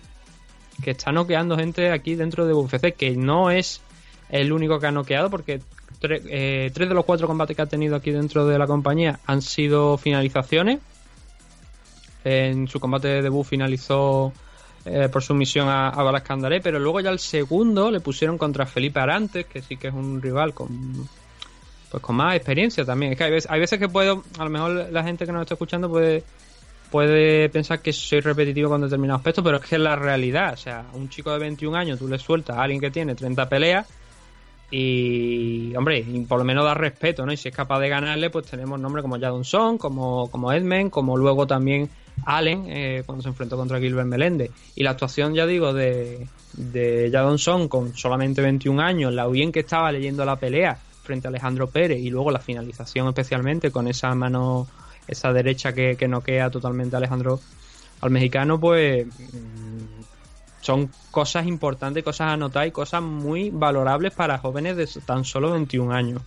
[0.82, 3.82] que está noqueando gente aquí dentro de UFC, que no es
[4.30, 5.60] el único que ha noqueado, porque
[6.00, 9.18] tre- eh, tres de los cuatro combates que ha tenido aquí dentro de la compañía
[9.26, 10.78] han sido finalizaciones.
[12.24, 14.32] En su combate de debut finalizó
[14.90, 18.66] eh, por sumisión a, a Balas Candaré, pero luego ya el segundo le pusieron contra
[18.66, 21.08] Felipe Arantes, que sí que es un rival con
[21.90, 23.12] pues con más experiencia también.
[23.12, 25.42] Es que hay veces, hay veces que puedo, a lo mejor la gente que nos
[25.42, 26.22] está escuchando puede,
[26.90, 30.52] puede pensar que soy repetitivo con determinados aspectos, pero es que es la realidad.
[30.52, 33.48] O sea, un chico de 21 años, tú le sueltas a alguien que tiene 30
[33.48, 33.86] peleas
[34.70, 37.32] y, hombre, y por lo menos da respeto, ¿no?
[37.32, 40.90] Y si es capaz de ganarle, pues tenemos nombres como Jadon Song, como, como Edmund,
[40.90, 41.88] como luego también
[42.24, 44.50] Allen, eh, cuando se enfrentó contra Gilbert Meléndez.
[44.74, 49.52] Y la actuación, ya digo, de, de Jadon Song con solamente 21 años, la bien
[49.52, 53.88] que estaba leyendo la pelea frente a Alejandro Pérez y luego la finalización especialmente con
[53.88, 54.68] esa mano,
[55.06, 57.40] esa derecha que, que noquea totalmente a Alejandro
[58.00, 60.02] al mexicano, pues mm,
[60.60, 65.52] son cosas importantes, cosas a anotar y cosas muy valorables para jóvenes de tan solo
[65.52, 66.22] 21 años.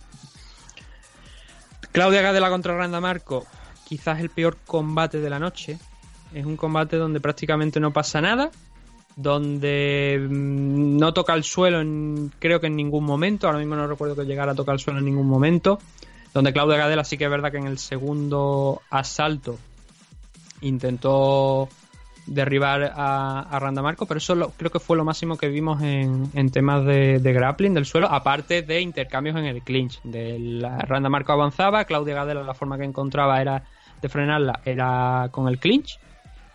[1.92, 3.46] Claudia Gadela contra Randa Marco,
[3.92, 5.78] quizás el peor combate de la noche.
[6.32, 8.50] Es un combate donde prácticamente no pasa nada,
[9.16, 13.86] donde mm, no toca el suelo en- creo que en ningún momento, ahora mismo no
[13.86, 15.78] recuerdo que llegara a tocar el suelo en ningún momento,
[16.32, 19.58] donde Claudia Gadela sí que es verdad que en el segundo asalto
[20.62, 21.68] intentó
[22.26, 25.82] derribar a, a Randa Marco, pero eso lo- creo que fue lo máximo que vimos
[25.82, 30.00] en, en temas de, de grappling del suelo, aparte de intercambios en el clinch.
[30.02, 33.64] De la, Randa Marco avanzaba, Claudia Gadela la forma que encontraba era
[34.02, 35.98] de frenarla era con el clinch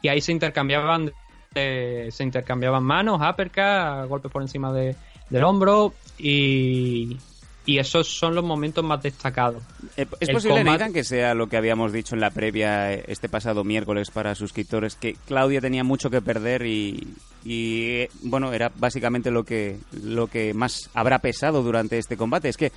[0.02, 1.12] y ahí se intercambiaban
[1.56, 4.96] eh, se intercambiaban manos, uppercut, golpes por encima de-
[5.30, 7.18] del hombro y,
[7.66, 9.64] y esos son los momentos más destacados.
[9.96, 13.04] Eh, ¿Es El posible, Nathan, que sea lo que habíamos dicho en la previa eh,
[13.08, 17.08] este pasado miércoles para suscriptores, que Claudia tenía mucho que perder y,
[17.44, 22.50] y, eh, bueno, era básicamente lo que, lo que más habrá pesado durante este combate?
[22.50, 22.72] Es que,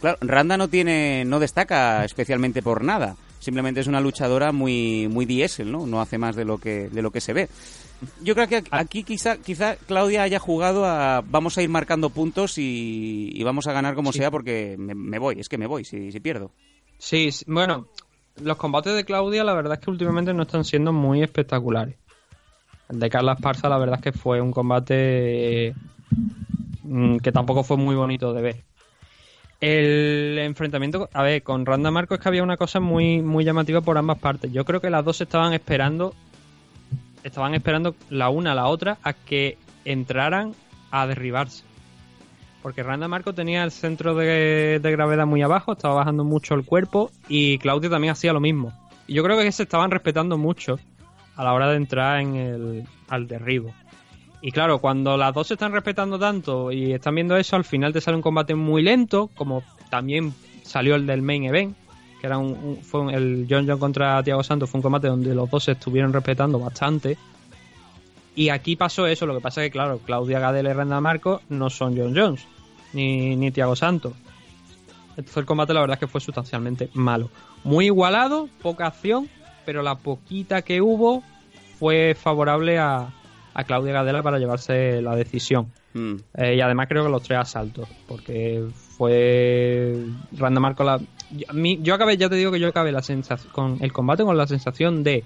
[0.00, 3.16] claro, Randa no tiene, no destaca especialmente por nada.
[3.46, 5.86] Simplemente es una luchadora muy, muy diésel, ¿no?
[5.86, 7.48] No hace más de lo que, de lo que se ve.
[8.24, 12.58] Yo creo que aquí quizá, quizá Claudia haya jugado a vamos a ir marcando puntos
[12.58, 14.18] y, y vamos a ganar como Sí.
[14.18, 16.50] sea porque me, me voy, es que me voy si, si pierdo.
[16.98, 17.86] Sí, sí, bueno,
[18.42, 21.96] los combates de Claudia, la verdad es que últimamente no están siendo muy espectaculares.
[22.88, 25.72] El de Carla Esparza, la verdad es que fue un combate
[26.82, 28.65] mm, que tampoco fue muy bonito de ver.
[29.60, 33.80] El enfrentamiento, a ver, con Randa Marco es que había una cosa muy, muy llamativa
[33.80, 34.52] por ambas partes.
[34.52, 36.14] Yo creo que las dos estaban esperando,
[37.22, 40.54] estaban esperando la una a la otra a que entraran
[40.90, 41.64] a derribarse.
[42.62, 46.64] Porque Randa Marco tenía el centro de, de gravedad muy abajo, estaba bajando mucho el
[46.64, 48.72] cuerpo y Claudio también hacía lo mismo.
[49.06, 50.78] Y yo creo que se estaban respetando mucho
[51.36, 53.72] a la hora de entrar en el, al derribo.
[54.40, 57.92] Y claro, cuando las dos se están respetando tanto y están viendo eso, al final
[57.92, 61.76] te sale un combate muy lento, como también salió el del main event,
[62.20, 65.50] que era un, fue el John John contra Thiago Santos, fue un combate donde los
[65.50, 67.16] dos se estuvieron respetando bastante.
[68.34, 71.40] Y aquí pasó eso, lo que pasa es que, claro, Claudia Gadel y Randa Marcos
[71.48, 72.46] no son John Jones,
[72.92, 74.12] ni, ni Thiago Santos.
[75.10, 77.30] Entonces el combate la verdad es que fue sustancialmente malo.
[77.64, 79.30] Muy igualado, poca acción,
[79.64, 81.22] pero la poquita que hubo
[81.78, 83.12] fue favorable a,
[83.58, 85.72] a Claudia Gadela para llevarse la decisión.
[85.94, 86.16] Mm.
[86.34, 88.62] Eh, y además creo que los tres asaltos, porque
[88.98, 89.96] fue
[90.32, 91.00] Randa Marco la...
[91.30, 94.36] Yo, yo acabé, ya te digo que yo acabé la sensación, con el combate con
[94.36, 95.24] la sensación de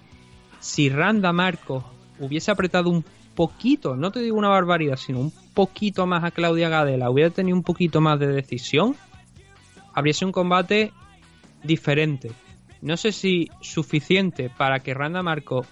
[0.61, 1.85] si Randa Marco
[2.21, 3.05] hubiese apretado un
[3.35, 7.57] poquito, no te digo una barbaridad, sino un poquito más a Claudia Gadela, hubiera tenido
[7.57, 8.95] un poquito más de decisión,
[9.93, 10.93] habría sido un combate
[11.65, 12.31] diferente.
[12.81, 15.67] No sé si suficiente para que Randa Marco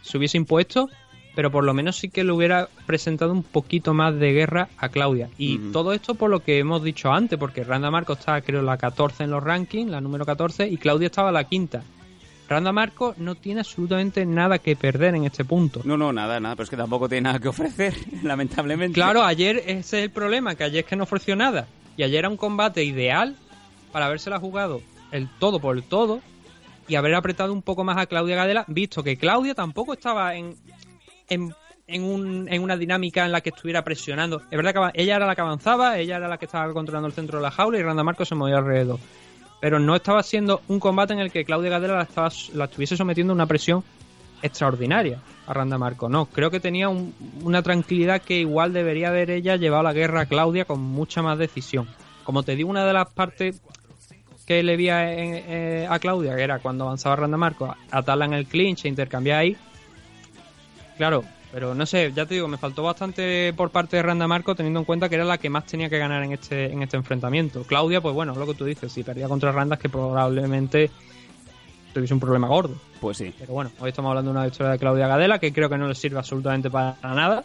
[0.00, 0.88] se hubiese impuesto,
[1.34, 4.88] pero por lo menos sí que le hubiera presentado un poquito más de guerra a
[4.88, 5.28] Claudia.
[5.38, 8.76] Y todo esto por lo que hemos dicho antes, porque Randa Marco estaba creo la
[8.76, 11.82] 14 en los rankings, la número 14, y Claudia estaba la quinta.
[12.48, 15.80] Randa Marco no tiene absolutamente nada que perder en este punto.
[15.84, 18.94] No, no, nada, nada, pero es que tampoco tiene nada que ofrecer, lamentablemente.
[18.94, 21.66] Claro, ayer ese es el problema, que ayer es que no ofreció nada.
[21.96, 23.36] Y ayer era un combate ideal
[23.90, 24.82] para habérsela jugado
[25.12, 26.20] el todo por el todo
[26.88, 30.56] y haber apretado un poco más a Claudia Gadela, visto que Claudia tampoco estaba en,
[31.34, 34.40] en, un- en una dinámica en la que estuviera presionando.
[34.50, 37.12] Es verdad que ella era la que avanzaba, ella era la que estaba controlando el
[37.14, 38.98] centro de la jaula y Randa Marco se movía alrededor.
[39.60, 42.08] Pero no estaba siendo un combate en el que Claudia Gadela
[42.54, 43.84] la, estuviese sometiendo a una presión
[44.42, 46.08] extraordinaria a Randa Marco.
[46.08, 50.22] No, creo que tenía un- una tranquilidad que igual debería haber ella llevado la guerra
[50.22, 51.86] a Claudia con mucha más decisión.
[52.24, 53.60] Como te digo, una de las partes
[54.46, 58.32] que le vi a, eh, a Claudia, que era cuando avanzaba Randa Marco, atarla en
[58.34, 59.56] el clinch e intercambiar ahí.
[60.96, 64.54] Claro, pero no sé, ya te digo, me faltó bastante por parte de Randa Marco
[64.54, 66.96] teniendo en cuenta que era la que más tenía que ganar en este, en este
[66.96, 67.64] enfrentamiento.
[67.64, 70.90] Claudia, pues bueno, es lo que tú dices, si perdía contra Randa es que probablemente
[71.92, 72.74] tuviese un problema gordo.
[73.00, 73.34] Pues sí.
[73.38, 75.88] Pero bueno, hoy estamos hablando de una victoria de Claudia Gadela que creo que no
[75.88, 77.44] le sirve absolutamente para nada.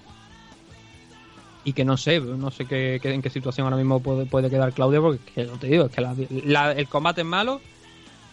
[1.65, 4.49] Y que no sé, no sé qué, qué- en qué situación ahora mismo puede, puede
[4.49, 6.15] quedar Claudia, porque que no te digo, es que la-
[6.45, 7.59] la- el combate es malo,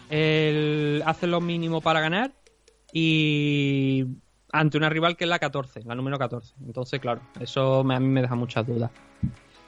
[0.09, 2.31] el, hace lo mínimo para ganar
[2.93, 4.05] y
[4.59, 6.53] ante una rival que es la 14, la número 14.
[6.65, 8.91] Entonces, claro, eso me- a mí me deja muchas dudas.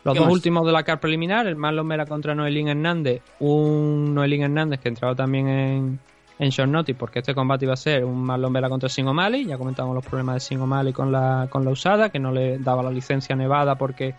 [0.04, 0.34] Los ¿Qué dos más?
[0.36, 4.88] últimos de la car preliminar, el Marlon Mera contra Noelín Hernández, un Noelín Hernández que
[4.90, 6.00] entraba también en,
[6.40, 9.46] en short notice porque este combate iba a ser un Marlon Vera contra Sin O'Malley,
[9.46, 12.58] ya comentamos los problemas de Sin O'Malley con la, con la usada, que no le
[12.60, 14.16] daba la licencia Nevada porque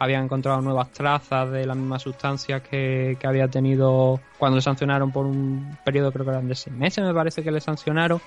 [0.00, 5.10] habían encontrado nuevas trazas de la misma sustancia que, que había tenido cuando le sancionaron
[5.12, 8.20] por un periodo, creo que eran de seis meses, me parece que le sancionaron,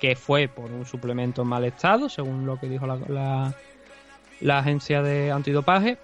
[0.00, 3.54] que fue por un suplemento en mal estado, según lo que dijo la,
[4.40, 5.98] la, agencia de antidopaje.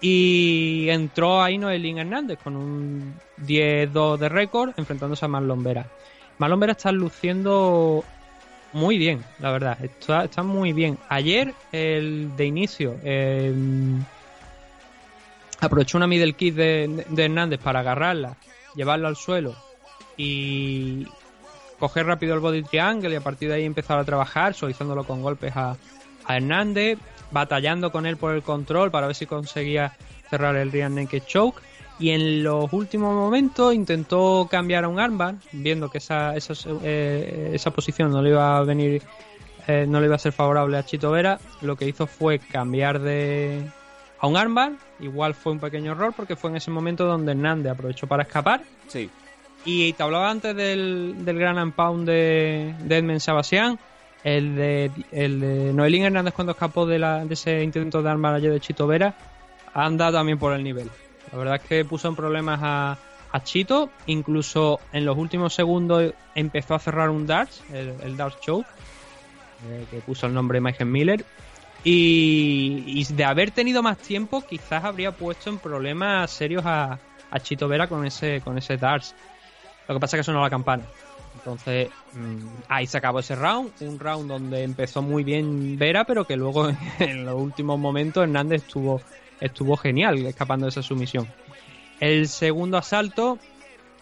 [0.00, 3.14] Y entró ahí Noelín Hernández con un
[3.46, 5.86] 10-2 de récord enfrentándose a Marlon Vera.
[6.38, 8.04] Marlon Vera está luciendo
[8.72, 9.82] muy bien, la verdad.
[9.82, 10.98] Está, está muy bien.
[11.08, 13.54] Ayer, el de inicio, eh,
[15.60, 18.36] aprovechó una middle kick de, de Hernández para agarrarla,
[18.74, 19.56] llevarla al suelo
[20.16, 21.06] y
[21.78, 25.22] coger rápido el body triangle y a partir de ahí empezar a trabajar, suavizándolo con
[25.22, 25.76] golpes a,
[26.28, 26.98] Hernández,
[27.30, 29.92] batallando con él por el control para ver si conseguía
[30.28, 31.62] cerrar el rear naked choke.
[31.98, 37.52] Y en los últimos momentos intentó cambiar a un armbar, viendo que esa, esa, eh,
[37.54, 39.02] esa posición no le iba a venir,
[39.66, 41.38] eh, no le iba a ser favorable a Chito Vera.
[41.62, 43.62] Lo que hizo fue cambiar de
[44.18, 44.72] a un armbar.
[45.00, 48.62] Igual fue un pequeño error porque fue en ese momento donde Hernández aprovechó para escapar.
[48.88, 49.10] Sí.
[49.68, 53.78] Y te hablaba antes del, del gran unpound de, de Edmund Sabasian.
[54.22, 58.52] El de, el de Noelín Hernández cuando escapó de, la, de ese intento de ayer
[58.52, 59.14] de Chito Vera
[59.74, 60.88] anda también por el nivel.
[61.32, 62.96] La verdad es que puso en problemas a,
[63.32, 63.90] a Chito.
[64.06, 68.66] Incluso en los últimos segundos empezó a cerrar un darts, el, el choke,
[69.68, 71.24] eh, que puso el nombre Michael Miller.
[71.82, 77.40] Y, y de haber tenido más tiempo, quizás habría puesto en problemas serios a, a
[77.40, 79.14] Chito Vera con ese, con ese darts.
[79.88, 80.84] Lo que pasa es que sonó la campana.
[81.36, 83.70] Entonces, mm, ahí se acabó ese round.
[83.80, 86.68] Un round donde empezó muy bien Vera, pero que luego
[86.98, 89.00] en los últimos momentos Hernández estuvo,
[89.40, 91.28] estuvo genial escapando de esa sumisión.
[92.00, 93.38] El segundo asalto,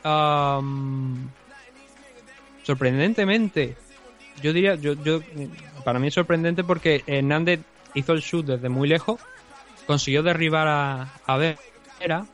[0.03, 1.31] am,
[2.63, 3.77] sorprendentemente,
[4.43, 5.21] yo diría, yo, yo,
[5.85, 7.61] para mí es sorprendente porque Hernández
[7.95, 9.21] hizo el shoot desde muy lejos,
[9.87, 10.67] consiguió derribar
[11.27, 12.27] a Vera,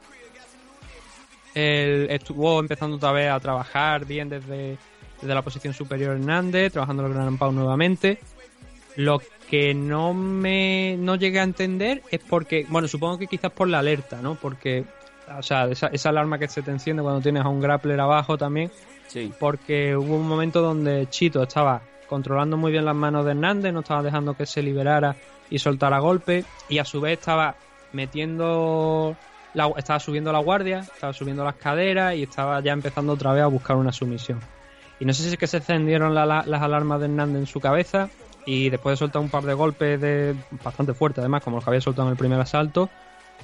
[1.54, 4.78] él estuvo empezando otra vez a trabajar bien desde,
[5.20, 8.18] desde la posición superior Hernández, trabajando el Gran Pau nuevamente.
[8.96, 13.68] Lo que no me no llegué a entender es porque, bueno, supongo que quizás por
[13.68, 14.34] la alerta, ¿no?
[14.36, 14.84] Porque,
[15.36, 18.38] o sea, esa, esa alarma que se te enciende cuando tienes a un grappler abajo
[18.38, 18.70] también.
[19.08, 19.32] Sí.
[19.38, 23.80] Porque hubo un momento donde Chito estaba controlando muy bien las manos de Hernández, no
[23.80, 25.16] estaba dejando que se liberara
[25.48, 27.56] y soltara golpe, y a su vez estaba
[27.92, 29.16] metiendo
[29.54, 33.42] la- estaba subiendo la guardia, estaba subiendo las caderas y estaba ya empezando otra vez
[33.42, 34.40] a buscar una sumisión.
[34.98, 37.46] Y no sé si es que se encendieron la- la- las alarmas de Hernández en
[37.46, 38.10] su cabeza
[38.44, 41.70] y después de soltar un par de golpes de bastante fuertes, además, como los que
[41.70, 42.90] había soltado en el primer asalto,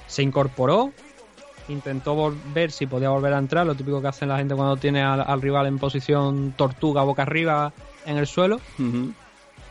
[0.07, 0.91] se incorporó,
[1.67, 4.77] intentó vol- ver si podía volver a entrar, lo típico que hacen la gente cuando
[4.77, 7.73] tiene al, al rival en posición tortuga boca arriba
[8.05, 8.61] en el suelo,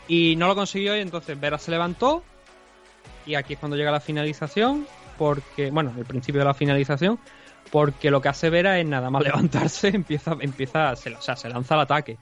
[0.08, 2.22] y no lo consiguió y entonces Vera se levantó
[3.24, 7.18] y aquí es cuando llega la finalización porque bueno el principio de la finalización
[7.70, 11.48] porque lo que hace Vera es nada más levantarse empieza empieza se, o sea, se
[11.48, 12.18] lanza al ataque.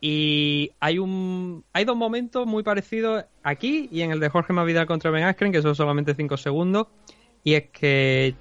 [0.00, 4.86] Y hay un hay dos momentos muy parecidos aquí y en el de Jorge Masvidal
[4.86, 6.88] contra Ben Askren que son solamente 5 segundos.
[7.42, 8.34] Y es que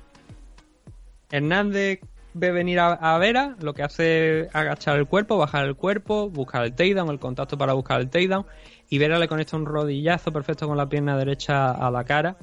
[1.32, 2.02] Hernández
[2.34, 6.30] ve venir a, a Vera, lo que hace es agachar el cuerpo, bajar el cuerpo,
[6.30, 8.46] buscar el takedown, el contacto para buscar el takedown,
[8.90, 12.38] y Vera le conecta un rodillazo perfecto con la pierna derecha a la cara,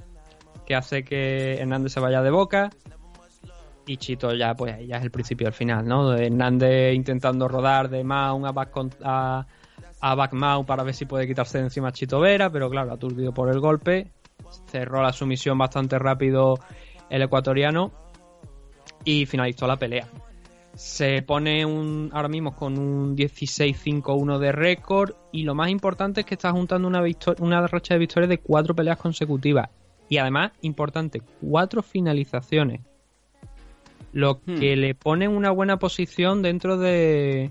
[0.66, 2.70] que hace que Hernández se vaya de boca,
[3.86, 6.10] y Chito ya, pues ya es el principio del final, ¿no?
[6.10, 8.70] De Hernández intentando rodar de Mount a back,
[9.02, 9.46] a,
[10.00, 10.32] a back
[10.66, 13.60] para ver si puede quitarse de encima a Chito Vera, pero claro, aturdido por el
[13.60, 14.10] golpe,
[14.66, 16.58] cerró la sumisión bastante rápido
[17.08, 17.92] el ecuatoriano
[19.04, 20.06] y finalizó la pelea.
[20.74, 26.26] Se pone un, ahora mismo con un 16-5-1 de récord y lo más importante es
[26.26, 27.02] que está juntando una,
[27.40, 29.68] una racha de victorias de cuatro peleas consecutivas.
[30.12, 32.82] Y además, importante, cuatro finalizaciones.
[34.12, 37.50] Lo que le pone una buena posición dentro de,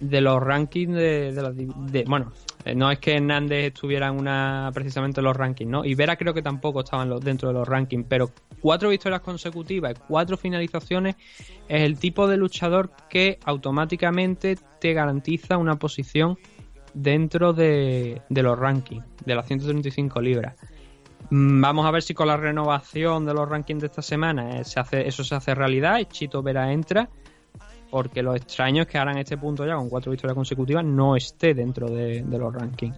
[0.00, 2.32] de los rankings de, de las de- bueno,
[2.64, 5.84] eh, no es que Hernández estuviera en una precisamente en los rankings, ¿no?
[5.84, 8.28] Y Vera creo que tampoco estaba en los- dentro de los rankings, pero
[8.60, 11.14] cuatro victorias consecutivas y cuatro finalizaciones
[11.68, 16.38] es el tipo de luchador que automáticamente te garantiza una posición
[16.92, 20.56] dentro de, de los rankings, de las 135 libras.
[21.34, 24.64] Mm, Vamos a ver si con la renovación de los rankings de esta semana eh,
[24.64, 27.08] se hace, eso se hace realidad y Chito Vera entra.
[27.90, 31.14] Porque lo extraño es que ahora en este punto ya con cuatro victorias consecutivas no
[31.16, 32.96] esté dentro de, de los rankings.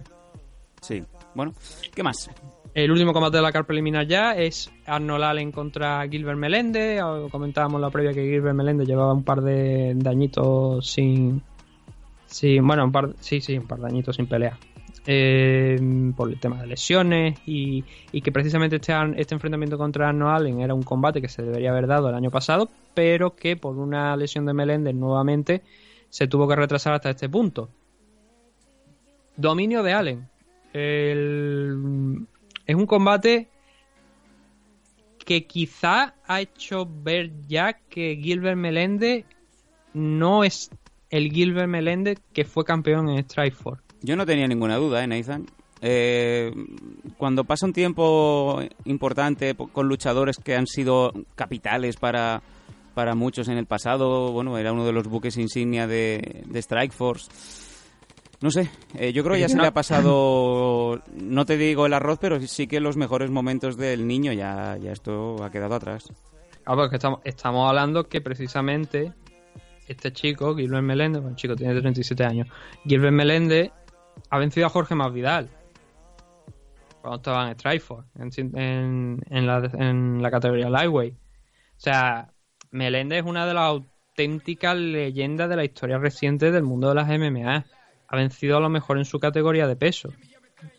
[0.81, 1.03] Sí.
[1.35, 1.53] Bueno,
[1.93, 2.29] ¿qué más?
[2.73, 7.01] El último combate de la carta preliminar ya es Arnold Allen contra Gilbert Meléndez.
[7.03, 11.41] O- Comentábamos la previa que Gilbert Meléndez llevaba un par de dañitos sin.
[12.25, 14.57] sin bueno, un par, sí, sí, un par de dañitos sin pelea.
[15.09, 15.79] Eh,
[16.17, 17.81] por el tema de lesiones y,
[18.21, 21.87] que precisamente este, este enfrentamiento contra Arnold Allen era un combate que se debería haber
[21.87, 25.61] dado el año pasado, pero que por una lesión de Meléndez nuevamente
[26.09, 27.69] se tuvo que retrasar hasta este punto.
[29.37, 30.27] Dominio de Allen.
[30.73, 32.27] El-
[32.65, 33.47] es un combate
[35.25, 39.23] que quizá ha hecho ver ya que Gilbert Meléndez
[39.93, 40.69] no es
[41.09, 43.86] el Gilbert Meléndez que fue campeón en Strikeforce.
[44.01, 45.45] Yo no tenía ninguna duda, ¿eh, Nathan?
[45.81, 46.51] Eh,
[47.17, 52.41] cuando pasa un tiempo importante po- con luchadores que han sido capitales para,
[52.95, 57.29] para muchos en el pasado, bueno, era uno de los buques insignia de, de Strikeforce.
[58.39, 61.93] No sé, eh, yo creo que ya se le ha pasado, no te digo el
[61.93, 66.05] arroz, pero sí que los mejores momentos del niño ya, ya esto ha quedado atrás.
[66.65, 69.13] Ah, porque estamos, estamos hablando que precisamente
[69.87, 72.47] este chico, Gilbert Meléndez, bueno, el chico tiene 37 años,
[72.85, 73.71] Gilbert Meléndez
[74.29, 75.49] ha vencido a Jorge Masvidal
[77.01, 78.09] cuando estaba en Strikeforce,
[78.55, 79.47] en,
[80.21, 81.13] la, categoría Lightweight.
[81.13, 82.33] O sea,
[82.71, 87.07] Meléndez es una de las auténticas leyendas de la historia reciente del mundo de las
[87.07, 87.65] MMA.
[88.09, 90.11] Ha vencido a lo mejor en su categoría de peso.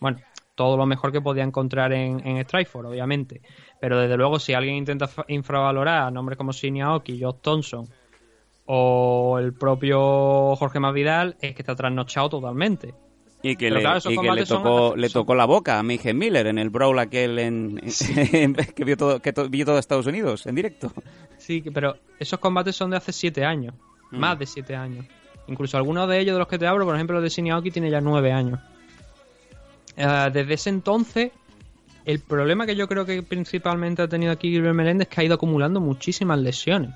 [0.01, 0.19] Bueno,
[0.55, 3.41] todo lo mejor que podía encontrar en, en Strikeforce, obviamente.
[3.81, 7.89] Pero desde luego, si alguien intenta infravalorar a nombres como Shinya Aoki, Josh Thompson
[8.67, 12.93] o el propio Jorge Masvidal, es que está trasnochado totalmente.
[13.43, 16.17] Y que, le, claro, y que le son- tocó, le tocó la boca a Michael
[16.17, 17.77] Miller en el brawl aquel en,
[18.75, 20.93] que vio todo, que to- vio todo Estados Unidos en directo.
[21.37, 23.75] Sí, pero esos combates son de hace siete años.
[24.11, 24.17] Mm.
[24.19, 25.05] Más de 7 años.
[25.49, 27.91] Incluso algunos de ellos de los que te hablo, por ejemplo, el de Shinji tiene
[27.91, 28.59] ya 9 años.
[29.97, 31.31] Eh, desde ese entonces,
[32.05, 35.25] el problema que yo creo que principalmente ha tenido aquí Gilbert Meléndez es que ha
[35.25, 36.91] ido acumulando muchísimas lesiones.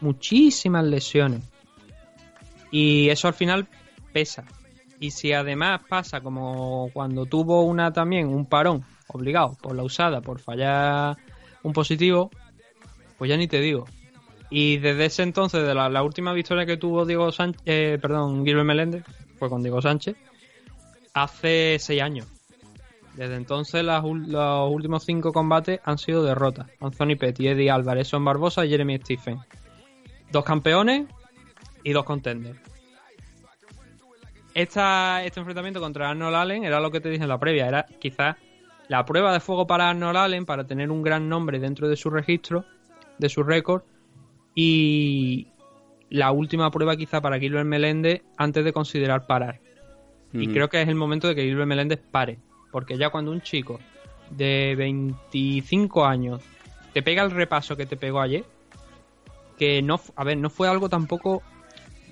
[0.00, 1.42] Muchísimas lesiones.
[2.70, 3.66] Y eso al final
[4.12, 4.44] pesa.
[5.02, 10.20] Y si además pasa como cuando tuvo una también, un parón obligado por la usada,
[10.20, 11.16] por fallar
[11.64, 12.30] un positivo,
[13.18, 13.84] pues ya ni te digo.
[14.48, 18.64] Y desde ese entonces, de la, última victoria que tuvo Diego Sánchez, eh, perdón, Gilbert
[18.64, 19.04] Meléndez,
[19.40, 20.14] fue con Diego Sánchez,
[21.14, 22.28] hace seis años.
[23.16, 26.68] Desde entonces los últimos cinco combates han sido derrotas.
[26.78, 29.40] Anthony Petty, Eddie Álvarez, Son Barbosa y Jeremy Stephen.
[30.30, 31.08] Dos campeones
[31.82, 32.71] y dos contenders.
[34.54, 37.68] Esta, este enfrentamiento contra Arnold Allen era lo que te dije en la previa.
[37.68, 38.36] Era quizás
[38.88, 42.10] la prueba de fuego para Arnold Allen para tener un gran nombre dentro de su
[42.10, 42.64] registro,
[43.18, 43.82] de su récord.
[44.54, 45.48] Y
[46.10, 49.60] la última prueba quizá para Gilbert Meléndez antes de considerar parar.
[50.34, 52.38] Y creo que es el momento de que Gilbert Meléndez pare.
[52.70, 53.78] Porque ya cuando un chico
[54.30, 56.42] de 25 años
[56.92, 58.44] te pega el repaso que te pegó ayer,
[59.58, 61.42] que no, a ver, no fue algo tampoco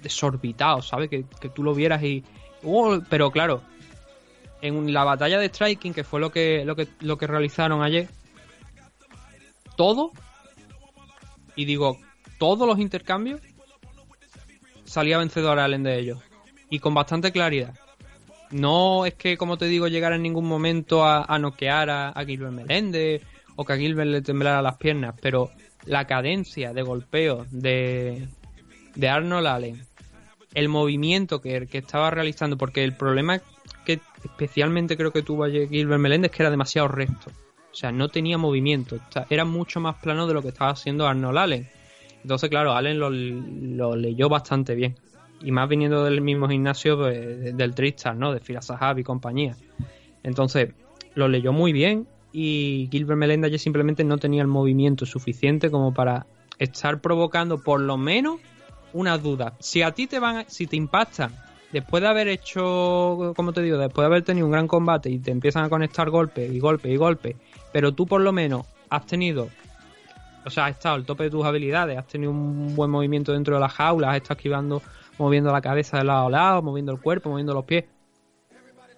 [0.02, 1.09] desorbitado, ¿sabes?
[1.09, 2.24] Que, que tú lo vieras y...
[2.62, 2.98] ¡Oh!
[3.09, 3.62] pero claro,
[4.62, 8.09] en la batalla de striking, que fue lo que, lo que, lo que realizaron ayer,
[9.77, 10.12] todo,
[11.56, 11.98] y digo,
[12.39, 13.40] todos los intercambios,
[14.85, 16.18] salía vencedor Allen de ellos.
[16.68, 17.74] Y con bastante claridad.
[18.51, 22.24] No es que, como te digo, llegara en ningún momento a, a noquear a, a
[22.24, 23.22] Gilbert Meléndez
[23.56, 25.51] o que a Gilbert le temblara las piernas, pero
[25.85, 28.28] la cadencia de golpeo de,
[28.94, 29.86] de Arnold Allen,
[30.55, 33.40] el movimiento que, que estaba realizando, porque el problema
[33.85, 37.31] que especialmente creo que tuvo ayer Gilbert Meléndez que era demasiado recto.
[37.72, 38.98] O sea, no tenía movimiento.
[39.31, 41.68] Era mucho más plano de lo que estaba haciendo Arnold Allen.
[42.22, 44.97] Entonces, claro, Allen lo, lo leyó bastante bien.
[45.40, 48.32] Y más viniendo del mismo gimnasio pues, de- del Tristar, ¿no?
[48.32, 49.56] De Fira Sahab y compañía.
[50.22, 50.70] Entonces,
[51.14, 55.94] lo leyó muy bien y Gilbert Meléndez ya simplemente no tenía el movimiento suficiente como
[55.94, 56.27] para
[56.59, 58.40] estar provocando por lo menos
[58.92, 59.54] una duda.
[59.58, 61.32] Si a ti te van, si te impactan
[61.72, 65.18] después de haber hecho, como te digo, después de haber tenido un gran combate y
[65.18, 67.36] te empiezan a conectar golpes y golpes y golpes,
[67.72, 69.48] pero tú por lo menos has tenido,
[70.44, 73.54] o sea, has estado al tope de tus habilidades, has tenido un buen movimiento dentro
[73.54, 74.82] de la jaula, has estado esquivando,
[75.18, 77.84] moviendo la cabeza de lado a lado, moviendo el cuerpo, moviendo los pies.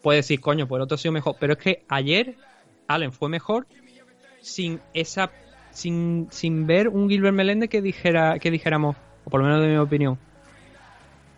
[0.03, 1.37] Puedes decir, coño, pues otro ha sido mejor.
[1.39, 2.37] Pero es que ayer
[2.89, 3.67] Allen fue mejor
[4.41, 5.31] sin esa.
[5.71, 9.69] sin, sin ver un Gilbert Meléndez que dijera, que dijéramos, o por lo menos de
[9.69, 10.19] mi opinión.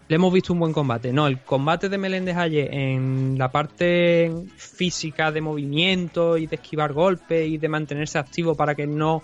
[0.06, 1.12] Le hemos visto un buen combate.
[1.12, 6.92] No, el combate de Meléndez ayer en la parte física de movimiento y de esquivar
[6.92, 9.22] golpes y de mantenerse activo para que no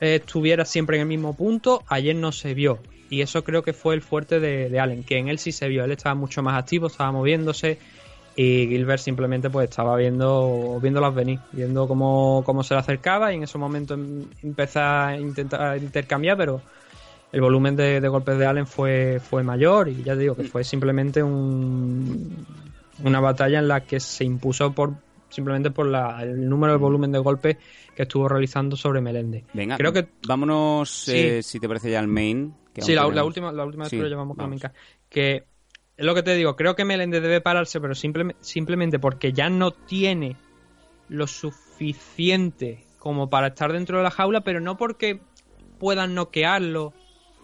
[0.00, 2.80] eh, estuviera siempre en el mismo punto, ayer no se vio.
[3.10, 5.84] Y eso creo que fue el fuerte de, Allen, que en él sí se vio.
[5.84, 7.78] Él estaba mucho más activo, estaba moviéndose
[8.36, 13.36] y Gilbert simplemente pues estaba viendo viéndolas venir, viendo cómo, cómo se le acercaba y
[13.36, 16.62] en ese momento em- empezó a intentar intercambiar, pero
[17.32, 20.44] el volumen de, de golpes de Allen fue, fue mayor y ya te digo que
[20.44, 22.44] fue simplemente un,
[23.04, 24.94] una batalla en la que se impuso por
[25.28, 27.56] simplemente por la, el número de volumen de golpes
[27.94, 29.44] que estuvo realizando sobre Meléndez.
[29.52, 31.12] Venga, Creo que vámonos, Sí.
[31.14, 32.52] eh, si te parece, ya al main.
[32.74, 34.72] que Sí, la, última, la última vez Sí, que lo llevamos con la.
[35.08, 35.44] Que
[35.96, 39.48] es lo que te digo, creo que Meléndez debe pararse, pero simple- simplemente porque ya
[39.50, 40.36] no tiene
[41.08, 45.20] lo suficiente como para estar dentro de la jaula, pero no porque
[45.78, 46.92] puedan noquearlo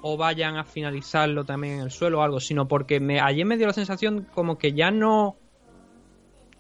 [0.08, 3.56] o vayan a finalizarlo también en el suelo o algo, sino porque me, ayer me
[3.56, 5.34] dio la sensación como que ya no.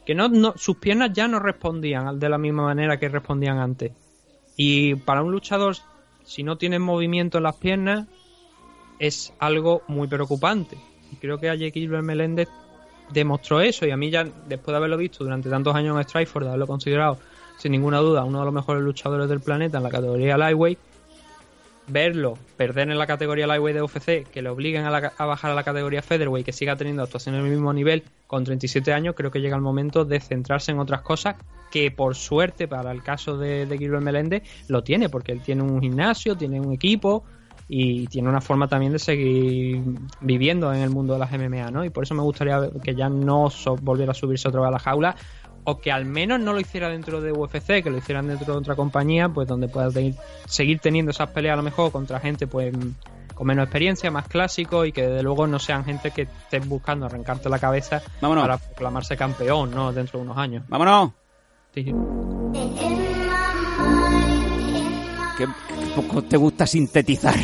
[0.04, 3.92] que no, sus piernas ya no respondían de la misma manera que respondían antes.
[4.56, 5.76] Y para un luchador,
[6.24, 8.08] si no tiene movimiento en las piernas,
[8.98, 10.76] es algo muy preocupante.
[11.12, 12.48] Y creo que ayer Gilbert Meléndez
[13.12, 13.86] demostró eso.
[13.86, 16.66] Y a mí ya, después de haberlo visto durante tantos años en Strikeforce, de haberlo
[16.66, 17.18] considerado
[17.58, 20.80] sin ninguna duda uno de los mejores luchadores del planeta en la categoría Lightweight,
[21.86, 25.50] verlo perder en la categoría Lightweight de UFC, que le obliguen a, la- a bajar
[25.52, 29.14] a la categoría Featherweight, que siga teniendo actuaciones en el mismo nivel con 37 años,
[29.16, 31.36] creo que llega el momento de centrarse en otras cosas
[31.68, 35.62] que por suerte para el caso de, de Gilbert Meléndez lo tiene, porque él tiene
[35.62, 37.24] un gimnasio, tiene un equipo
[37.68, 39.82] y tiene una forma también de seguir
[40.20, 41.84] viviendo en el mundo de las MMA, ¿no?
[41.84, 43.48] Y por eso me gustaría que ya no
[43.80, 45.16] volviera a subirse otra vez a la jaula
[45.66, 48.58] o que al menos no lo hiciera dentro de UFC, que lo hicieran dentro de
[48.60, 50.14] otra compañía, pues donde pueda tener-
[50.46, 52.72] seguir teniendo esas peleas a lo mejor contra gente pues
[53.34, 57.04] con menos experiencia, más clásico y que desde luego no sean gente que estén buscando
[57.04, 58.42] arrancarte la cabeza Vámonos.
[58.44, 59.92] para proclamarse campeón, ¿no?
[59.92, 60.64] Dentro de unos años.
[60.68, 61.10] ¡Vámonos!
[61.74, 61.92] Sí, sí.
[65.36, 65.52] Que, que
[65.94, 67.34] poco te gusta sintetizar.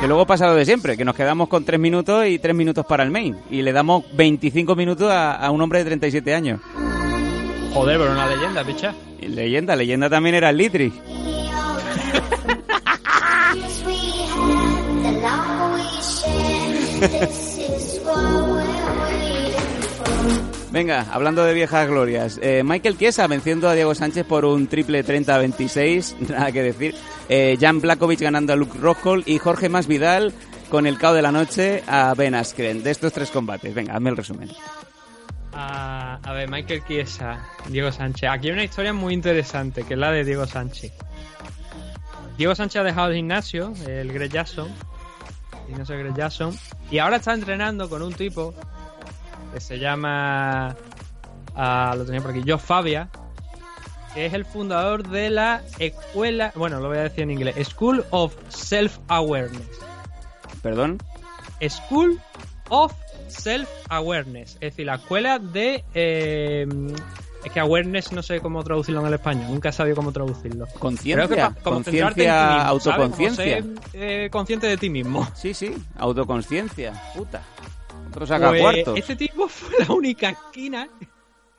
[0.00, 2.86] Que luego pasa lo de siempre, que nos quedamos con tres minutos y tres minutos
[2.86, 3.36] para el main.
[3.50, 6.60] Y le damos 25 minutos a, a un hombre de 37 años.
[7.74, 8.94] Joder, pero una leyenda, picha.
[9.20, 10.92] Y leyenda, leyenda también era el Litri.
[20.70, 22.38] Venga, hablando de viejas glorias.
[22.42, 26.94] eh, Michael Chiesa venciendo a Diego Sánchez por un triple 30-26, nada que decir.
[27.28, 30.32] Eh, Jan Blakovic ganando a Luke Rockhold y Jorge Masvidal
[30.68, 32.82] con el cao de la noche a Ben Askren.
[32.82, 34.50] De estos tres combates, venga, hazme el resumen.
[35.52, 38.28] A ver, Michael Chiesa, Diego Sánchez.
[38.30, 40.92] Aquí hay una historia muy interesante, que es la de Diego Sánchez.
[42.36, 44.68] Diego Sánchez ha dejado el gimnasio, el Greg Jackson,
[45.66, 46.52] el gimnasio
[46.90, 48.54] y ahora está entrenando con un tipo
[49.58, 50.76] que se llama,
[51.56, 53.08] ah, lo tenía por aquí, Joe Fabia,
[54.14, 58.04] que es el fundador de la escuela, bueno, lo voy a decir en inglés, School
[58.10, 59.66] of Self-Awareness.
[60.62, 60.98] ¿Perdón?
[61.68, 62.20] School
[62.68, 62.92] of
[63.28, 64.54] Self-Awareness.
[64.54, 65.84] Es decir, la escuela de.
[65.92, 66.66] eh,
[67.44, 69.46] es que awareness no sé cómo traducirlo en el español.
[69.48, 70.66] Nunca he sabido cómo traducirlo.
[70.78, 73.64] Conciencia, conciencia, autoconciencia.
[73.92, 75.26] eh, consciente de ti mismo.
[75.34, 76.92] Sí, sí, autoconciencia.
[77.14, 77.42] Puta.
[78.18, 78.98] Otro saca Pues, cuartos.
[78.98, 80.88] este tipo fue la única esquina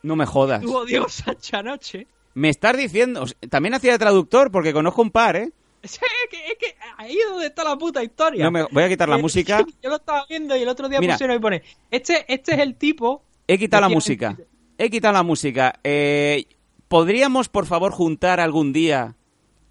[0.03, 0.61] No me jodas.
[0.61, 2.07] tuvo Diego Sánchez anoche.
[2.33, 3.25] Me estás diciendo...
[3.49, 5.51] También hacía de traductor porque conozco un par, ¿eh?
[5.81, 5.97] Es
[6.29, 8.43] que, es que ahí es donde está la puta historia.
[8.43, 9.65] No me- voy a quitar la Eh, música.
[9.83, 11.13] Yo lo estaba viendo y el otro día Mira.
[11.15, 11.63] pusieron y pone.
[11.89, 13.23] Este, este es el tipo.
[13.47, 14.37] He quitado la música.
[14.77, 15.79] He quitado la música.
[15.83, 16.45] Eh,
[16.87, 19.15] ¿Podríamos, por favor, juntar algún día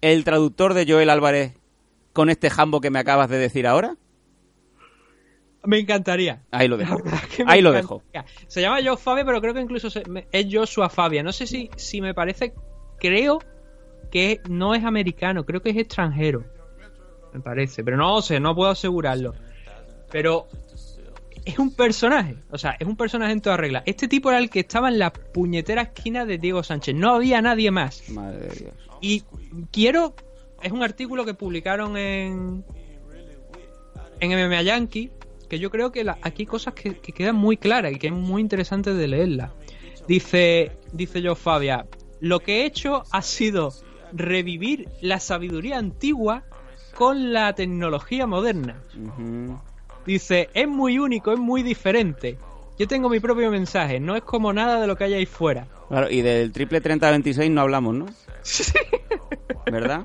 [0.01, 1.53] el traductor de Joel Álvarez
[2.13, 3.95] con este jambo que me acabas de decir ahora?
[5.69, 6.41] Me encantaría.
[6.49, 6.97] Ahí lo dejo.
[7.45, 8.01] Ahí lo dejo.
[8.47, 11.21] Se llama Joe Fabia, pero creo que incluso se- es Joshua Fabia.
[11.21, 12.53] No sé si, si me parece.
[12.99, 13.39] Creo
[14.11, 16.43] que no es americano, creo que es extranjero.
[17.33, 19.35] Me parece, pero no sé, no puedo asegurarlo.
[20.11, 20.47] Pero
[21.45, 23.83] es un personaje, o sea, es un personaje en toda regla.
[23.85, 26.95] Este tipo era el que estaba en la puñetera esquina de Diego Sánchez.
[26.95, 28.09] No había nadie más.
[28.09, 28.73] Madre de Dios.
[29.01, 29.23] Y
[29.71, 30.15] quiero.
[30.63, 32.65] Es un artículo que publicaron en.
[34.19, 35.11] En MMA Yankee.
[35.49, 38.07] Que yo creo que la- aquí hay cosas que, que quedan muy claras y que
[38.07, 39.51] es muy interesante de leerla.
[40.07, 40.71] Dice.
[40.93, 41.85] Dice yo, Fabia.
[42.21, 43.73] Lo que he hecho ha sido
[44.13, 46.43] revivir la sabiduría antigua
[46.95, 48.81] con la tecnología moderna.
[50.05, 52.37] Dice, es muy único, es muy diferente.
[52.77, 55.67] Yo tengo mi propio mensaje, no es como nada de lo que hay ahí fuera.
[55.89, 58.05] Claro, y del triple 30-26 no hablamos, ¿no?
[59.71, 60.01] ¿Verdad?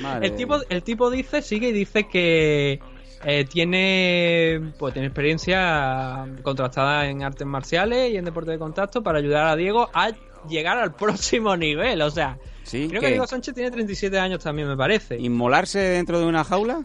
[0.00, 2.80] Madre El tipo, el tipo dice, sigue y dice que
[3.24, 9.18] eh, tiene, pues, tiene experiencia contrastada en artes marciales y en deporte de contacto para
[9.18, 10.10] ayudar a Diego a
[10.48, 12.02] llegar al próximo nivel.
[12.02, 13.06] O sea, Sí, creo ¿qué?
[13.06, 15.18] que Diego Sánchez tiene 37 años también, me parece.
[15.18, 16.84] ¿Inmolarse dentro de una jaula?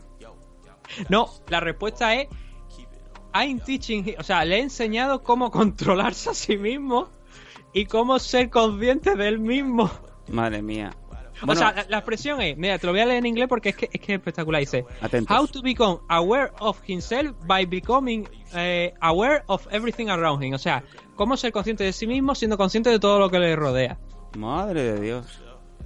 [1.10, 2.27] No, la respuesta es
[3.34, 7.10] I'm teaching, o sea, le he enseñado cómo controlarse a sí mismo
[7.73, 9.89] y cómo ser consciente de él mismo.
[10.30, 10.95] Madre mía.
[11.48, 13.70] O sea, la, la expresión es, mira, te lo voy a leer en inglés porque
[13.70, 14.60] es que es, que es espectacular.
[14.61, 15.38] Dice, Atentos.
[15.38, 20.53] How to become aware of himself by becoming eh, aware of everything around him.
[20.53, 20.84] O sea,
[21.15, 23.98] cómo ser consciente de sí mismo siendo consciente de todo lo que le rodea.
[24.38, 25.40] madre de Dios.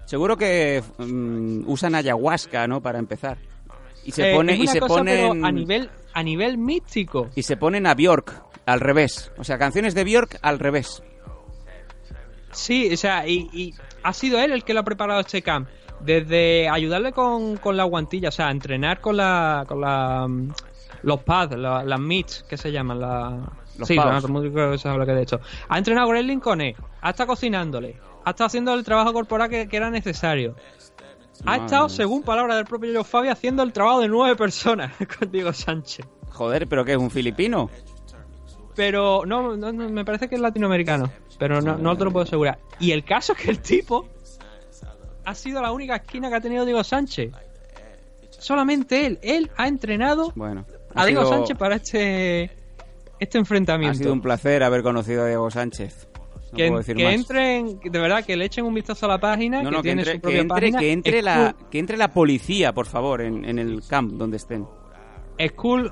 [0.05, 2.81] Seguro que mm, usan ayahuasca, ¿no?
[2.81, 3.37] Para empezar.
[4.05, 7.29] Y se Eh, pone y se cosa, ponen a nivel a nivel místico.
[7.35, 9.31] y se ponen a Bjork al revés.
[9.37, 11.03] O sea, canciones de Bjork al revés.
[12.57, 13.73] Sí, o sea, y, y
[14.03, 15.67] ha sido él el que lo ha preparado este camp.
[15.99, 20.51] Desde ayudarle con, con la guantilla, o sea, entrenar con la, con la mm,
[21.03, 23.39] los pads, la- las mitts, que se llaman, la,
[23.77, 24.29] Los sí, pads.
[24.29, 25.39] lo que de hecho.
[25.69, 29.49] Ha entrenado a Gremlin con él, ha estado cocinándole, ha estado haciendo el trabajo corporal
[29.49, 30.55] que, que era necesario.
[31.41, 34.91] Ha Madre estado, según palabras del propio Joe Fabi, haciendo el trabajo de nueve personas
[35.19, 36.05] con Diego Sánchez.
[36.31, 37.69] Joder, pero que es un filipino.
[38.77, 41.11] Pero no, no, no, me parece que es latinoamericano.
[41.37, 42.57] Pero no, no te lo puedo asegurar.
[42.79, 44.07] Y el caso es que el tipo
[45.25, 47.33] ha sido la única esquina que ha tenido Diego Sánchez.
[48.29, 49.19] Solamente él.
[49.21, 52.51] Él ha entrenado Bueno, a ha Diego sido- Sánchez para este
[53.19, 53.97] este Ha enfrentamiento.
[53.97, 56.07] sido un placer haber conocido a Diego Sánchez.
[56.51, 57.13] No que puedo decir que más.
[57.15, 59.87] entren, de verdad, que le echen un vistazo a la página, No, que no, que
[59.89, 60.79] tiene entre, su que entre, página.
[60.79, 64.65] que entre la, que entre la policía, por favor, en, en el camp donde estén.
[65.49, 65.91] School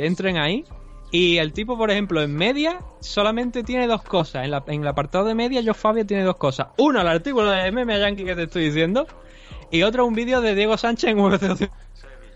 [0.00, 0.64] que entren ahí.
[1.12, 4.44] Y el tipo, por ejemplo, en media solamente tiene dos cosas.
[4.44, 6.68] En, la- en el apartado de media, yo Fabio tiene dos cosas.
[6.78, 9.06] Uno, el artículo de MMA Yankee que te estoy diciendo.
[9.72, 11.68] Y otro, un vídeo de Diego Sánchez en UFC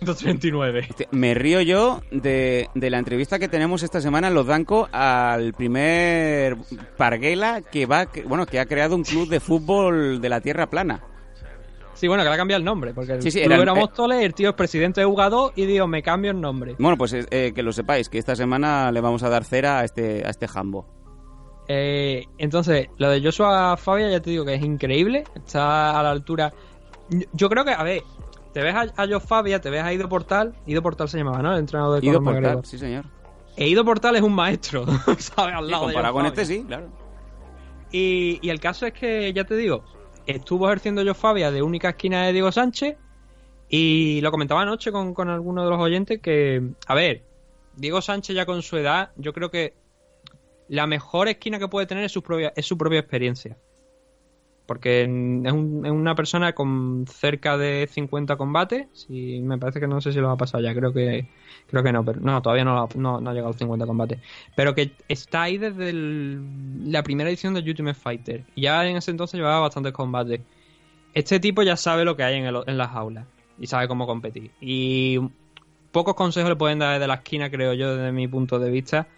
[0.00, 0.88] 239.
[1.12, 5.52] Me río yo de, de la entrevista que tenemos esta semana en Los Danco al
[5.54, 6.56] primer
[6.96, 11.00] Parguela que va, bueno, que ha creado un club de fútbol de la Tierra Plana.
[11.94, 13.72] Sí, bueno, que le ha cambiado el nombre, porque el Sí, sí, club eran- era
[14.20, 16.74] eh, el tío es presidente de jugador y digo, me cambio el nombre.
[16.78, 19.84] Bueno, pues eh, que lo sepáis, que esta semana le vamos a dar cera a
[19.84, 20.86] este, a este jambo.
[21.68, 26.10] Eh, entonces, lo de Joshua Fabia ya te digo que es increíble, está a la
[26.10, 26.52] altura.
[27.32, 28.02] Yo creo que, a ver,
[28.52, 31.40] te ves a, a Josh Fabia, te ves a Ido Portal, Ido Portal se llamaba,
[31.42, 31.52] ¿no?
[31.52, 33.04] El entrenador de Ido Portal, sí señor.
[33.56, 34.84] E Ido Portal es un maestro,
[35.18, 35.54] ¿sabes?
[35.54, 36.42] Al Sí, lado de comparado Josh con Fabia.
[36.42, 36.88] este, sí, claro.
[37.92, 39.84] Y, y el caso es que, ya te digo,
[40.26, 42.96] estuvo ejerciendo yo Fabia de única esquina de Diego Sánchez
[43.68, 47.22] y lo comentaba anoche con, con algunos de los oyentes que, a ver,
[47.76, 49.74] Diego Sánchez ya con su edad, yo creo que
[50.68, 53.56] la mejor esquina que puede tener es su propia, es su propia experiencia.
[54.66, 58.86] Porque es, un- una persona con cerca de 50 combates.
[58.94, 61.28] Si, me parece que no sé si lo ha pasado ya, creo que
[61.68, 62.88] creo que no, pero no, todavía no, ha-
[63.32, 64.20] llegado a los 50 combates.
[64.56, 68.44] Pero que está ahí desde la primera edición de Ultimate Fighter.
[68.54, 70.40] Y ya en ese entonces llevaba bastantes combates.
[71.14, 73.26] Este tipo ya sabe lo que hay en, en las aulas
[73.58, 74.50] y sabe cómo competir.
[74.60, 75.20] Y
[75.92, 79.08] pocos consejos le pueden dar desde la esquina, creo yo, desde mi punto de vista,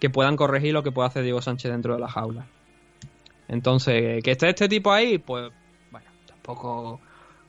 [0.00, 2.46] que puedan corregir lo que puede hacer Diego Sánchez dentro de las aulas.
[3.48, 5.50] Entonces, que esté este tipo ahí, pues,
[5.90, 7.00] bueno, tampoco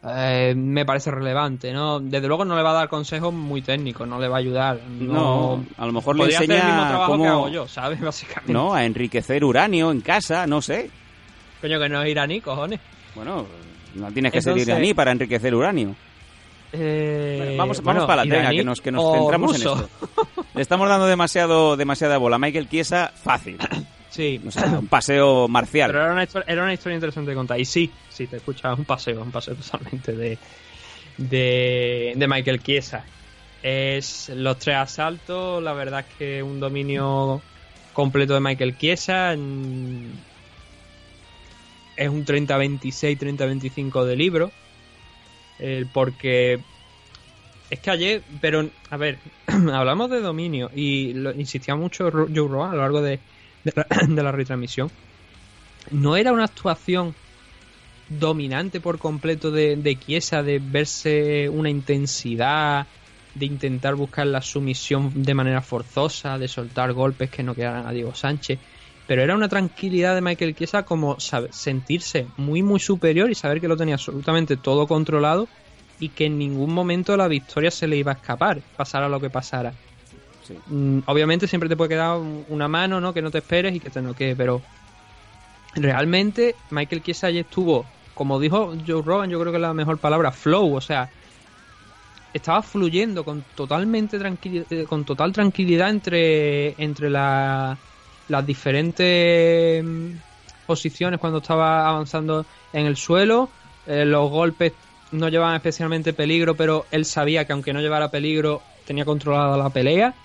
[0.07, 1.99] eh, me parece relevante, ¿no?
[1.99, 4.79] Desde luego no le va a dar consejos muy técnicos, no le va a ayudar.
[4.99, 7.99] No, No, a lo mejor le podría hacer el mismo enseña que hago yo, ¿sabes?
[8.01, 8.53] Básicamente.
[8.53, 10.89] No, a enriquecer uranio en casa, no sé.
[11.61, 12.79] Coño, que no es iraní, cojones.
[13.15, 13.45] Bueno,
[13.95, 15.95] no tienes que ser Entonces- iraní para enriquecer uranio.
[16.73, 19.75] Eh, Bueno, vamos, bueno, vamos para la iraní que nos, que nos centramos ruso.
[19.77, 20.45] en esto.
[20.53, 22.37] Le estamos dando demasiado, demasiada bola.
[22.37, 23.57] Michael Chiesa, fácil.
[24.15, 24.39] Sí.
[24.47, 25.91] O sea, un paseo marcial.
[25.91, 27.59] Pero era una, historia, era una historia interesante de contar.
[27.59, 30.37] Y sí, sí, te escuchas un paseo, un paseo totalmente de,
[31.17, 33.03] de, de Michael Chiesa.
[33.61, 37.41] Es los tres asaltos, la verdad es que un dominio
[37.91, 39.33] completo de Michael Chiesa.
[39.33, 40.15] Es un
[42.25, 44.51] 30-26, 30-25 de libro.
[45.59, 46.61] eh, porque
[47.69, 52.71] es que ayer, pero a ver, hablamos de dominio y lo, insistía mucho Joe Rogan
[52.71, 53.19] a lo largo de,
[54.07, 54.89] de la, retransmisión.
[55.91, 57.13] No era una actuación
[58.09, 62.87] dominante por completo de, de de verse una intensidad,
[63.33, 67.91] de intentar buscar la sumisión de manera forzosa, de soltar golpes que no quedaran a
[67.91, 68.59] Diego Sánchez.
[69.07, 73.67] Pero era una tranquilidad de Michael Chiesa como sentirse muy muy superior y saber que
[73.67, 75.47] lo tenía absolutamente todo controlado
[75.99, 79.29] y que en ningún momento la victoria se le iba a escapar, pasara lo que
[79.29, 79.73] pasara.
[80.65, 83.13] Mm, obviamente siempre te puede quedar un- una mano, ¿no?
[83.13, 84.67] Que no te esperes y que te noquee, pero
[85.73, 89.99] realmente Michael Chiesa ayer estuvo, como dijo Joe Rogan, yo creo que es la mejor
[89.99, 91.11] palabra, flow, o sea,
[92.33, 97.81] estaba fluyendo con totalmente tranquilidad, con total tranquilidad entre, entre la-
[98.27, 100.17] las diferentes mm,
[100.65, 103.53] posiciones cuando estaba avanzando en el suelo.
[103.85, 104.73] Eh, los golpes
[105.11, 109.71] no llevaban especialmente peligro, pero él sabía que aunque no llevara peligro, tenía controlada la
[109.71, 110.19] pelea.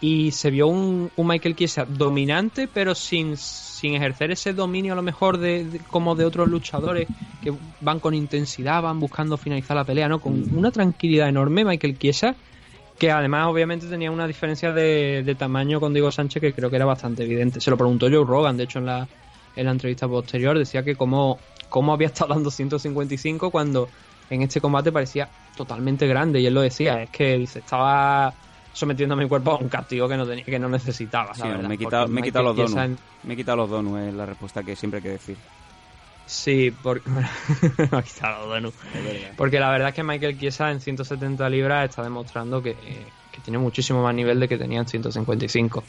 [0.00, 4.96] Y se vio un, un Michael Chiesa dominante, pero sin, sin ejercer ese dominio a
[4.96, 7.08] lo mejor de, como de otros luchadores
[7.42, 10.20] que van con intensidad, van buscando finalizar la pelea, ¿no?
[10.20, 12.36] Con una tranquilidad enorme Michael Chiesa,
[12.98, 16.76] que además obviamente tenía una diferencia de, de tamaño con Diego Sánchez que creo que
[16.76, 17.60] era bastante evidente.
[17.60, 19.08] Se lo preguntó Joe Rogan, de hecho en la,
[19.56, 21.38] en la entrevista posterior, decía que cómo,
[21.68, 23.88] cómo había estado dando 155 cuando
[24.30, 28.34] en este combate parecía totalmente grande y él lo decía, es que dice, estaba
[28.78, 31.48] sometiendo a mi cuerpo a un castigo que no tenía que no necesitaba Sí, la
[31.48, 33.02] verdad, me he quitado, me he quitado los donuts.
[33.24, 35.36] Me he quitado los donuts, es la respuesta que siempre hay que decir.
[36.26, 37.24] Sí, porque me
[37.98, 38.76] ha quitado los donuts.
[39.36, 42.74] Porque la verdad es que Michael Chiesa en 170 libras está demostrando que,
[43.32, 45.82] que tiene muchísimo más nivel de que tenía en 155.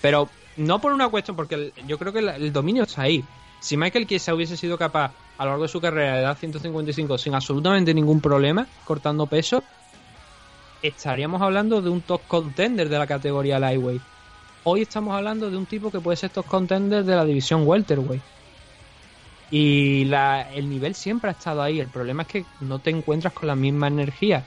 [0.00, 3.24] Pero no por una cuestión, porque el- yo creo que el, el dominio está ahí.
[3.60, 7.18] Si Michael Chiesa hubiese sido capaz a lo largo de su carrera de dar 155
[7.18, 9.64] sin absolutamente ningún problema, cortando peso,
[10.88, 14.02] estaríamos hablando de un top contender de la categoría lightweight.
[14.64, 18.22] Hoy estamos hablando de un tipo que puede ser top contender de la división welterweight.
[19.50, 21.80] Y la, el nivel siempre ha estado ahí.
[21.80, 24.42] El problema es que no te encuentras con la misma energía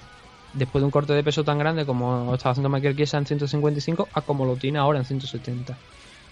[0.53, 4.09] después de un corte de peso tan grande como estaba haciendo Michael Chiesa en 155
[4.13, 5.77] a como lo tiene ahora en 170.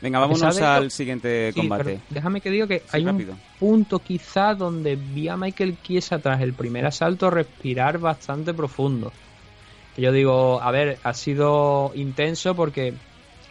[0.01, 1.99] Venga, vámonos al siguiente combate.
[2.09, 3.33] déjame que diga que Sí, hay rápido.
[3.33, 9.11] un punto quizá donde vi a Michael Chiesa tras el primer asalto respirar bastante profundo.
[9.97, 12.93] Yo digo, a ver, ha sido intenso porque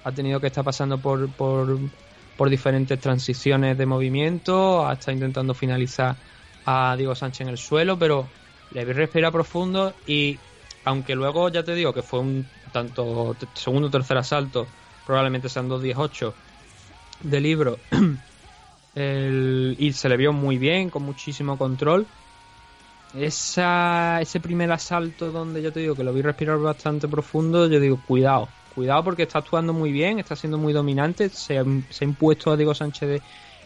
[0.04, 6.16] ha tenido que estar pasando por, por, diferentes transiciones de movimiento, ha intentando finalizar
[6.66, 8.28] a Diego Sánchez en el suelo, pero
[8.70, 10.36] le vi respirar profundo y
[10.84, 14.66] aunque luego ya te digo que fue un tanto segundo o tercer asalto,
[15.06, 16.34] probablemente sean 2.18
[17.22, 17.78] de libro,
[18.94, 22.06] y se le vio muy bien, con muchísimo control.
[23.14, 27.80] Esa, ese primer asalto donde yo te digo que lo vi respirar bastante profundo, yo
[27.80, 31.64] digo, cuidado, cuidado porque está actuando muy bien, está siendo muy dominante, se, ha-
[32.04, 33.22] impuesto a Diego Sánchez de,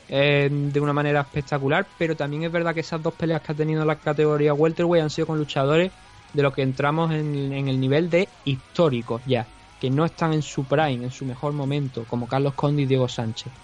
[0.09, 3.55] eh, de una manera espectacular, pero también es verdad que esas dos peleas que ha
[3.55, 5.93] tenido en la categoría welterweight han sido con luchadores
[6.33, 10.67] de lo que entramos en, el nivel de históricos ya, que no están en su
[10.67, 13.55] prime, en su mejor momento, como Carlos Condi y Diego Sánchez.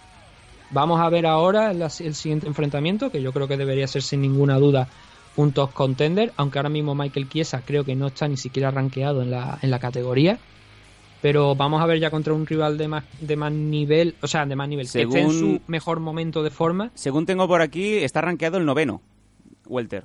[0.68, 4.56] Vamos a ver ahora el siguiente enfrentamiento, que yo creo que debería ser sin ninguna
[4.58, 4.88] duda
[5.36, 9.22] un top contender, aunque ahora mismo Michael Chiesa creo que no está ni siquiera rankeado
[9.22, 10.38] en la, en la categoría.
[11.22, 14.44] Pero vamos a ver ya contra un rival de más, de más nivel, o sea,
[14.44, 16.90] de más nivel, que esté en Según- su mejor momento de forma.
[16.94, 19.00] Según tengo por aquí, está rankeado el noveno,
[19.66, 20.04] Welter.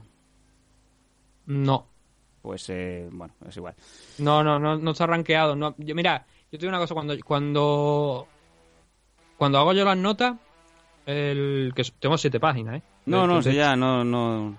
[1.45, 1.87] No,
[2.41, 3.75] Pues, eh, bueno, es igual.
[4.19, 5.55] no, no, no, no está rankeado.
[5.57, 8.27] No, yo, mira, yo te digo una cosa, cuando, cuando,
[9.37, 10.37] cuando hago yo las notas,
[11.05, 12.81] el, que tengo siete páginas, ¿eh?
[13.07, 14.55] No, De- no, sé ya, no, no,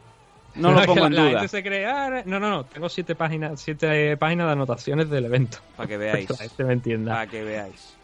[0.54, 1.30] no lo pongo la, en la duda.
[1.40, 5.24] gente se cree, "Ah, no, no, no, tengo siete páginas, siete páginas de anotaciones del
[5.26, 5.58] evento.
[5.76, 6.26] Para que veáis.
[6.26, 7.12] Para que la gente me entienda.
[7.12, 7.96] Para que veáis.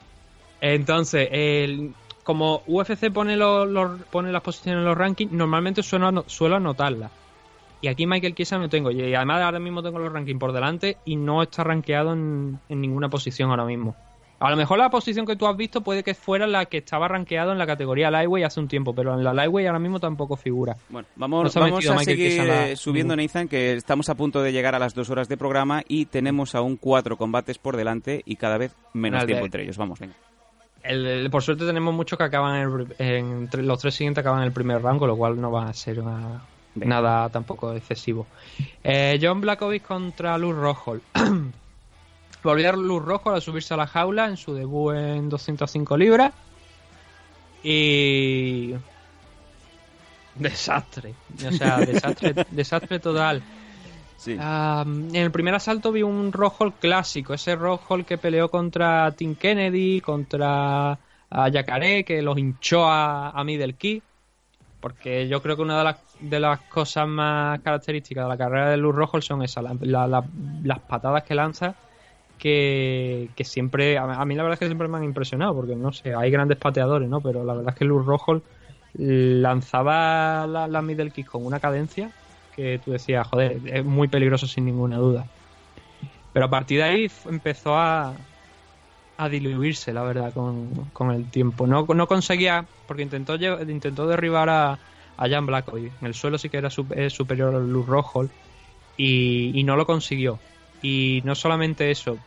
[0.60, 6.24] Entonces, el, como UFC pone, los, los- pone las posiciones en los rankings, normalmente suelo,
[6.26, 7.12] suelo anotarlas.
[7.80, 8.90] Y aquí Michael Chiesa no tengo.
[8.90, 12.80] Y además ahora mismo tengo los rankings por delante y no está rankeado en, en
[12.80, 13.98] ninguna posición ahora mismo.
[14.38, 17.08] A lo mejor la posición que tú has visto puede que fuera la que estaba
[17.08, 20.36] rankeado en la categoría Lightweight hace un tiempo, pero en la Lightweight ahora mismo tampoco
[20.36, 20.76] figura.
[20.90, 24.74] Bueno, No vamos, vamos a seguir la- subiendo, Nathan, que estamos a punto de llegar
[24.74, 28.58] a las dos horas de programa y tenemos aún cuatro combates por delante y cada
[28.58, 29.78] vez menos tiempo entre ellos.
[29.78, 30.14] Vamos, venga.
[30.82, 32.56] El- el- por suerte tenemos muchos que acaban
[32.98, 35.72] en, en los tres siguientes acaban en el primer con lo cual no va a
[35.72, 36.42] ser una-
[36.74, 38.26] nada tampoco excesivo.
[38.84, 40.98] Eh, John Blackovic contra Luz Rojo.
[42.46, 46.32] Volvió Luz Rojo a subirse a la jaula en su debut en 205 libras.
[47.62, 48.72] Y.
[50.36, 51.14] Desastre.
[51.46, 53.42] O sea, desastre, desastre total.
[54.38, 59.34] Ah, en el primer asalto vi un Rojo clásico, ese Rojo que peleó contra Tim
[59.34, 60.98] Kennedy, contra
[61.28, 64.02] a Yacaré, que los hinchó a, a Middle Key.
[64.80, 68.70] Porque yo creo que una de las, de las cosas más características de la carrera
[68.70, 70.24] de Luz Rojo son esas, la- la- la-
[70.62, 71.74] las patadas que lanza,
[72.38, 76.14] que, siempre, a, mí la verdad es que siempre me han impresionado, porque no sé,
[76.14, 77.20] hay grandes pateadores, ¿no?
[77.20, 78.42] Pero la verdad es que Luz Rojo
[78.94, 82.10] lanzaba la, la middle kick con una cadencia
[82.54, 85.26] que tú decías, joder, es muy peligroso sin ninguna duda.
[86.32, 88.14] Pero a partir de ahí empezó a,
[89.18, 91.66] a diluirse, la verdad, con, con el tiempo.
[91.66, 94.78] No, no conseguía, porque intentó, intentó derribar a,
[95.16, 95.92] a Jan Blackovic.
[96.00, 98.26] En el suelo sí que era superior a Luz Rojo
[98.96, 100.38] y no lo consiguió.
[100.86, 102.24] Y no solamente eso,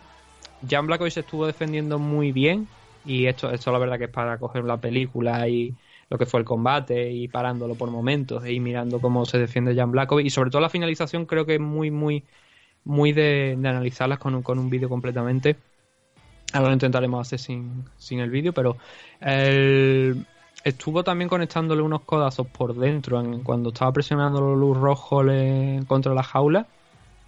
[0.68, 2.70] Jan Blackovic se estuvo defendiendo muy bien
[3.04, 5.78] y esto, esto la verdad que es para coger la película y
[6.10, 9.92] lo que fue el combate y parándolo por momentos ir mirando cómo se defiende Jan
[9.92, 10.26] Blackovic.
[10.28, 12.26] Y sobre todo la finalización creo que es muy muy
[12.84, 15.64] muy de, de analizarlas con un, con un vídeo completamente.
[16.54, 18.78] Ahora lo intentaremos hacer sin, sin el vídeo pero
[19.20, 20.26] el-
[20.64, 25.24] estuvo también conectándole unos codazos por dentro en- cuando estaba presionando luz rojo
[25.88, 26.70] contra la jaula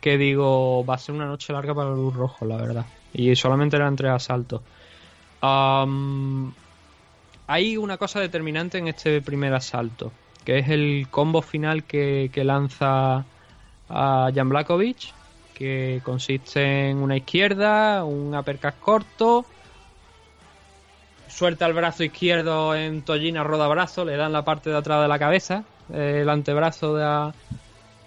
[0.01, 2.85] que digo va a ser una noche larga para luz rojo la verdad.
[3.13, 4.61] Y solamente eran tres asaltos.
[7.47, 10.11] Hay una cosa determinante en este primer asalto,
[10.43, 13.25] que es el combo final que, que lanza
[13.89, 15.13] a Jan Blakovic,
[15.53, 19.45] que consiste en una izquierda, un uppercut corto,
[21.27, 25.19] suelta el brazo izquierdo en Tollina rodabrazo, le dan la parte de atrás de la
[25.19, 25.63] cabeza,
[25.93, 27.03] el antebrazo de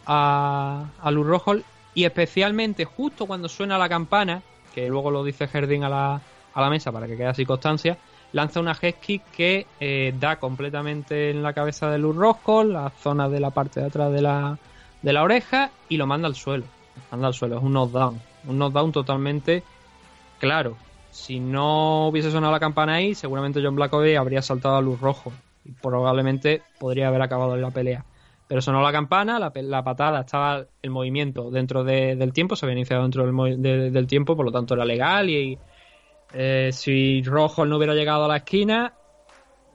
[0.07, 1.55] a, a Luz Rojo,
[1.95, 4.43] y especialmente justo cuando suena la campana,
[4.75, 6.21] que luego lo dice Jardín a la,
[6.53, 7.97] a la mesa para que quede así constancia,
[8.33, 12.91] lanza una head kick que eh, da completamente en la cabeza de Luz Rojo, la
[12.91, 14.59] zona de la parte de atrás de la,
[15.03, 16.65] de la oreja, y lo manda al suelo.
[16.97, 18.21] Lo manda al suelo, es un knockdown.
[18.47, 19.62] Un knockdown totalmente
[20.41, 20.77] claro.
[21.12, 25.33] Si no hubiese sonado la campana ahí, seguramente John Blackovic habría saltado a Luz Rojo.
[25.65, 28.05] Y probablemente podría haber acabado en la pelea.
[28.47, 29.53] Pero sonó la campana, la,
[29.85, 33.91] patada, estaba el movimiento dentro de- del tiempo, se había iniciado dentro del, mo- de-
[33.91, 35.62] del tiempo, por lo tanto era legal y,
[36.33, 38.99] eh, si Rojo no hubiera llegado a la esquina,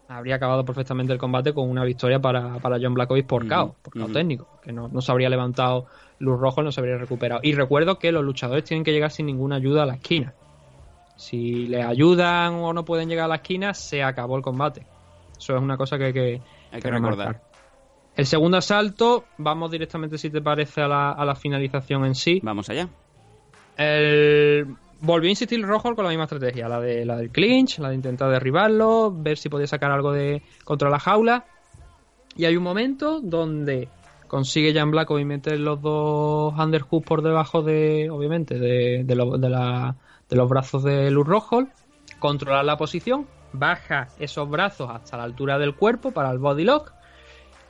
[0.08, 3.80] habría acabado perfectamente el combate con una victoria para, para John Blackovic por Ujú, KO,
[3.82, 4.12] por KO ujú.
[4.12, 5.86] técnico, que no, no se habría levantado
[6.20, 7.42] Luz Rojo, no se habría recuperado.
[7.44, 10.36] Y recuerdo que los luchadores tienen que llegar sin ninguna ayuda a la esquina.
[11.16, 14.88] Si les ayudan o no pueden llegar a la esquina, se acabó el combate.
[15.38, 17.42] Eso es una cosa que hay que, Hay que recordar.
[18.16, 22.40] El segundo asalto, vamos directamente, si te parece, a la, a la finalización en sí.
[22.44, 22.90] Vamos allá.
[23.78, 24.76] El...
[25.02, 27.96] Volvió a insistir Rojo con la misma estrategia, la, de, la del clinch, la de
[27.96, 31.46] intentar derribarlo, ver si podía sacar algo de contra la jaula.
[32.36, 33.88] Y hay un momento donde
[34.28, 39.50] consigue Jan Blackovic meter los dos underhooks por debajo de, obviamente, de, de, lo- de
[39.50, 39.96] la-
[40.30, 41.64] de los brazos de Luz Rojo,
[42.20, 46.92] controlar la posición, baja esos brazos hasta la altura del cuerpo para el body lock.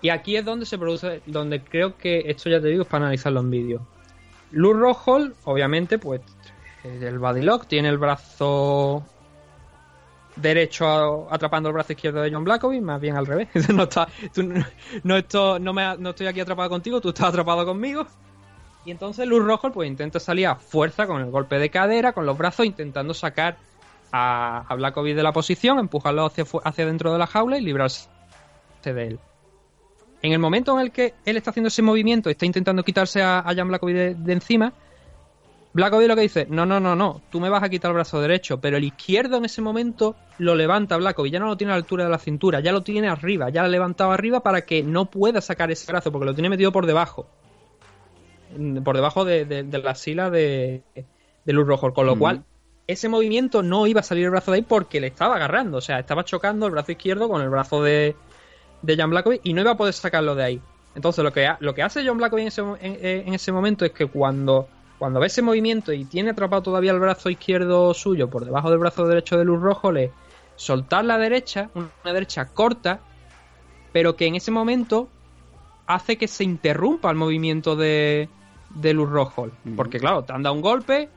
[0.01, 3.05] Y aquí es donde se produce, donde creo que esto ya te digo es para
[3.05, 3.87] analizarlo en vídeo.
[4.51, 6.21] Luz Rojo, obviamente, pues
[6.83, 9.03] el body lock tiene el brazo
[10.35, 13.49] derecho atrapando el brazo izquierdo de John Blackovic, más bien al revés.
[13.73, 14.07] no, está,
[15.03, 18.07] no, esto- no me- no estoy aquí atrapado contigo, tú estás atrapado conmigo.
[18.85, 22.25] Y entonces Luz Rojo pues intenta salir a fuerza con el golpe de cadera, con
[22.25, 23.57] los brazos, intentando sacar
[24.11, 28.07] a, a de la posición, empujarlo hacia, hacia dentro de la jaula y librarse
[28.83, 29.19] de él.
[30.21, 33.39] En el momento en el que él está haciendo ese movimiento, está intentando quitarse a,
[33.39, 34.73] a Jan Blackovic de, de encima,
[35.73, 38.21] Blackovic lo que dice, no, no, no, no, tú me vas a quitar el brazo
[38.21, 41.75] derecho, pero el izquierdo en ese momento lo levanta Blackovic, ya no lo tiene a
[41.75, 44.65] la altura de la cintura, ya lo tiene arriba, ya lo ha levantado arriba para
[44.65, 47.31] que no pueda sacar ese brazo, porque lo tiene metido por debajo,
[48.47, 50.85] Mm, por debajo de, de- de la sila de,
[51.43, 52.17] de Luz Rojo, con lo Ujú.
[52.17, 52.45] cual
[52.87, 55.81] ese movimiento no iba a salir el brazo de ahí porque le estaba agarrando, o
[55.81, 58.15] sea, estaba chocando el brazo izquierdo con el brazo de,
[58.81, 60.61] de Jan Blackovic y no iba a poder sacarlo de ahí.
[60.95, 62.77] Entonces lo que, ha- lo que hace John Blackovic en ese, en,
[63.27, 66.99] en ese momento es que cuando, cuando ve ese movimiento y tiene atrapado todavía el
[66.99, 70.11] brazo izquierdo suyo por debajo del brazo derecho de Luz Rojo, le
[70.55, 72.99] soltar la derecha, una derecha corta,
[73.93, 75.07] pero que en ese momento
[75.87, 78.29] hace que se interrumpa el movimiento de,
[78.75, 79.49] de Luz Rojo.
[79.75, 81.09] Porque claro, te han dado un golpe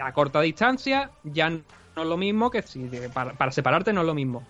[0.00, 1.60] a corta distancia, ya no
[1.96, 4.42] es lo mismo que si para, para separarte no es lo mismo.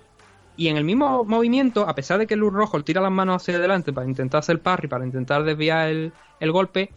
[0.59, 3.57] Y en el mismo movimiento, a pesar de que Luz Rojo tira las manos hacia
[3.57, 6.91] adelante para intentar hacer parry, para intentar desviar el, el golpe,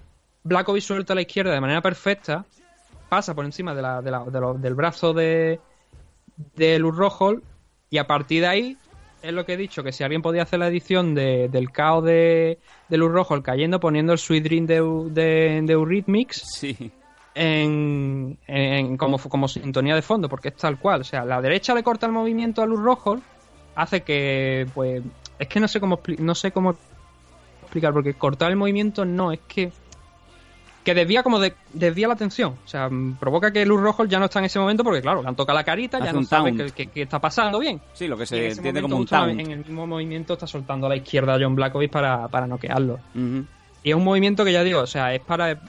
[0.44, 2.44] Blackovic suelta a la izquierda de manera perfecta,
[3.08, 5.60] pasa por encima de la- de la- de lo- del brazo de,
[6.56, 7.36] de Luz Rojo
[7.92, 8.78] y a partir de ahí
[9.22, 12.04] es lo que he dicho, que si alguien podía hacer la edición de- del caos
[12.04, 12.58] de,
[12.90, 14.82] de Luz Rojo cayendo poniendo el Sweet Dream de,
[15.12, 16.92] de, de Eurythmics Sí.
[17.36, 21.02] en, en- como, como sintonía de fondo, porque es tal cual.
[21.02, 23.20] O sea, la derecha le corta el movimiento a Luz Rojo,
[23.76, 25.04] hace que, pues,
[25.40, 26.76] es que no sé cómo no sé cómo
[27.62, 29.72] explicar, porque cortar el movimiento no, es que
[30.84, 34.18] que desvía como de, desvía la atención, o sea, mm, provoca que Luz Rojo ya
[34.20, 36.24] no está en ese momento porque claro, le han tocado la carita, Hace ya no
[36.24, 37.80] sabe qué está pasando bien.
[37.94, 39.40] Sí, lo que se en entiende momento, como un taunt.
[39.40, 43.00] En el mismo movimiento está soltando a la izquierda a John Blackovic para, para noquearlo.
[43.84, 45.60] Y es un movimiento que ya digo, o sea, es para.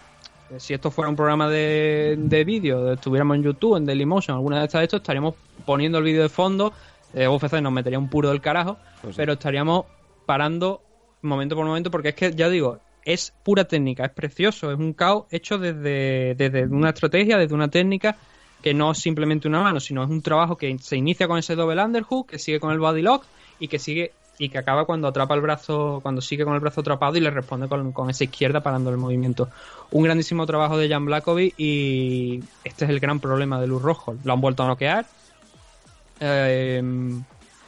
[0.59, 4.67] Si esto fuera un programa de, de vídeo, estuviéramos en YouTube, en Dailymotion, alguna de
[4.67, 5.35] estas de estos, estaríamos
[5.65, 6.75] poniendo el vídeo de fondo.
[7.15, 9.19] Eh, UFC nos metería un puro del carajo, Pues sí.
[9.21, 9.87] pero estaríamos
[10.27, 10.81] parando
[11.23, 14.93] momento por momento, porque es que, ya digo, es pura técnica, es precioso, es un
[14.93, 18.17] caos hecho desde, desde una estrategia, desde una técnica
[18.63, 21.57] que no es simplemente una mano, sino es un trabajo que se inicia con ese
[21.57, 23.25] double underhook, que sigue con el body lock
[23.59, 26.81] y que sigue y que acaba cuando atrapa el brazo, cuando sigue con el brazo
[26.81, 29.49] atrapado y le responde con, con esa izquierda parando el movimiento.
[29.91, 34.17] Un grandísimo trabajo de Jan Blackovic y este es el gran problema de Luz Rojo.
[34.25, 35.07] Lo han vuelto a noquear.
[36.25, 36.83] Eh,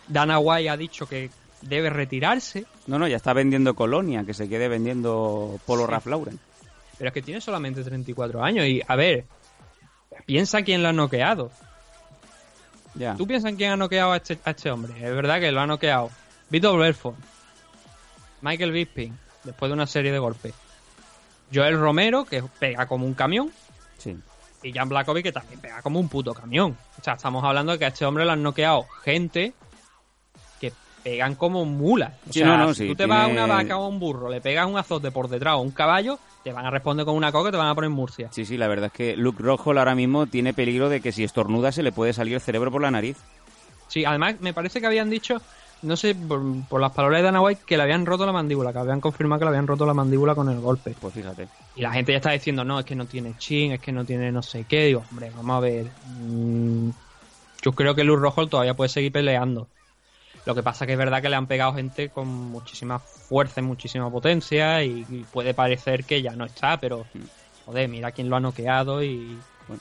[0.07, 1.31] Dana White ha dicho que
[1.63, 5.91] debe retirarse, No, no, ya está vendiendo Colonia, que se quede vendiendo Polo Sí.
[5.91, 6.39] Ralph Lauren.
[6.99, 9.25] pero es que tiene solamente 34 años y a ver,
[10.27, 11.51] piensa quién lo ha noqueado.
[12.95, 13.17] Ya.
[13.17, 14.93] ¿Tú piensas en quién ha noqueado a este, a este hombre?
[14.97, 16.11] Es verdad que lo ha noqueado.
[16.51, 17.17] Vitor Belfort.
[18.43, 20.55] Michael Bisping, después de una serie de golpes.
[21.53, 23.51] Joel Romero, que pega como un camión.
[23.99, 24.17] Sí.
[24.65, 26.77] Y Jan Blackovic, que también pega como un puto camión.
[27.01, 29.53] O sea, estamos hablando de que a este hombre le han noqueado gente
[30.61, 30.73] que
[31.03, 32.15] pegan como mulas.
[32.28, 33.89] O Sí, sea, no, no, si sí, tú te vas a una vaca o a
[33.89, 37.05] un burro, le pegas un azote por detrás o un caballo, te van a responder
[37.05, 38.28] con una coca y te van a poner en Murcia.
[38.32, 41.24] Sí, sí, la verdad es que Luke Rojo ahora mismo tiene peligro de que si
[41.24, 43.19] estornuda se le puede salir el cerebro por la nariz.
[43.89, 45.43] Sí, además me parece que habían dicho,
[45.85, 48.73] no sé, por, por las palabras de Dana White, que le habían roto la mandíbula,
[48.73, 50.94] que habían confirmado que le habían roto la mandíbula con el golpe.
[51.01, 51.48] Pues fíjate.
[51.77, 54.05] Y la gente ya está diciendo, no, es que no tiene chin, es que no
[54.05, 54.86] tiene no sé qué.
[54.86, 55.86] Digo, hombre, vamos a ver.
[56.19, 56.90] mm,
[57.62, 59.69] yo creo que Luz Rojo todavía puede seguir peleando.
[60.47, 63.65] Lo que pasa que es verdad que le han pegado gente con muchísima fuerza y
[63.65, 67.06] muchísima potencia y, y puede parecer que ya no está, pero
[67.65, 69.39] joder, mira quién lo ha noqueado y,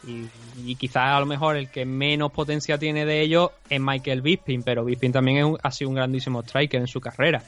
[0.07, 0.25] y,
[0.65, 4.63] y quizás a lo mejor el que menos potencia tiene de ellos es Michael Bisping,
[4.63, 7.43] pero Bisping también es un- ha sido un grandísimo striker en su carrera.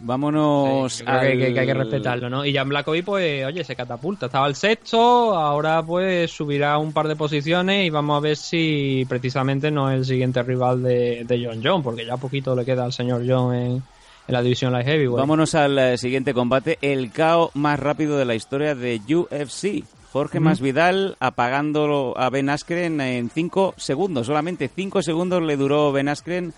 [0.00, 2.44] Vámonos Yo creo que, que- que hay que al- respetarlo, ¿no?
[2.44, 4.26] Y Jan Blackovic, pues, oye, se catapulta.
[4.26, 9.06] Estaba al sexto, ahora pues subirá un par de posiciones y vamos a ver si
[9.08, 12.84] precisamente no es el siguiente rival de, de John John, porque ya poquito le queda
[12.84, 13.82] al señor John en, en
[14.26, 15.18] la división Light Heavyweight.
[15.20, 19.84] Vámonos al eh, siguiente combate, el KO más rápido de la historia de UFC.
[20.14, 20.44] Jorge Ujú.
[20.44, 24.28] Masvidal apagando a Ben Askren en 5 segundos.
[24.28, 26.54] Solamente 5 segundos le duró Ben Askren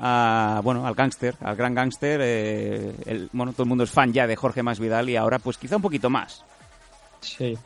[0.00, 2.20] a, bueno, al gángster, al gran gángster.
[2.20, 5.56] eh, el- bueno, todo el mundo es fan ya de Jorge Masvidal y ahora pues
[5.56, 6.44] quizá un poquito más.
[7.20, 7.56] Sí.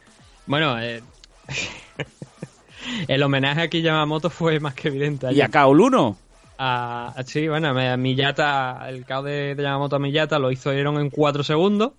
[0.47, 1.03] Bueno, eh,
[3.09, 5.33] el homenaje aquí a Yamamoto fue más que evidente.
[5.33, 6.19] Y a Kaoluno.
[6.59, 10.99] A, a- sí, bueno, a Miyata, el caos de, de Yamamoto a Miyata lo hicieron
[11.01, 11.93] en 4 segundos.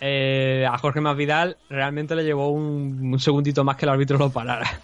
[0.00, 4.30] Eh, a Jorge Masvidal realmente le llevó un, un segundito más que el árbitro lo
[4.30, 4.80] parara.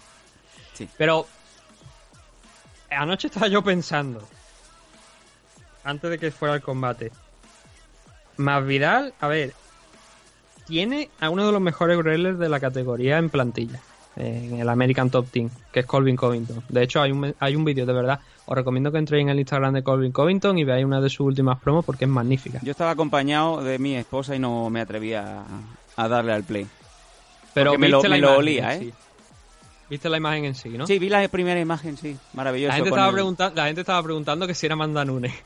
[0.73, 0.89] Sí.
[0.97, 1.27] Pero
[2.89, 4.27] anoche estaba yo pensando,
[5.83, 7.11] antes de que fuera el combate,
[8.37, 9.53] Masvidal, a ver,
[10.65, 13.79] tiene a uno de los mejores wrestlers de la categoría en plantilla,
[14.15, 16.63] en el American Top Team, que es Colvin Covington.
[16.69, 18.19] De hecho, hay un, hay un vídeo, de verdad.
[18.45, 21.21] Os recomiendo que entréis en el Instagram de Colvin Covington y veáis una de sus
[21.21, 22.59] últimas promos porque es magnífica.
[22.61, 25.43] Yo estaba acompañado de mi esposa y no me atrevía
[25.95, 26.67] a, darle al play.
[27.53, 28.79] Pero Porque me lo, me olía, ¿eh?
[28.79, 28.93] sí.
[29.89, 30.87] Viste la imagen en sí, ¿no?
[30.87, 32.17] Sí, vi la primera imagen, sí.
[32.33, 32.69] Maravilloso.
[32.69, 35.33] La gente, estaba el- preguntando, la gente estaba preguntando que si era Manda Nunes.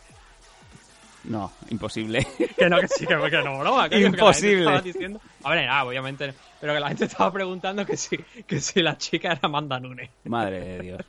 [1.24, 2.26] No, imposible.
[2.57, 3.90] que no, que sí, que, que no, broma.
[3.90, 4.82] que- Imposible.
[4.82, 6.34] diciendo- A ver, nada, obviamente.
[6.61, 8.18] Pero que la gente estaba preguntando que si,
[8.48, 10.10] que si la chica era Amanda Nunes.
[10.24, 11.02] Madre de Dios.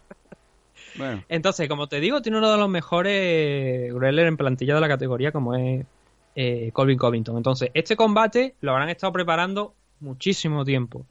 [0.99, 4.89] Bueno, Entonces, como te digo, tiene uno de los mejores wrestlers en plantilla de la
[4.89, 5.87] categoría, como es
[6.35, 7.37] eh, Colvin Covington.
[7.37, 11.07] Entonces, este combate lo habrán estado preparando muchísimo tiempo.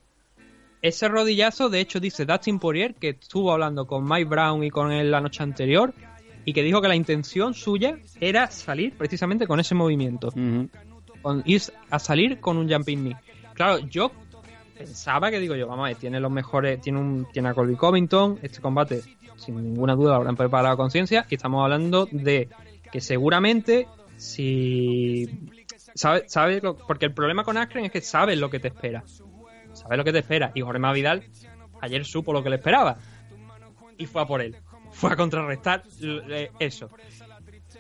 [0.81, 4.91] Ese rodillazo, de hecho, dice Dustin Poirier, que estuvo hablando con Mike Brown y con
[4.91, 5.93] él la noche anterior,
[6.45, 10.31] y que dijo que la intención suya era salir precisamente con ese movimiento.
[11.21, 13.15] Con, ir a salir con un jumping knee.
[13.53, 14.11] Claro, yo
[14.77, 17.75] pensaba que digo yo, vamos a ver, tiene los mejores, tiene un, tiene a Colby
[17.75, 19.01] Covington, este combate
[19.37, 22.49] sin ninguna duda lo habrán preparado a conciencia y estamos hablando de
[22.91, 23.87] que seguramente
[24.17, 25.29] si
[25.95, 29.03] sabe, sabe porque el problema con Askren es que sabes lo que te espera.
[29.73, 31.23] Sabes lo que te espera y Jorge Vidal
[31.81, 32.97] ayer supo lo que le esperaba
[33.97, 34.55] y fue a por él.
[34.91, 35.83] Fue a contrarrestar
[36.59, 36.89] eso.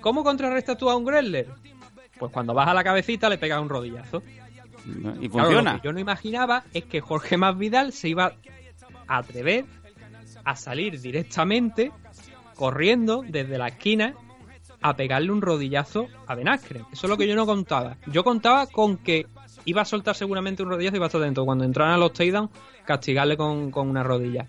[0.01, 1.47] ¿Cómo contrarrestas tú a un Gressler?
[2.19, 4.21] Pues cuando vas a la cabecita le pegas un rodillazo.
[5.19, 5.73] Y Claro, funciona.
[5.73, 8.33] lo que yo no imaginaba es que Jorge Masvidal se iba
[9.07, 9.65] a atrever
[10.47, 11.91] a salir directamente
[12.55, 14.15] corriendo desde la esquina
[14.81, 16.85] a pegarle un rodillazo a Ben Askren.
[16.93, 17.97] Eso es lo que yo no contaba.
[18.07, 19.27] Yo contaba con que
[19.65, 21.43] iba a soltar seguramente un rodillazo y iba a estar dentro.
[21.43, 22.49] Cuando entraran a los takedown,
[22.85, 24.45] castigarle con, con una rodilla.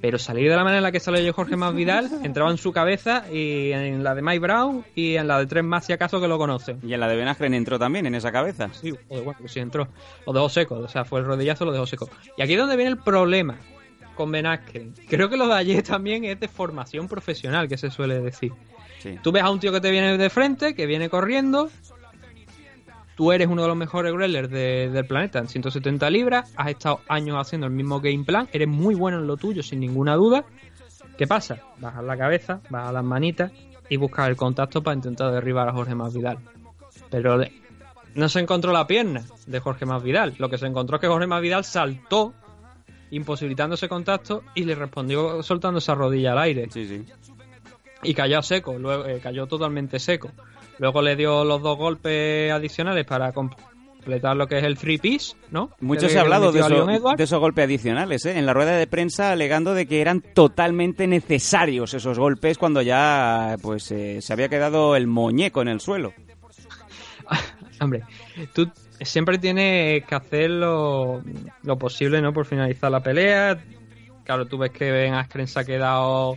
[0.00, 3.24] Pero salir de la manera en la que salió Jorge Masvidal, entraba en su cabeza
[3.30, 6.26] y en la de Mike Brown y en la de tres más si acaso que
[6.26, 6.80] lo conocen.
[6.82, 8.70] Y en la de Ben Askren entró también, en esa cabeza.
[8.72, 9.86] Sí, bueno, pues sí entró.
[10.26, 12.10] Lo dejó seco, o sea, fue el rodillazo, lo dejó seco.
[12.36, 13.58] Y aquí es donde viene el problema
[14.14, 14.94] con Ben Askren.
[15.08, 18.52] Creo que lo de ayer también es de formación profesional, que se suele decir.
[19.00, 19.18] Sí.
[19.22, 21.68] Tú ves a un tío que te viene de frente, que viene corriendo.
[23.14, 26.52] Tú eres uno de los mejores grellers de- del planeta en 170 libras.
[26.56, 28.48] Has estado años haciendo el mismo game plan.
[28.52, 30.44] Eres muy bueno en lo tuyo, sin ninguna duda.
[31.18, 31.58] ¿Qué pasa?
[31.78, 33.52] Bajas la cabeza, bajas las manitas
[33.90, 36.38] y buscas el contacto para intentar derribar a Jorge Masvidal.
[37.10, 37.52] Pero de-
[38.14, 40.34] no se encontró la pierna de Jorge Masvidal.
[40.38, 42.32] Lo que se encontró es que Jorge Masvidal saltó,
[43.12, 46.68] imposibilitando ese contacto, y le respondió soltando esa rodilla al aire.
[46.70, 47.04] Sí, sí.
[48.02, 50.30] Y cayó seco, luego eh, cayó totalmente seco.
[50.78, 55.36] Luego le dio los dos golpes adicionales para completar lo que es el three piece,
[55.52, 55.70] ¿no?
[55.80, 56.86] Mucho se ha hablado eso-
[57.16, 58.36] de esos golpes adicionales, ¿eh?
[58.36, 63.56] En la rueda de prensa alegando de que eran totalmente necesarios esos golpes cuando ya
[63.62, 66.12] pues eh, se había quedado el muñeco en el suelo.
[67.80, 68.02] Hombre,
[68.52, 68.68] tú
[69.04, 71.22] siempre tienes que hacer lo,
[71.62, 72.32] lo posible, ¿no?
[72.32, 73.62] Por finalizar la pelea.
[74.24, 76.36] Claro, tú ves que Ben Askren se ha quedado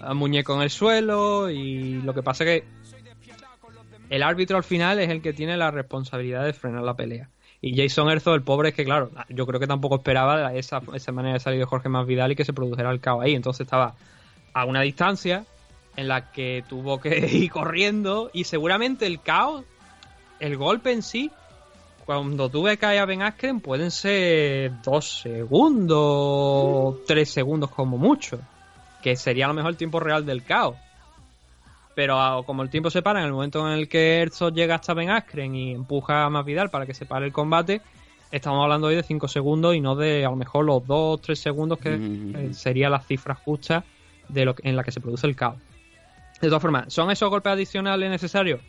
[0.00, 2.68] a muñeco en el suelo y lo que pasa es que
[4.10, 7.28] el árbitro al final es el que tiene la responsabilidad de frenar la pelea.
[7.60, 11.12] Y Jason Erzo, el pobre, es que claro, yo creo que tampoco esperaba esa, esa
[11.12, 13.34] manera de salir de Jorge Masvidal y que se produjera el caos ahí.
[13.34, 13.96] Entonces estaba
[14.54, 15.44] a una distancia
[15.96, 19.64] en la que tuvo que ir corriendo y seguramente el caos,
[20.38, 21.32] el golpe en sí,
[22.08, 28.40] cuando tú ves caer a Ben Askren pueden ser dos segundos, tres segundos como mucho,
[29.02, 30.76] que sería a lo mejor el tiempo real del caos.
[31.94, 34.76] Pero ah, como el tiempo se para en el momento en el que Herzog llega
[34.76, 37.82] hasta Ben Askren y empuja a Masvidal para que se pare el combate,
[38.32, 41.38] estamos hablando hoy de 5 segundos y no de a lo mejor los 2 3
[41.38, 41.96] segundos que
[42.34, 43.84] eh, sería la cifra justa
[44.30, 45.56] de lo que- en la que se produce el caos.
[46.40, 48.62] De todas formas, ¿son esos golpes adicionales necesarios?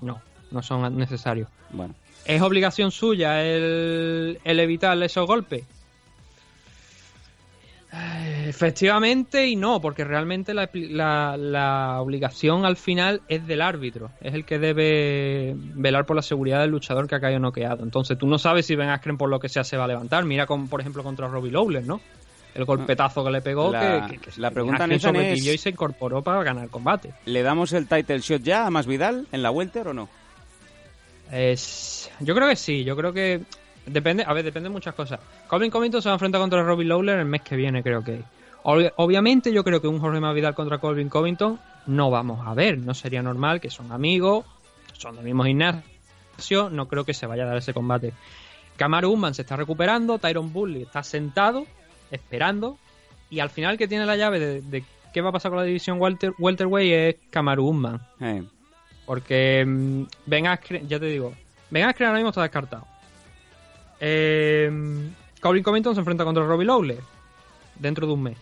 [0.00, 1.48] No, no son necesarios.
[1.70, 1.94] Bueno,
[2.24, 5.64] ¿Es obligación suya el, el evitar esos golpes?
[7.92, 14.10] Eh, Efectivamente y no, porque realmente la, la- la obligación al final es del árbitro.
[14.20, 17.82] Es el que debe velar por la seguridad del luchador que ha caído noqueado.
[17.82, 20.24] Entonces tú no sabes si Ben Askren por lo que sea se va a levantar.
[20.24, 22.00] Mira, con, por ejemplo, contra Robbie Lawler, ¿no?
[22.52, 25.70] el golpetazo que le pegó, La- que, que- que la pregunta, Askren es- y se
[25.70, 27.12] incorporó para ganar el combate.
[27.24, 30.08] ¿Le damos el title shot ya a Masvidal en la welter o no?
[31.32, 33.42] Es, yo creo que sí, yo creo que
[33.86, 35.20] depende, a ver, depende de muchas cosas.
[35.46, 38.22] Colin Covington se va a enfrentar contra Robbie Lawler el mes que viene, creo que.
[38.62, 42.78] Obvi- obviamente yo creo que un Jorge Masvidal contra Colin Covington no vamos a ver,
[42.78, 44.44] no sería normal que son amigos,
[44.92, 48.12] son del mismo gimnasio, no creo que se vaya a dar ese combate.
[48.76, 51.66] Kamaru Usman se está recuperando, Tyron Bully está sentado,
[52.10, 52.78] esperando,
[53.30, 56.00] y al final que tiene la llave de, qué va a pasar con la división
[56.00, 57.72] welter, welterweight es Kamaru
[59.10, 61.34] Porque mm, Ben Askren, ya te digo,
[61.68, 62.86] Ben Askren ahora mismo está descartado.
[63.98, 64.70] Eh,
[65.40, 67.00] Colin Covington se enfrenta contra Robbie Lawler
[67.74, 68.38] dentro de un mes.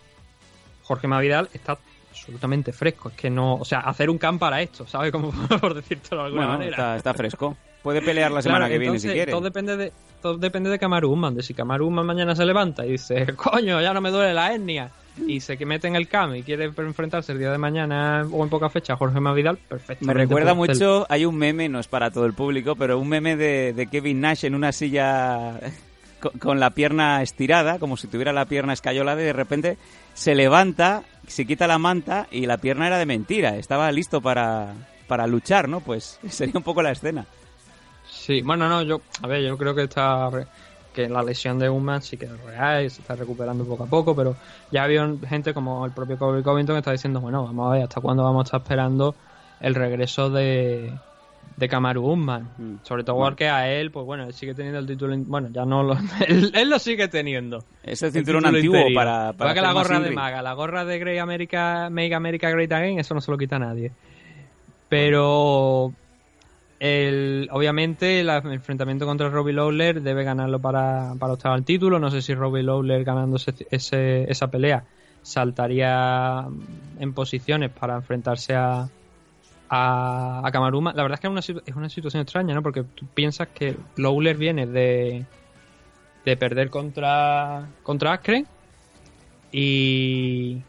[0.83, 1.79] Jorge Mavidal está
[2.11, 3.09] absolutamente fresco.
[3.09, 5.11] Es que no, o sea, hacer un camp para esto, ¿sabes?
[5.11, 6.75] Como por decírtelo de alguna bueno, manera.
[6.75, 7.57] está, está fresco.
[7.81, 9.31] Puede pelear la semana Claro, que viene si quiere.
[9.31, 9.91] Todo depende de,
[10.21, 13.81] todo depende de Kamaru Usman, de si Kamaru Usman mañana se levanta y dice, coño,
[13.81, 14.91] ya no me duele la hernia,
[15.25, 18.43] y se que mete en el cam y quiere enfrentarse el día de mañana o
[18.43, 20.05] en poca fecha a Jorge Mavidal, perfecto.
[20.05, 23.35] Me recuerda mucho, hay un meme, no es para todo el público, pero un meme
[23.35, 25.59] de, de Kevin Nash en una silla
[26.19, 29.77] con, con la pierna estirada, como si tuviera la pierna escayolada y de repente
[30.13, 34.73] se levanta, se quita la manta y la pierna era de mentira, estaba listo para,
[35.07, 35.81] para luchar, ¿no?
[35.81, 37.25] Pues sería un poco la escena.
[38.09, 40.29] Sí, bueno, no, yo, a ver, yo creo que está
[40.93, 43.87] que la lesión de Usman sí que es real y se está recuperando poco a
[43.87, 44.35] poco, pero
[44.71, 47.83] ya había gente como el propio Kobe Covington que está diciendo, bueno, vamos a ver
[47.83, 49.15] hasta cuándo vamos a estar esperando
[49.61, 50.91] el regreso de
[51.57, 52.75] de Kamaru Usman, Mm.
[52.83, 55.83] sobre todo porque a él, pues bueno, él sigue teniendo el título, bueno, ya no
[55.83, 55.93] lo,
[56.27, 57.63] él, él lo sigue teniendo.
[57.83, 60.11] Es el El cinturón antiguo para, para que la gorra de.
[60.11, 63.57] Maga, la gorra de Great America, Make America Great Again, eso no se lo quita
[63.57, 63.91] a nadie.
[64.87, 65.91] Pero
[66.79, 71.99] el, obviamente el enfrentamiento contra Robbie Lawler debe ganarlo para, para optar al título.
[71.99, 74.85] No sé si Robbie Lawler ganando ese, esa pelea
[75.21, 76.47] saltaría
[76.99, 78.89] en posiciones para enfrentarse a,
[79.69, 80.93] a, a Kamaruma.
[80.93, 82.63] La verdad es que es una, es una situación extraña, ¿no?
[82.63, 85.25] Porque tú piensas que Lawler viene de,
[86.25, 88.47] de perder contra, contra Askren
[89.51, 90.61] y...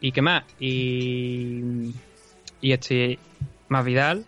[0.00, 0.44] ¿Y qué más?
[0.60, 1.94] Y,
[2.60, 3.18] y este
[3.68, 4.26] Masvidal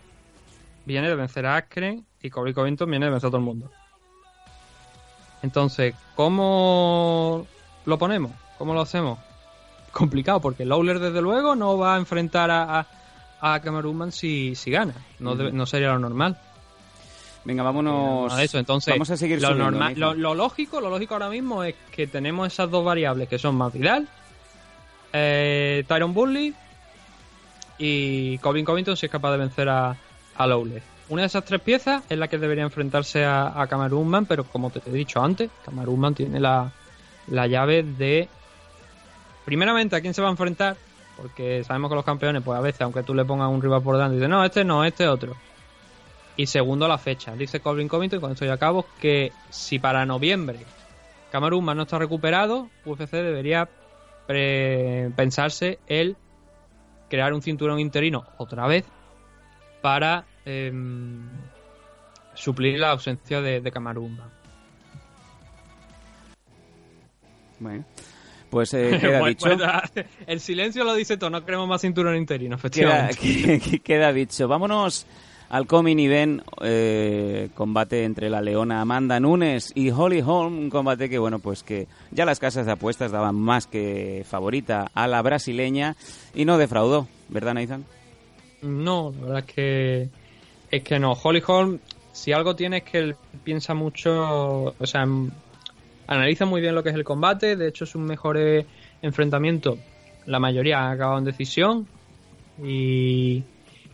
[0.87, 3.71] viene de vencer a Askren y Colby Covington viene de vencer a todo el mundo.
[5.43, 7.47] Entonces, ¿cómo
[7.85, 8.33] lo ponemos?
[8.59, 9.19] ¿Cómo lo hacemos?
[9.93, 12.81] Complicado, porque Lawler desde luego no va a enfrentar a,
[13.41, 14.95] a, a si, si gana.
[15.19, 16.39] No, debe- no sería lo normal.
[17.45, 18.37] Venga, vámonos.
[18.37, 18.59] De eso.
[18.59, 21.75] Entonces, vamos a seguir lo, subiendo, normal- lo, lo lógico, lo lógico ahora mismo es
[21.93, 24.09] que tenemos esas dos variables que son Masvidal,
[25.13, 26.55] eh, Tyron Bully
[27.79, 29.97] y Colin Covington si es capaz de vencer a,
[30.37, 30.83] a Lawler.
[31.09, 34.81] Una de esas tres piezas es la que debería enfrentarse a, a pero como te
[34.85, 36.73] he dicho antes, Kamaru Usman tiene la,
[37.29, 38.29] la llave de
[39.45, 40.77] primeramente a quién se va a enfrentar,
[41.17, 43.95] porque sabemos que los campeones, pues a veces, aunque tú le pongas un rival por
[43.95, 45.37] delante, dicen, no, este no, este otro.
[46.37, 47.35] Y segundo, la fecha.
[47.35, 50.59] Dice Colvin Covington, y con esto ya acabo, que si para noviembre
[51.31, 53.69] Kamaru Usman no está recuperado, UFC debería
[54.27, 56.17] pensarse el
[57.09, 58.85] crear un cinturón interino otra vez
[59.81, 61.29] para em,
[62.35, 64.31] suplir la ausencia de, Usman.
[67.59, 67.85] Bueno,
[68.51, 69.47] pues eh, queda Bueno, dicho.
[69.95, 73.17] pues, el silencio lo dice todo, no queremos más cinturón interino, Queda, efectivamente.
[73.21, 74.47] que- que- queda dicho.
[74.49, 75.07] Vámonos
[75.49, 81.09] al coming event, eh, combate entre la leona Amanda Nunes y Holly Holm, un combate
[81.09, 85.23] que, bueno, pues que ya las casas de apuestas daban más que favorita a la
[85.23, 85.95] brasileña
[86.35, 87.85] y no defraudó, ¿verdad, Nathan?
[88.63, 90.09] No, la verdad es que
[90.71, 91.13] es que no.
[91.13, 91.79] Holly Holm,
[92.13, 95.07] si algo tiene es que él piensa mucho, o sea,
[96.07, 97.57] analiza muy bien lo que es el combate.
[97.57, 98.67] De hecho, sus mejores
[99.03, 99.79] enfrentamientos,
[100.27, 101.87] la mayoría han acabado en decisión
[102.63, 103.45] y,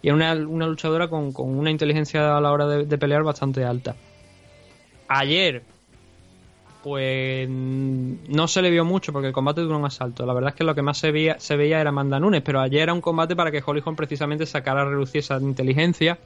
[0.01, 3.22] y es una, una luchadora con, con una inteligencia a la hora de, de pelear
[3.22, 3.94] bastante alta.
[5.09, 5.62] Ayer,
[6.82, 10.26] pues no se le vio mucho porque el combate duró un asalto.
[10.26, 12.60] La verdad es que lo que más se veía, se veía era Amanda Nunes, pero
[12.60, 16.18] ayer era un combate para que Holly precisamente sacara a relucir esa inteligencia,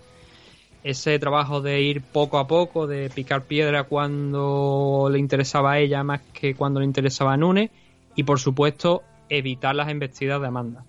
[0.83, 6.03] ese trabajo de ir poco a poco, de picar piedra cuando le interesaba a ella
[6.03, 7.71] más que cuando le interesaba a Nunes,
[8.15, 10.85] y por supuesto evitar las embestidas de Amanda.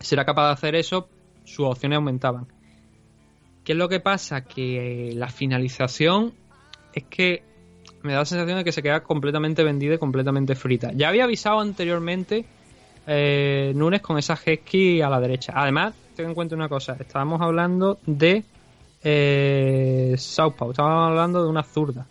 [0.00, 1.08] Si era capaz de hacer eso,
[1.44, 2.46] sus opciones aumentaban.
[3.62, 4.44] ¿Qué es lo que pasa?
[4.44, 6.34] Que la finalización
[6.94, 7.42] es que
[8.04, 10.92] me da la sensación de que se queda completamente vendida y completamente frita.
[10.92, 12.44] Ya había avisado anteriormente
[13.06, 15.54] eh, Nunes con esa Hesky a la derecha.
[15.56, 18.44] Además, ten en cuenta una cosa, estábamos hablando de
[19.02, 22.06] eh, Southpaw, estábamos hablando de una zurda.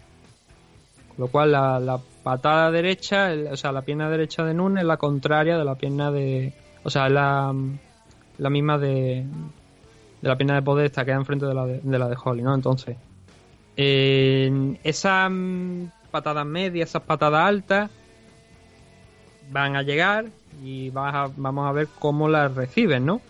[1.10, 4.86] Con lo cual la, la patada derecha, o sea, la pierna derecha de Nun es
[4.86, 6.53] la contraria de la pierna de.
[6.84, 7.53] O sea, la,
[8.40, 9.26] la misma de,
[10.22, 12.41] de la pierna de poder, esta queda enfrente de la de, de la de Holly,
[12.41, 12.56] ¿no?
[12.56, 12.98] Entonces,
[13.76, 17.90] esas mm, patadas medias, esas patadas altas,
[19.52, 20.26] van a llegar
[20.64, 23.22] y vamos a ver cómo las reciben, ¿no?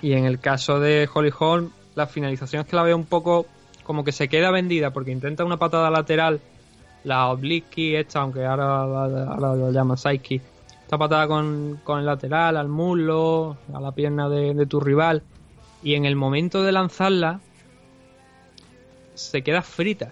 [0.00, 3.46] Y en el caso de Holly Holm, la finalización es que la veo un poco
[3.84, 6.40] como que se queda vendida porque intenta una patada lateral,
[7.04, 10.40] la oblique esta, aunque ahora, ahora lo llaman Psyche,
[10.82, 15.22] esta patada con, con el lateral, al muslo, a la pierna de tu rival,
[15.82, 17.40] y en el momento de lanzarla,
[19.14, 20.10] se queda frita.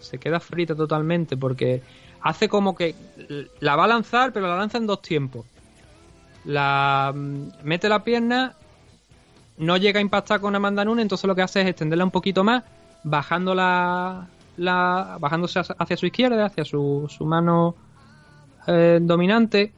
[0.00, 1.82] Se queda frita totalmente porque
[2.20, 2.94] hace como que
[3.60, 5.46] la va a lanzar, pero la lanza en dos tiempos.
[6.44, 8.54] La mm, mete la pierna,
[9.56, 12.44] no llega a impactar con Amanda Nunes, entonces lo que hace es extenderla un poquito
[12.44, 12.64] más,
[13.02, 14.28] bajando la,
[15.20, 17.76] bajándose hacia hacia su izquierda, hacia su, su mano
[18.66, 19.72] eh, dominante.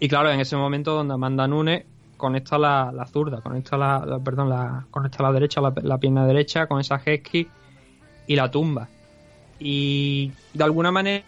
[0.00, 1.84] Y claro, en ese momento donde Amanda Nunes
[2.16, 6.66] conecta la, la zurda, conecta la, la- perdón, la, conecta la derecha, la, pierna derecha
[6.66, 7.48] con esa hesky
[8.26, 8.88] y la tumba.
[9.58, 11.24] Y de alguna manera,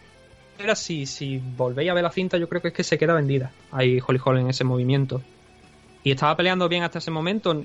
[0.75, 3.51] si, si volvéis a ver la cinta, yo creo que es que se queda vendida
[3.71, 5.21] ahí Holly Holm en ese movimiento.
[6.03, 7.63] Y estaba peleando bien hasta ese momento.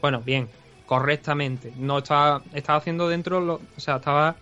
[0.00, 0.48] Bueno, bien,
[0.86, 1.72] correctamente.
[1.76, 4.36] No estaba, estaba haciendo dentro, lo, o sea, estaba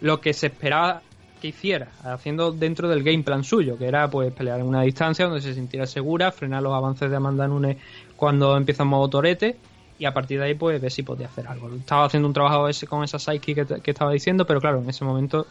[0.00, 1.02] lo que se esperaba
[1.48, 5.40] hiciera, haciendo dentro del game plan suyo, que era pues pelear en una distancia donde
[5.40, 7.76] se sintiera segura, frenar los avances de Amanda Nunes
[8.16, 9.56] cuando empieza en modo torete
[9.98, 11.70] y a partir de ahí pues ver si podía hacer algo.
[11.74, 14.88] Estaba haciendo un trabajo ese con esa psyche que, que estaba diciendo, pero claro, en
[14.88, 15.46] ese momento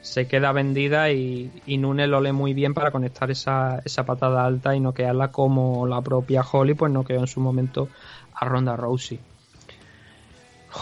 [0.00, 4.44] se queda vendida y, y Nunes lo lee muy bien para conectar esa, esa patada
[4.44, 7.88] alta y noquearla como la propia Holly pues noqueó en su momento
[8.34, 9.18] a Ronda Rousey.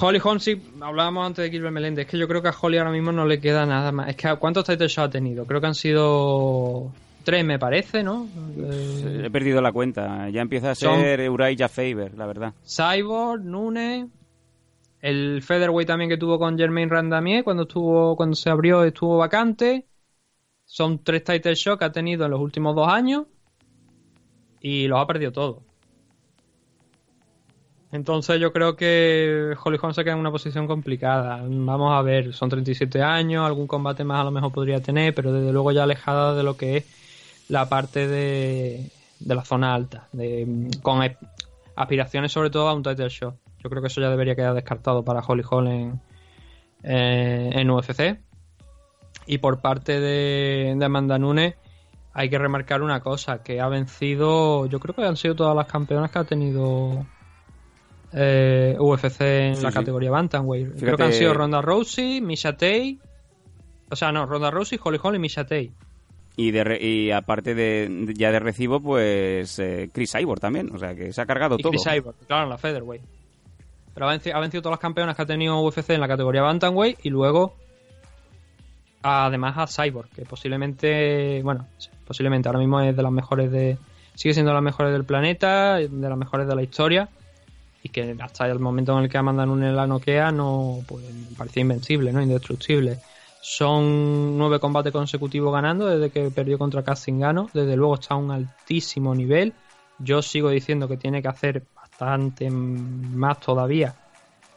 [0.00, 2.78] Holly Holm, sí, hablábamos antes de Gilbert Melendez, es que yo creo que a Holly
[2.78, 4.08] ahora mismo no le queda nada más.
[4.08, 5.46] Es que ¿cuántos title shots ha tenido?
[5.46, 6.92] Creo que han sido
[7.24, 8.26] tres, me parece, ¿no?
[8.58, 10.28] Eh, He perdido la cuenta.
[10.30, 12.52] Ya empieza a Son- ser Uriah Faber, la verdad.
[12.66, 14.06] Cyborg, Nunes,
[15.00, 19.86] el featherweight también que tuvo con Jermaine Randamier cuando estuvo cuando se abrió estuvo vacante.
[20.64, 23.26] Son tres title shots que ha tenido en los últimos dos años
[24.60, 25.58] y los ha perdido todos.
[27.92, 31.40] Entonces yo creo que Holly Holm se queda en una posición complicada.
[31.42, 35.32] Vamos a ver, son 37 años, algún combate más a lo mejor podría tener, pero
[35.32, 36.84] desde luego ya alejada de lo que es
[37.48, 38.90] la parte de,
[39.20, 41.00] de la zona alta, de, con
[41.76, 43.36] aspiraciones sobre todo a un title shot.
[43.62, 46.00] Yo creo que eso ya debería quedar descartado para Holly Holm en,
[46.82, 48.18] eh, UFC.
[49.26, 51.54] Y por parte de, de Amanda Nunes
[52.12, 55.66] hay que remarcar una cosa, que ha vencido, yo creo que han sido todas las
[55.66, 57.04] campeonas que ha tenido
[58.12, 59.74] eh, UFC en Sí, la sí.
[59.78, 60.78] categoría Bantamweight.
[60.78, 62.98] Creo que han sido Ronda Rousey, Misha Tate,
[63.90, 65.70] o sea, no, Ronda Rousey, Holly Holm y Misha Tate.
[66.38, 70.70] Y, de re- y aparte de ya de recibo, pues eh, Chris Cyborg también.
[70.74, 71.70] O sea, que se ha cargado Y todo.
[71.70, 73.02] Chris Cyborg, claro, en la Featherweight.
[73.94, 76.42] Pero ha vencido, ha vencido todas las campeonas que ha tenido UFC en la categoría
[76.42, 77.54] Bantamweight y luego
[79.02, 81.66] además a Cyborg, que posiblemente, bueno,
[82.06, 83.78] posiblemente ahora mismo es de las mejores de
[84.14, 87.08] sigue siendo de las mejores del planeta, de las mejores de la historia
[87.86, 91.04] y que hasta el momento en el que Amanda Nunes la noquea no pues
[91.36, 92.98] parecía invencible, no indestructible.
[93.40, 97.48] Son nueve combates consecutivos ganando desde que perdió contra Gano.
[97.54, 99.54] Desde luego está a un altísimo nivel.
[100.00, 103.94] Yo sigo diciendo que tiene que hacer bastante más todavía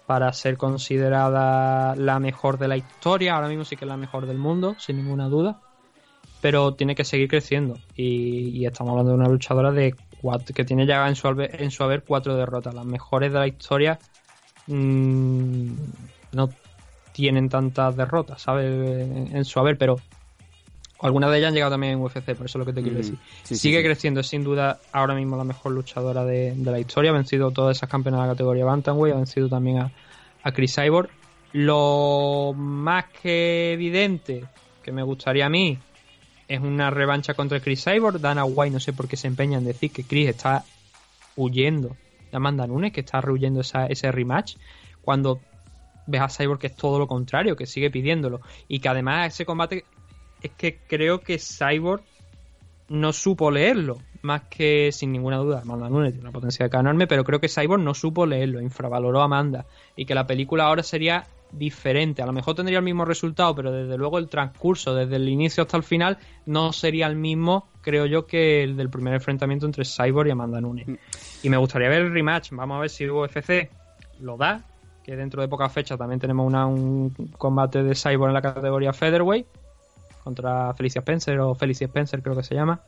[0.07, 3.35] para ser considerada la mejor de la historia.
[3.35, 5.59] Ahora mismo sí que es la mejor del mundo, sin ninguna duda.
[6.41, 7.77] Pero tiene que seguir creciendo.
[7.95, 11.71] Y estamos hablando de una luchadora de cuatro- que tiene ya en su, albe- en
[11.71, 12.73] su haber cuatro derrotas.
[12.73, 13.99] Las mejores de la historia
[14.67, 15.73] mm,
[16.33, 16.49] no
[17.13, 18.65] tienen tantas derrotas, ¿sabes?
[18.65, 19.97] En, su haber, pero
[21.01, 22.95] algunas de ellas han llegado también en UFC, por eso es lo que te quiero
[22.97, 23.19] Mm, decir.
[23.43, 23.83] sí, Sigue sí.
[23.83, 27.11] creciendo, es sin duda ahora mismo la mejor luchadora de, de la historia.
[27.11, 29.91] Ha vencido todas esas campeonas de la categoría Bantamweight, ha vencido también a,
[30.43, 31.09] a Chris Cyborg.
[31.53, 34.43] Lo más que evidente
[34.83, 35.77] que me gustaría a mí
[36.49, 38.19] es una revancha contra Chris Cyborg.
[38.19, 40.65] Dana White no sé por qué se empeña en decir que Chris está
[41.35, 41.95] huyendo
[42.31, 44.57] de Amanda Nunes, que está rehuyendo esa, ese rematch,
[45.01, 45.39] cuando
[46.07, 48.41] ves a Cyborg que es todo lo contrario, que sigue pidiéndolo.
[48.67, 49.85] Y que además ese combate
[50.41, 52.01] es que creo que Cyborg
[52.89, 55.61] no supo leerlo, más que sin ninguna duda.
[55.61, 59.21] Amanda Nunes tiene una potencia de enorme, pero creo que Cyborg no supo leerlo, infravaloró
[59.21, 59.67] a Amanda.
[59.95, 62.21] Y que la película ahora sería diferente.
[62.21, 65.63] A lo mejor tendría el mismo resultado, pero desde luego el transcurso, desde el inicio
[65.63, 69.83] hasta el final, no sería el mismo, creo yo, que el del primer enfrentamiento entre
[69.85, 70.87] Cyborg y Amanda Nunes.
[71.43, 72.51] Y me gustaría ver el rematch.
[72.51, 73.69] Vamos a ver si UFC
[74.21, 74.61] lo da.
[75.03, 78.93] Que dentro de pocas fechas también tenemos una- un combate de Cyborg en la categoría
[78.93, 79.47] Featherweight.
[80.23, 82.81] contra Felicia Spencer o Felicia Spencer creo que se llama.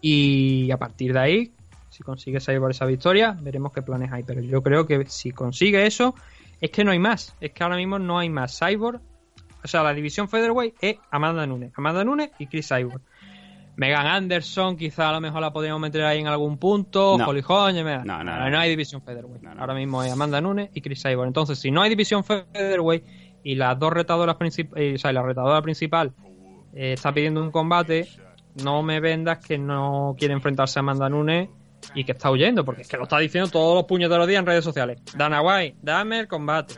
[0.00, 1.52] Y a partir de ahí,
[1.88, 4.22] si consigue por esa victoria, veremos qué planes hay.
[4.22, 6.14] Pero yo creo que si consigue eso,
[6.60, 7.34] es que no hay más.
[7.40, 8.58] Es que ahora mismo no hay más.
[8.58, 9.00] Cyborg,
[9.62, 11.72] o sea, la división Featherweight es Amanda Nunes.
[11.76, 13.00] Amanda Nunes y Chris Cyborg.
[13.76, 17.18] Megan Anderson, quizá a lo mejor la podríamos meter ahí en algún punto.
[17.18, 17.26] No.
[17.26, 19.44] Holly Holm, no, No, no, hay división Featherweight.
[19.58, 21.26] Ahora mismo es Amanda Nunes y Chris Cyborg.
[21.26, 23.04] Entonces, si no hay división Featherweight
[23.42, 26.14] y las dos retadoras principales, o sea, la retadora principal
[26.74, 28.08] eh, está pidiendo un combate,
[28.64, 31.50] no me vendas que no quiere enfrentarse a Amanda Nunes
[31.94, 34.46] y que está huyendo, porque es que lo está diciendo todos los puñeteros días en
[34.46, 34.98] redes sociales.
[35.16, 36.74] Dana White, dame el combate.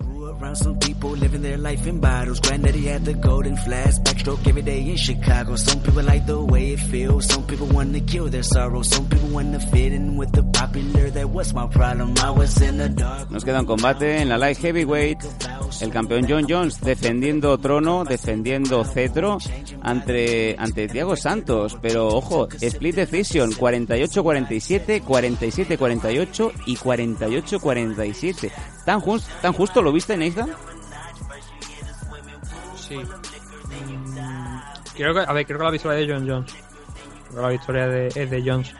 [0.00, 2.40] Around some people living their life in bottles.
[2.40, 5.56] Granddaddy had the golden flash, backstroke every day in Chicago.
[5.56, 7.26] Some people like the way it feels.
[7.26, 8.82] Some people want to kill their sorrow.
[8.82, 11.10] Some people want to fit in with the popular.
[11.10, 12.14] That was my problem.
[12.18, 13.30] I was in the dark.
[13.30, 15.18] Nos queda un combate en la light heavyweight.
[15.80, 19.38] El campeón John Jones defendiendo trono, defendiendo cetro
[19.82, 21.76] ante, ante Thiago Santos.
[21.80, 28.52] Pero ojo, split decision 48-47, 47-48 y 48-47.
[28.84, 30.50] ¿Tan, jus- ¿Tan justo lo viste, Nathan?
[32.76, 32.96] Sí.
[34.94, 36.54] Creo que, a ver, creo que la victoria de John Jones.
[37.34, 38.74] La victoria es de Jones.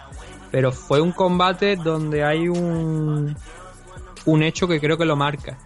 [0.50, 3.34] Pero fue un combate donde hay un,
[4.26, 5.58] un hecho que creo que lo marca.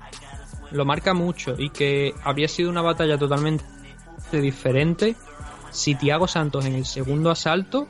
[0.71, 3.65] Lo marca mucho y que habría sido una batalla totalmente
[4.33, 5.17] diferente
[5.71, 7.89] si Thiago Santos en el segundo asalto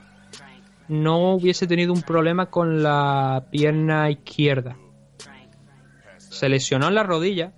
[0.88, 4.76] no hubiese tenido un problema con la pierna izquierda.
[6.30, 7.52] Se lesionó en la rodilla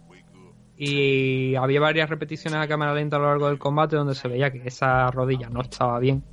[0.77, 4.51] y había varias repeticiones a cámara lenta a lo largo del combate donde se veía
[4.51, 6.25] que esa rodilla no estaba bien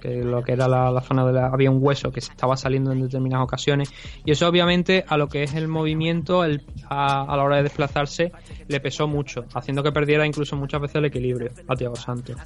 [0.00, 2.92] que lo que era la, zona de la había un hueso que se estaba saliendo
[2.92, 3.92] en determinadas ocasiones.
[4.24, 7.62] Y eso obviamente a lo que es el movimiento el, a, a la hora de
[7.64, 8.32] desplazarse
[8.68, 12.36] le pesó mucho haciendo que perdiera incluso muchas veces el equilibrio a Thiago Santos.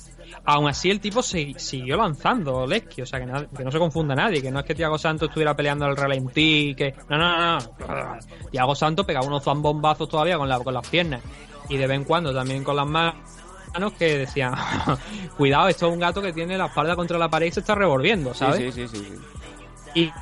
[0.45, 4.15] Aún así el tipo se- siguió lanzando Leski o sea que, que no se confunda
[4.15, 7.59] nadie que no es que Thiago Santos estuviera peleando al ralentí que no no no,
[7.59, 8.19] no.
[8.51, 11.23] Thiago Santos pegaba unos zambombazos todavía con, la, con las piernas.
[11.69, 13.15] Y de vez en cuando también con las manos
[13.97, 14.55] que decían
[15.37, 17.75] cuidado esto es un gato que tiene la espalda contra la pared y se está
[17.75, 18.75] revolviendo ¿sabes?
[18.75, 19.15] Sí, sí, sí.
[19.95, 20.13] Y,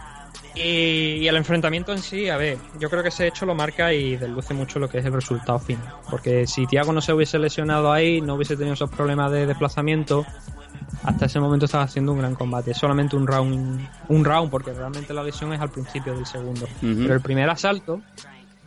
[0.55, 3.93] y, y el enfrentamiento en sí, a ver, yo creo que ese hecho lo marca
[3.93, 5.95] y desluce mucho lo que es el resultado final.
[6.11, 10.27] Porque si Thiago no se hubiese lesionado ahí, no hubiese tenido esos problemas de desplazamiento,
[11.05, 12.75] hasta ese momento estaba haciendo un gran combate.
[12.75, 16.67] Solamente un round, un round, porque realmente la lesión es al principio del segundo.
[16.81, 18.01] Pero el primer asalto,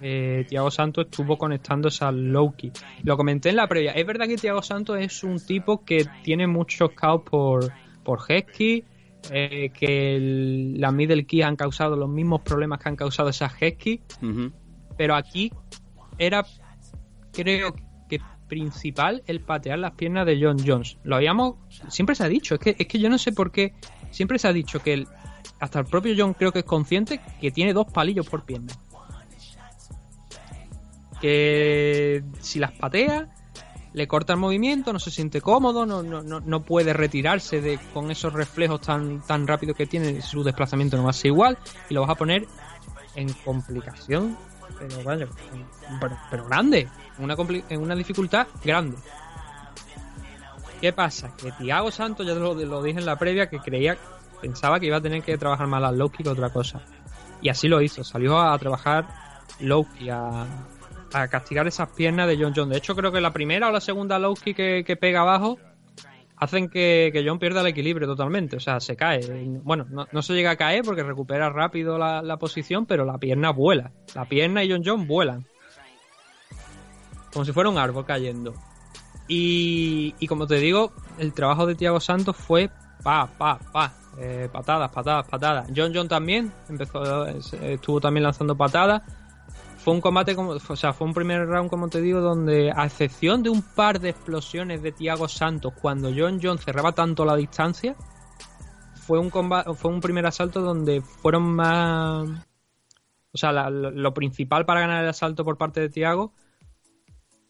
[0.02, 2.74] eh, Thiago Santos estuvo conectándose al low kick.
[3.04, 3.92] Lo comenté en la previa.
[3.92, 7.72] Es verdad que Thiago Santos es un tipo que tiene muchos caos por,
[8.04, 8.84] por Hesky,
[9.32, 13.54] eh, que el- las middle key han causado los mismos problemas que han causado esas
[13.62, 14.02] Hesky,
[14.98, 15.52] pero aquí
[16.18, 16.44] era,
[17.32, 17.74] creo
[18.10, 20.98] que principal el patear las piernas de John Jones.
[21.04, 21.56] Lo habíamos,
[21.88, 23.74] siempre se ha dicho, es que, es que yo no sé por qué,
[24.10, 25.08] siempre se ha dicho que el,
[25.60, 28.74] hasta el propio John creo que es consciente que tiene dos palillos por pierna.
[31.22, 33.30] Que si las patea,
[33.94, 38.10] le corta el movimiento, no se siente cómodo, no, no, no, puede retirarse de, con
[38.10, 41.58] esos reflejos tan, tan rápidos que tiene, su desplazamiento no va a ser igual,
[41.90, 42.48] y lo vas a poner
[43.16, 44.38] en complicación,
[44.80, 45.28] pero vaya,
[46.30, 46.88] pero, grande,
[47.20, 47.36] una
[47.70, 48.98] en una dificultad grande.
[50.80, 51.36] ¿Qué pasa?
[51.36, 53.98] Que Thiago Santos, ya lo, lo dije en la previa, que creía,
[54.42, 56.82] pensaba que iba a tener que trabajar más la Loki que otra cosa.
[57.42, 59.08] Y así lo hizo, salió a trabajar
[59.60, 60.46] Loki, a,
[61.14, 62.70] a castigar esas piernas de John John.
[62.70, 65.58] De hecho, creo que la primera o la segunda Loki que, que pega abajo
[66.38, 68.58] hacen que, que John pierda el equilibrio totalmente.
[68.58, 69.22] O sea, se cae.
[69.64, 73.18] Bueno, no, no se llega a caer porque recupera rápido la, la posición, pero la
[73.18, 73.92] pierna vuela.
[74.16, 75.46] La pierna y John John vuelan.
[77.32, 78.54] Como si fuera un árbol cayendo.
[79.28, 82.70] Y, y como te digo, el trabajo de Thiago Santos fue
[83.04, 83.94] pa, pa, pa.
[84.20, 85.70] Eh, patadas, patadas, patadas.
[85.74, 89.04] John John también empezó, eh, estuvo también lanzando patadas.
[89.84, 92.86] Fue un combate, como, o sea, fue un primer round, como te digo, donde a
[92.86, 97.36] excepción de un par de explosiones de Thiago Santos, cuando John John cerraba tanto la
[97.36, 97.96] distancia,
[98.94, 102.30] fue un combate, fue un primer asalto donde fueron más,
[103.32, 106.34] o sea, lo, principal para ganar el asalto por parte de Thiago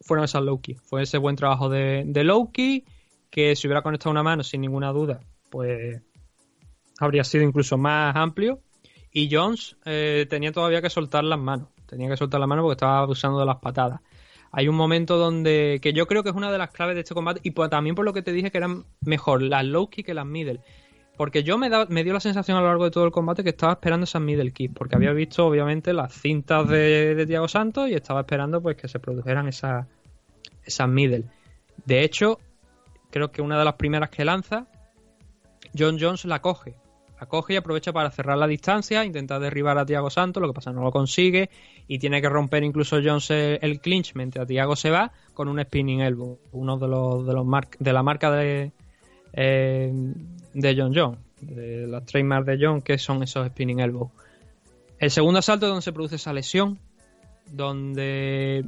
[0.00, 0.74] fueron esas low key.
[0.74, 2.84] Fue ese buen trabajo de, de low que
[3.30, 5.20] si hubiera conectado una mano, sin ninguna duda,
[5.50, 6.00] pues
[6.98, 8.60] habría sido incluso más amplio.
[9.12, 11.68] Y Jones eh, tenía todavía que soltar las manos.
[11.92, 14.00] Tenía que soltar las manos porque estaba abusando de las patadas.
[14.50, 17.14] Hay un momento donde, que yo creo que es una de las claves de este
[17.14, 20.06] combate, y por- también por lo que te dije que eran mejor las low kick
[20.06, 20.60] que las middle.
[21.16, 23.74] Porque yo me, dio la sensación a lo largo de todo el combate que estaba
[23.74, 28.20] esperando esas middle kick, porque había visto obviamente las cintas de, de Santos y estaba
[28.20, 29.86] esperando pues que se produjeran esas,
[30.64, 31.24] esas middle.
[31.84, 32.38] De hecho,
[33.10, 34.66] creo que una de las primeras que lanza,
[35.78, 36.74] John Jones la coge.
[37.22, 40.54] La coge y aprovecha para cerrar la distancia, intenta derribar a Tiago Santos, lo que
[40.54, 41.50] pasa no lo consigue
[41.86, 46.00] y tiene que romper incluso Jones el, clinch mientras Tiago se va con un spinning
[46.00, 48.72] elbow, uno de los de los mar- de la marca de
[49.34, 49.92] eh,
[50.52, 54.10] de John John, de las trademarks de John que son esos spinning elbow.
[54.98, 56.80] El segundo asalto es donde se produce esa lesión,
[57.52, 58.64] donde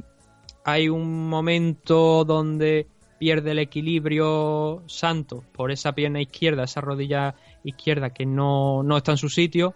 [0.63, 2.87] hay un momento donde
[3.19, 7.35] pierde el equilibrio Santos por esa pierna izquierda, esa rodilla
[7.65, 9.73] izquierda que no, no está en su sitio.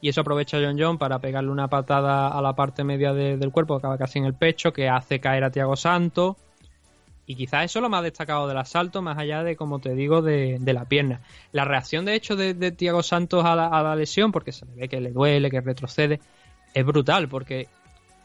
[0.00, 3.52] Y eso aprovecha John John para pegarle una patada a la parte media de- del
[3.52, 6.36] cuerpo, que acaba casi en el pecho, que hace caer a Tiago Santos.
[7.24, 10.20] Y quizás eso es lo más destacado del asalto, más allá de, como te digo,
[10.20, 11.20] de, de la pierna.
[11.52, 14.72] La reacción, de hecho, de, Tiago Santos a la, a la lesión, porque se le
[14.74, 16.18] ve que le duele, que retrocede,
[16.74, 17.68] es brutal, porque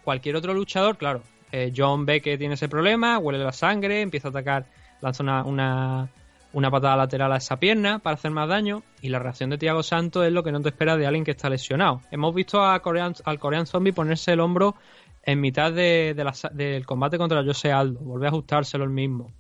[0.04, 1.22] cualquier otro luchador, claro,
[1.52, 4.66] eh, John ve que tiene ese problema, huele la sangre, empieza a atacar,
[5.00, 6.10] lanza una,
[6.58, 9.84] una patada lateral a esa pierna para hacer más daño, y la reacción de Tiago
[9.84, 12.02] Santos es lo que no te espera de alguien que está lesionado.
[12.10, 14.74] Hemos visto a al Korean Zombie ponerse el hombro
[15.22, 19.32] en mitad de, la del combate contra Jose Aldo, volver a ajustárselo el mismo.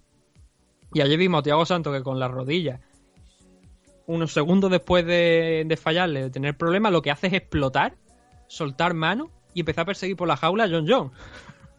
[0.93, 2.81] Y ayer vimos a Tiago Santos que con la rodilla,
[4.05, 7.95] unos segundos después de, de fallarle, de tener problemas, lo que hace es explotar,
[8.45, 11.11] soltar mano y empezar a perseguir por la jaula a John John.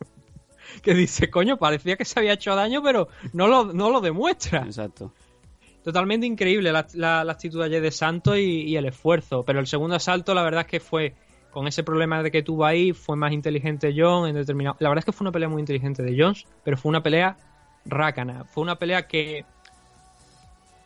[0.83, 4.65] que dice, coño, parecía que se había hecho daño, pero no lo, no lo demuestra.
[4.65, 5.13] Exacto.
[5.85, 9.43] Totalmente increíble la, la- la actitud ayer de Santos y, y el esfuerzo.
[9.45, 11.15] Pero el segundo asalto, la verdad es que fue,
[11.51, 14.77] con ese problema de que tuvo ahí, fue más inteligente John en determinado.
[14.81, 17.37] La verdad es que fue una pelea muy inteligente de Jones, pero fue una pelea
[17.87, 18.45] rácana.
[18.45, 19.45] Fue una pelea que,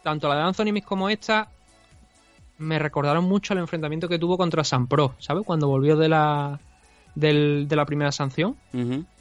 [0.02, 1.48] tanto la de Anthony Miss como esta,
[2.58, 5.44] me recordaron mucho al enfrentamiento que tuvo contra San Pro, ¿sabes?
[5.44, 6.60] Cuando volvió de la,
[7.14, 8.56] del- de la primera sanción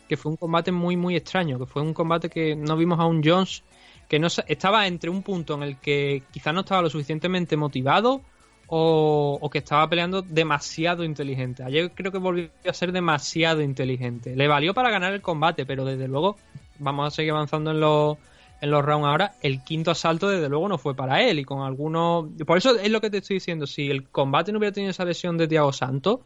[0.08, 3.06] que fue un combate muy muy extraño, que fue un combate que no vimos a
[3.06, 3.64] un Jones
[4.12, 8.20] que no estaba entre un punto en el que quizás no estaba lo suficientemente motivado
[8.68, 11.64] o, o que estaba peleando demasiado inteligente.
[11.64, 14.36] Ayer creo que volvió a ser demasiado inteligente.
[14.36, 16.36] Le valió para ganar el combate, pero desde luego
[16.80, 18.18] vamos a seguir avanzando en los
[18.60, 19.32] en los rounds ahora.
[19.42, 22.26] El quinto asalto desde luego no fue para él y con algunos...
[22.46, 23.66] Por eso es lo que te estoy diciendo.
[23.66, 26.20] Si el combate no hubiera tenido esa lesión de Thiago Santos,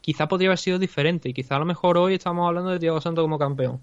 [0.00, 3.00] quizá podría haber sido diferente y quizá a lo mejor hoy estamos hablando de Thiago
[3.00, 3.80] Santos como campeón.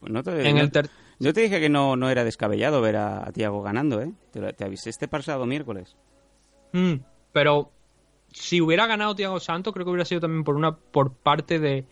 [0.00, 0.88] Pues no te- En no- el ter-
[1.18, 4.12] Yo te dije que no, no era descabellado ver a, Tiago ganando, ¿eh?
[4.32, 5.96] Te, avisé este pasado miércoles.
[6.72, 6.94] Mm,
[7.32, 7.70] pero
[8.32, 11.84] si hubiera ganado Thiago Santos, creo que hubiera sido también por una por parte de,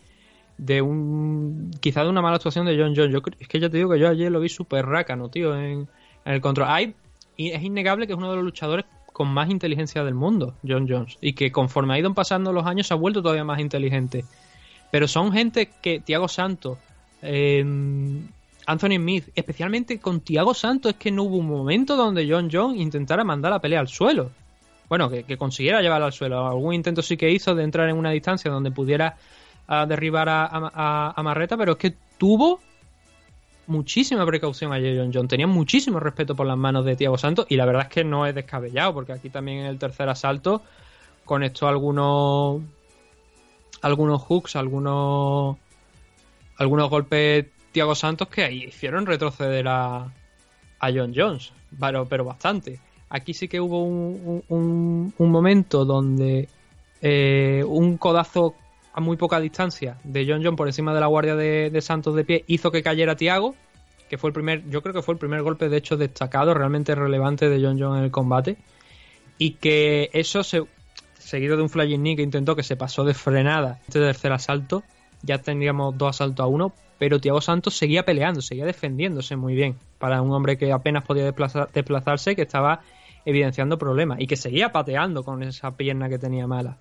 [0.57, 3.11] de un quizá de una mala actuación de John Jones.
[3.11, 5.87] Yo es que ya te digo que yo ayer lo vi súper rácano, tío, en,
[6.25, 6.67] el control.
[6.69, 6.95] Hay,
[7.37, 10.87] y es innegable que es uno de los luchadores con más inteligencia del mundo, John
[10.87, 14.23] Jones, y que conforme ha ido pasando los años se ha vuelto todavía más inteligente.
[14.91, 16.77] Pero son gente que Thiago Santos,
[17.21, 17.63] eh,
[18.71, 22.79] Anthony Smith, especialmente con Thiago Santos, es que no hubo un momento donde John Jones
[22.79, 24.31] intentara mandar la pelea al suelo.
[24.87, 26.47] Bueno, que, consiguiera llevarla al suelo.
[26.47, 29.17] Algún intento sí que hizo de entrar en una distancia donde pudiera
[29.67, 32.59] ah, derribar a, Marreta, pero es que tuvo
[33.67, 35.27] muchísima precaución ayer John John.
[35.27, 38.25] Tenía muchísimo respeto por las manos de Thiago Santos y la verdad es que no
[38.25, 40.61] es descabellado, porque aquí también en el tercer asalto
[41.25, 42.61] conectó algunos
[43.81, 45.57] algunos hooks, algunos
[46.57, 50.11] algunos golpes Thiago Santos que ahí hicieron retroceder a,
[50.79, 52.79] a John Jones, pero, pero bastante.
[53.09, 56.47] Aquí sí que hubo un, un- momento donde
[57.01, 58.55] eh, un codazo
[58.93, 62.15] a muy poca distancia de John John por encima de la guardia de, de Santos
[62.15, 63.55] de pie hizo que cayera Thiago,
[64.09, 66.95] que fue el primer, yo creo que fue el primer golpe de hecho destacado, realmente
[66.95, 68.57] relevante de John John en el combate,
[69.37, 70.63] y que eso se,
[71.17, 74.83] seguido de un flying knee que intentó que se pasó de frenada este tercer asalto,
[75.23, 79.75] ya tendríamos dos asaltos a uno, pero Thiago Santos seguía peleando, seguía defendiéndose muy bien
[79.97, 82.81] para un hombre que apenas podía desplazar- desplazarse, que estaba
[83.25, 86.77] evidenciando problemas y que seguía pateando con esa pierna que tenía mala.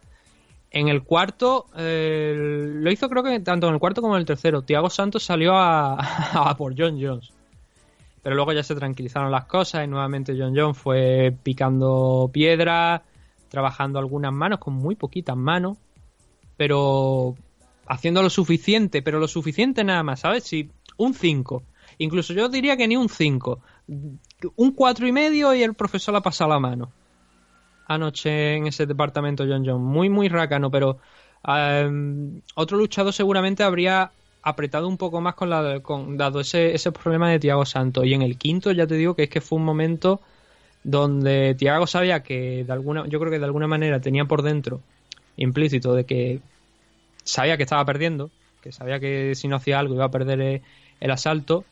[0.70, 4.26] En el cuarto, eh, lo hizo creo que tanto en el cuarto como en el
[4.26, 4.62] tercero.
[4.62, 5.94] Thiago Santos salió a,
[6.50, 7.32] a por John Jones.
[8.22, 13.02] Pero luego ya se tranquilizaron las cosas y nuevamente John Jones fue picando piedra,
[13.48, 15.78] trabajando algunas manos con muy poquitas manos,
[16.56, 17.34] pero
[17.90, 20.44] haciendo lo suficiente, pero lo suficiente nada más, ¿sabes?
[20.44, 21.62] Si un 5,
[21.98, 23.60] incluso yo diría que ni un 5,
[24.56, 26.92] un cuatro y medio y el profesor le ha pasado la mano
[27.88, 29.82] anoche en ese departamento John John.
[29.82, 30.98] Muy, muy rácano, pero
[31.44, 34.12] em, otro luchador seguramente habría
[34.42, 38.06] apretado un poco más con la con, dado ese, ese problema de Tiago Santos.
[38.06, 40.20] Y en el quinto ya te digo que es que fue un momento
[40.84, 44.80] donde Tiago sabía que de alguna, yo creo que de alguna manera tenía por dentro
[45.36, 46.40] implícito de que
[47.24, 50.62] sabía que estaba perdiendo, que sabía que si no hacía algo iba a perder eh,
[51.00, 51.68] el asalto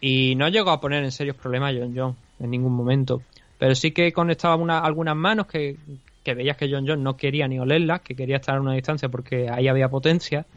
[0.00, 3.26] Y no llegó a poner en serios problemas a John John en ningún momento.
[3.58, 5.78] Pero sí que conectaba una- algunas manos que,
[6.24, 9.08] que veías que John John no quería ni olerlas, que quería estar a una distancia
[9.10, 10.48] porque ahí había potencia.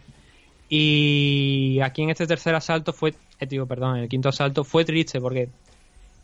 [0.67, 4.85] Y aquí en este tercer asalto fue, eh, digo, perdón, en el quinto asalto fue
[4.85, 5.53] triste porque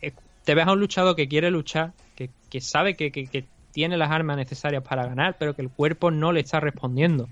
[0.01, 3.49] eh, te ves a un luchador que quiere luchar, que, que sabe que, que- que
[3.71, 7.31] tiene las armas necesarias para ganar, pero que el cuerpo no le está respondiendo.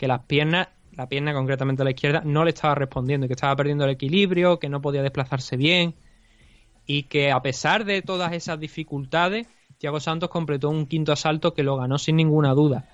[0.00, 3.34] Que las piernas, la pierna concretamente a la izquierda, no le estaba respondiendo, y que
[3.34, 5.94] estaba perdiendo el equilibrio, que no podía desplazarse bien.
[6.86, 9.46] Y que a pesar de todas esas dificultades,
[9.76, 12.88] Thiago Santos completó un quinto asalto que lo ganó sin ninguna duda.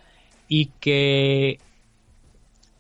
[0.49, 1.61] Y que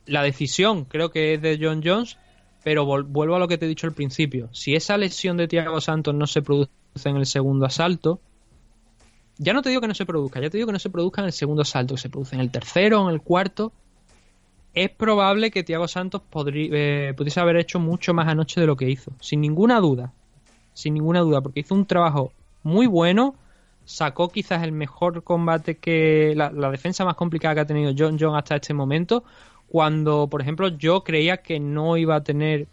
[0.06, 2.18] la decisión creo que es de John Jones,
[2.64, 4.48] pero vuelvo a lo que te he dicho al principio.
[4.50, 6.68] Si esa lesión de Thiago Santos no se produce
[7.04, 8.20] en el segundo asalto,
[9.38, 11.20] ya no te digo que no se produzca, ya te digo que no se produzca
[11.20, 13.72] en el segundo asalto, que se produce en el tercero en el cuarto,
[14.76, 16.20] es probable que Thiago Santos
[16.54, 20.12] eh, pudiese haber hecho mucho más anoche de lo que hizo, sin ninguna duda,
[20.74, 22.30] sin ninguna duda, porque hizo un trabajo
[22.62, 23.34] muy bueno,
[23.86, 28.18] sacó quizás el mejor combate que la, la defensa más complicada que ha tenido John
[28.20, 29.24] John hasta este momento,
[29.66, 32.66] cuando por ejemplo yo creía que no iba a tener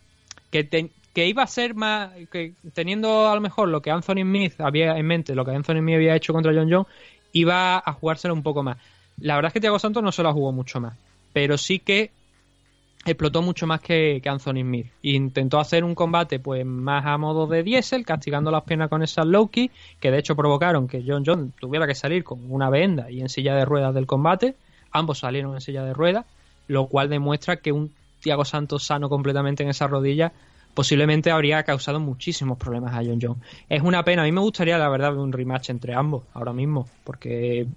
[0.51, 4.59] que, que iba a ser más que teniendo a lo mejor lo que Anthony Smith
[4.59, 6.85] había en mente, lo que Anthony Smith había hecho contra John John,
[7.31, 8.77] iba a jugárselo un poco más.
[9.19, 10.97] La verdad es que Thiago Santos no se la jugó mucho más,
[11.33, 12.11] pero sí que
[13.05, 14.87] explotó mucho más que, Anthony Smith.
[15.01, 19.25] Intentó hacer un combate pues más a modo de diésel, castigando las piernas con esas
[19.25, 23.11] low kick, que de hecho provocaron que John John tuviera que salir con una venda
[23.11, 24.55] y en silla de ruedas del combate.
[24.91, 26.25] Ambos salieron en silla de ruedas,
[26.67, 30.31] lo cual demuestra que un Thiago Santos sano completamente en esa rodilla
[30.73, 33.41] posiblemente habría causado muchísimos problemas a John John.
[33.69, 36.53] Es una pena, a mí me gustaría la verdad ver un rematch entre ambos ahora
[36.53, 37.67] mismo, porque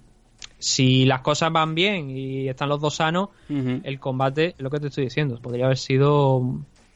[0.59, 4.87] si las cosas van bien y están los dos sanos, el combate, lo que te
[4.87, 6.41] estoy diciendo, podría haber sido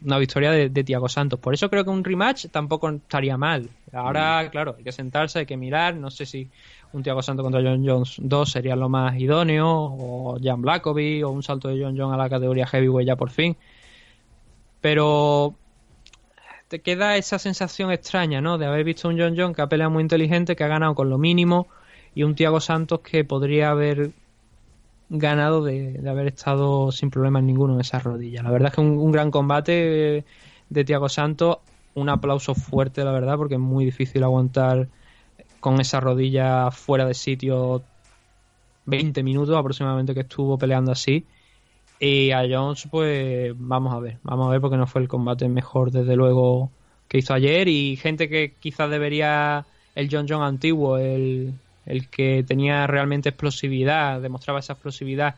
[0.04, 1.40] una victoria de, de Thiago Santos.
[1.40, 3.70] Por eso creo que un rematch tampoco estaría mal.
[3.94, 5.96] Ahora, claro, hay que sentarse, hay que mirar.
[5.96, 6.50] No sé si
[6.94, 11.30] un Thiago Santos contra John Jones 2 sería lo más idóneo, o Jan Blackovic, o
[11.30, 13.56] un salto de John Jones a la categoría heavyweight ya por fin.
[14.82, 15.56] Pero
[16.68, 18.58] te queda esa sensación extraña, ¿no?
[18.58, 21.10] De haber visto un John John que ha peleado muy inteligente, que ha ganado con
[21.10, 21.68] lo mínimo,
[22.16, 24.12] y un Thiago Santos que podría haber
[25.10, 28.44] ganado de, haber estado sin problemas ninguno en esa rodilla.
[28.44, 30.26] La verdad es que un, un gran combate eh,
[30.70, 31.58] de Thiago Santos,
[31.96, 34.88] un aplauso fuerte, la verdad, porque es muy difícil aguantar
[35.60, 37.84] con esa rodilla fuera de sitio
[38.86, 41.26] 20 minutos aproximadamente que estuvo peleando así.
[42.00, 45.48] Y a Jones, pues vamos a ver, vamos a ver porque no fue el combate
[45.48, 46.72] mejor desde luego
[47.08, 51.54] que hizo ayer y gente que quizás debería el John John antiguo, el,
[51.86, 55.36] el que tenía realmente explosividad, demostraba esa explosividad,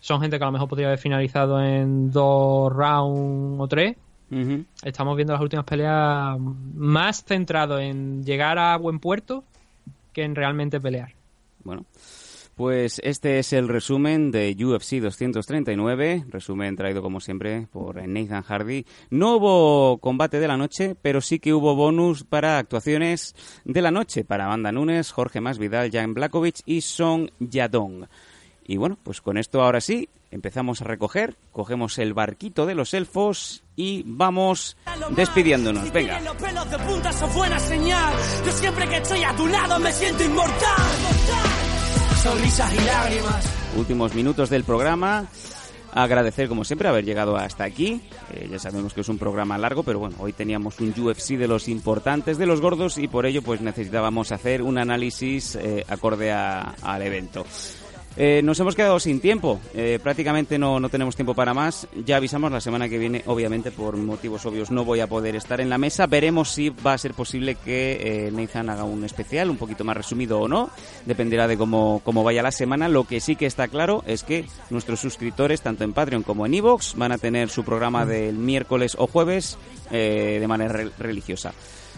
[0.00, 3.96] son gente que a lo mejor podría haber finalizado en dos rounds o tres.
[4.82, 9.44] Estamos viendo las últimas peleas más centrado en llegar a buen puerto
[10.12, 11.12] que en realmente pelear.
[11.62, 11.84] Bueno,
[12.56, 18.86] pues este es el resumen de UFC 239, resumen traído como siempre por Nathan Hardy.
[19.10, 23.36] No hubo combate de la noche, pero sí que hubo bonus para actuaciones
[23.66, 28.08] de la noche para Amanda Nunes, Jorge Masvidal, Jan Blakovic y Song Yadong.
[28.66, 32.94] Y bueno, pues con esto ahora sí, empezamos a recoger, cogemos el barquito de los
[32.94, 34.78] elfos y vamos
[35.10, 35.92] despidiéndonos.
[35.92, 36.20] Venga.
[36.20, 38.14] Los pelos de punta son buena señal.
[38.46, 41.15] Yo siempre que estoy a tu lado me siento inmortal.
[42.26, 43.54] Sonrisas y lágrimas.
[43.76, 45.26] últimos minutos del programa.
[45.94, 48.02] Agradecer, como siempre, haber llegado hasta aquí.
[48.34, 51.46] Eh, ya sabemos que es un programa largo, pero bueno, hoy teníamos un UFC de
[51.46, 56.32] los importantes, de los gordos, y por ello pues necesitábamos hacer un análisis eh, acorde
[56.32, 57.46] a- al evento.
[58.18, 61.86] Eh, nos hemos quedado sin tiempo, eh, prácticamente no, no tenemos tiempo para más.
[62.06, 65.60] Ya avisamos la semana que viene, obviamente por motivos obvios no voy a poder estar
[65.60, 66.06] en la mesa.
[66.06, 69.98] Veremos si va a ser posible que eh, Nathan haga un especial, un poquito más
[69.98, 70.70] resumido o no.
[71.04, 72.88] Dependerá de cómo, cómo vaya la semana.
[72.88, 76.54] Lo que sí que está claro es que nuestros suscriptores, tanto en Patreon como en
[76.54, 79.58] Evox, van a tener su programa del miércoles o jueves
[79.90, 81.52] eh, de manera re- religiosa.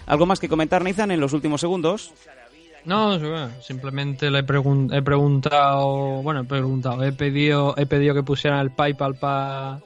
[0.06, 2.12] ¿Algo más que comentar, Nathan, en los últimos segundos?
[2.88, 3.18] No,
[3.60, 8.70] simplemente le pregun- he preguntado, bueno, he preguntado, he pedido, he pedido que pusieran el
[8.70, 9.78] PayPal pa-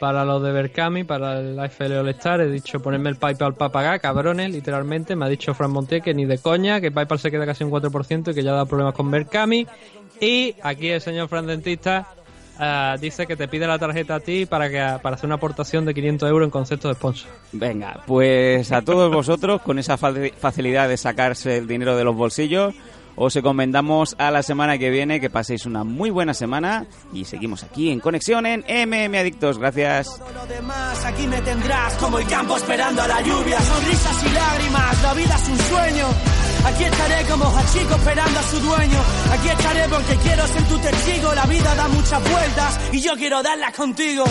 [0.00, 3.70] para los de Berkami, para el AFL All Star, he dicho ponerme el PayPal para
[3.70, 7.30] pagar, cabrones, literalmente, me ha dicho Fran Montier que ni de coña, que PayPal se
[7.30, 9.66] queda casi un 4% y que ya da problemas con Berkami,
[10.20, 12.08] y aquí el señor Fran Dentista
[12.58, 15.84] ah, dice que te pide la tarjeta a ti para, que, para hacer una aportación
[15.84, 17.30] de 500 euros en concepto de sponsor.
[17.52, 22.14] Venga, pues a todos vosotros, con esa fa- facilidad de sacarse el dinero de los
[22.14, 22.74] bolsillos,
[23.16, 27.62] os encomendamos a la semana que viene, que paséis una muy buena semana y seguimos
[27.62, 29.58] aquí en Conexión en MM Adictos.
[29.58, 30.20] Gracias.
[30.34, 33.60] lo demás, aquí me tendrás como el campo esperando a la lluvia.
[33.60, 36.06] Sonrisas y lágrimas, la vida es un sueño.
[36.66, 38.98] Aquí estaré como Hachiko esperando a su dueño.
[39.32, 41.34] Aquí estaré porque quiero ser tu testigo.
[41.34, 44.24] La vida da muchas vueltas y yo quiero darlas contigo.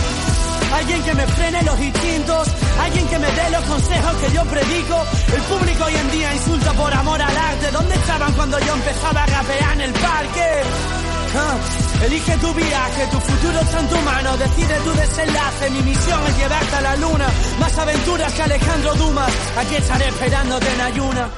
[0.74, 2.48] Alguien que me frene los instintos,
[2.82, 5.06] alguien que me dé los consejos que yo predico.
[5.36, 7.72] El público hoy en día insulta por amor al arte.
[7.72, 10.48] ¿Dónde estaban cuando yo empezaba a rapear en el parque?
[11.36, 11.58] Ah,
[12.06, 16.38] Elige tu viaje, tu futuro está en tu mano, decide tu desenlace, mi misión es
[16.38, 17.28] llevarte a la luna,
[17.60, 21.30] más aventuras que Alejandro Dumas, aquí estaré esperándote en ayuna.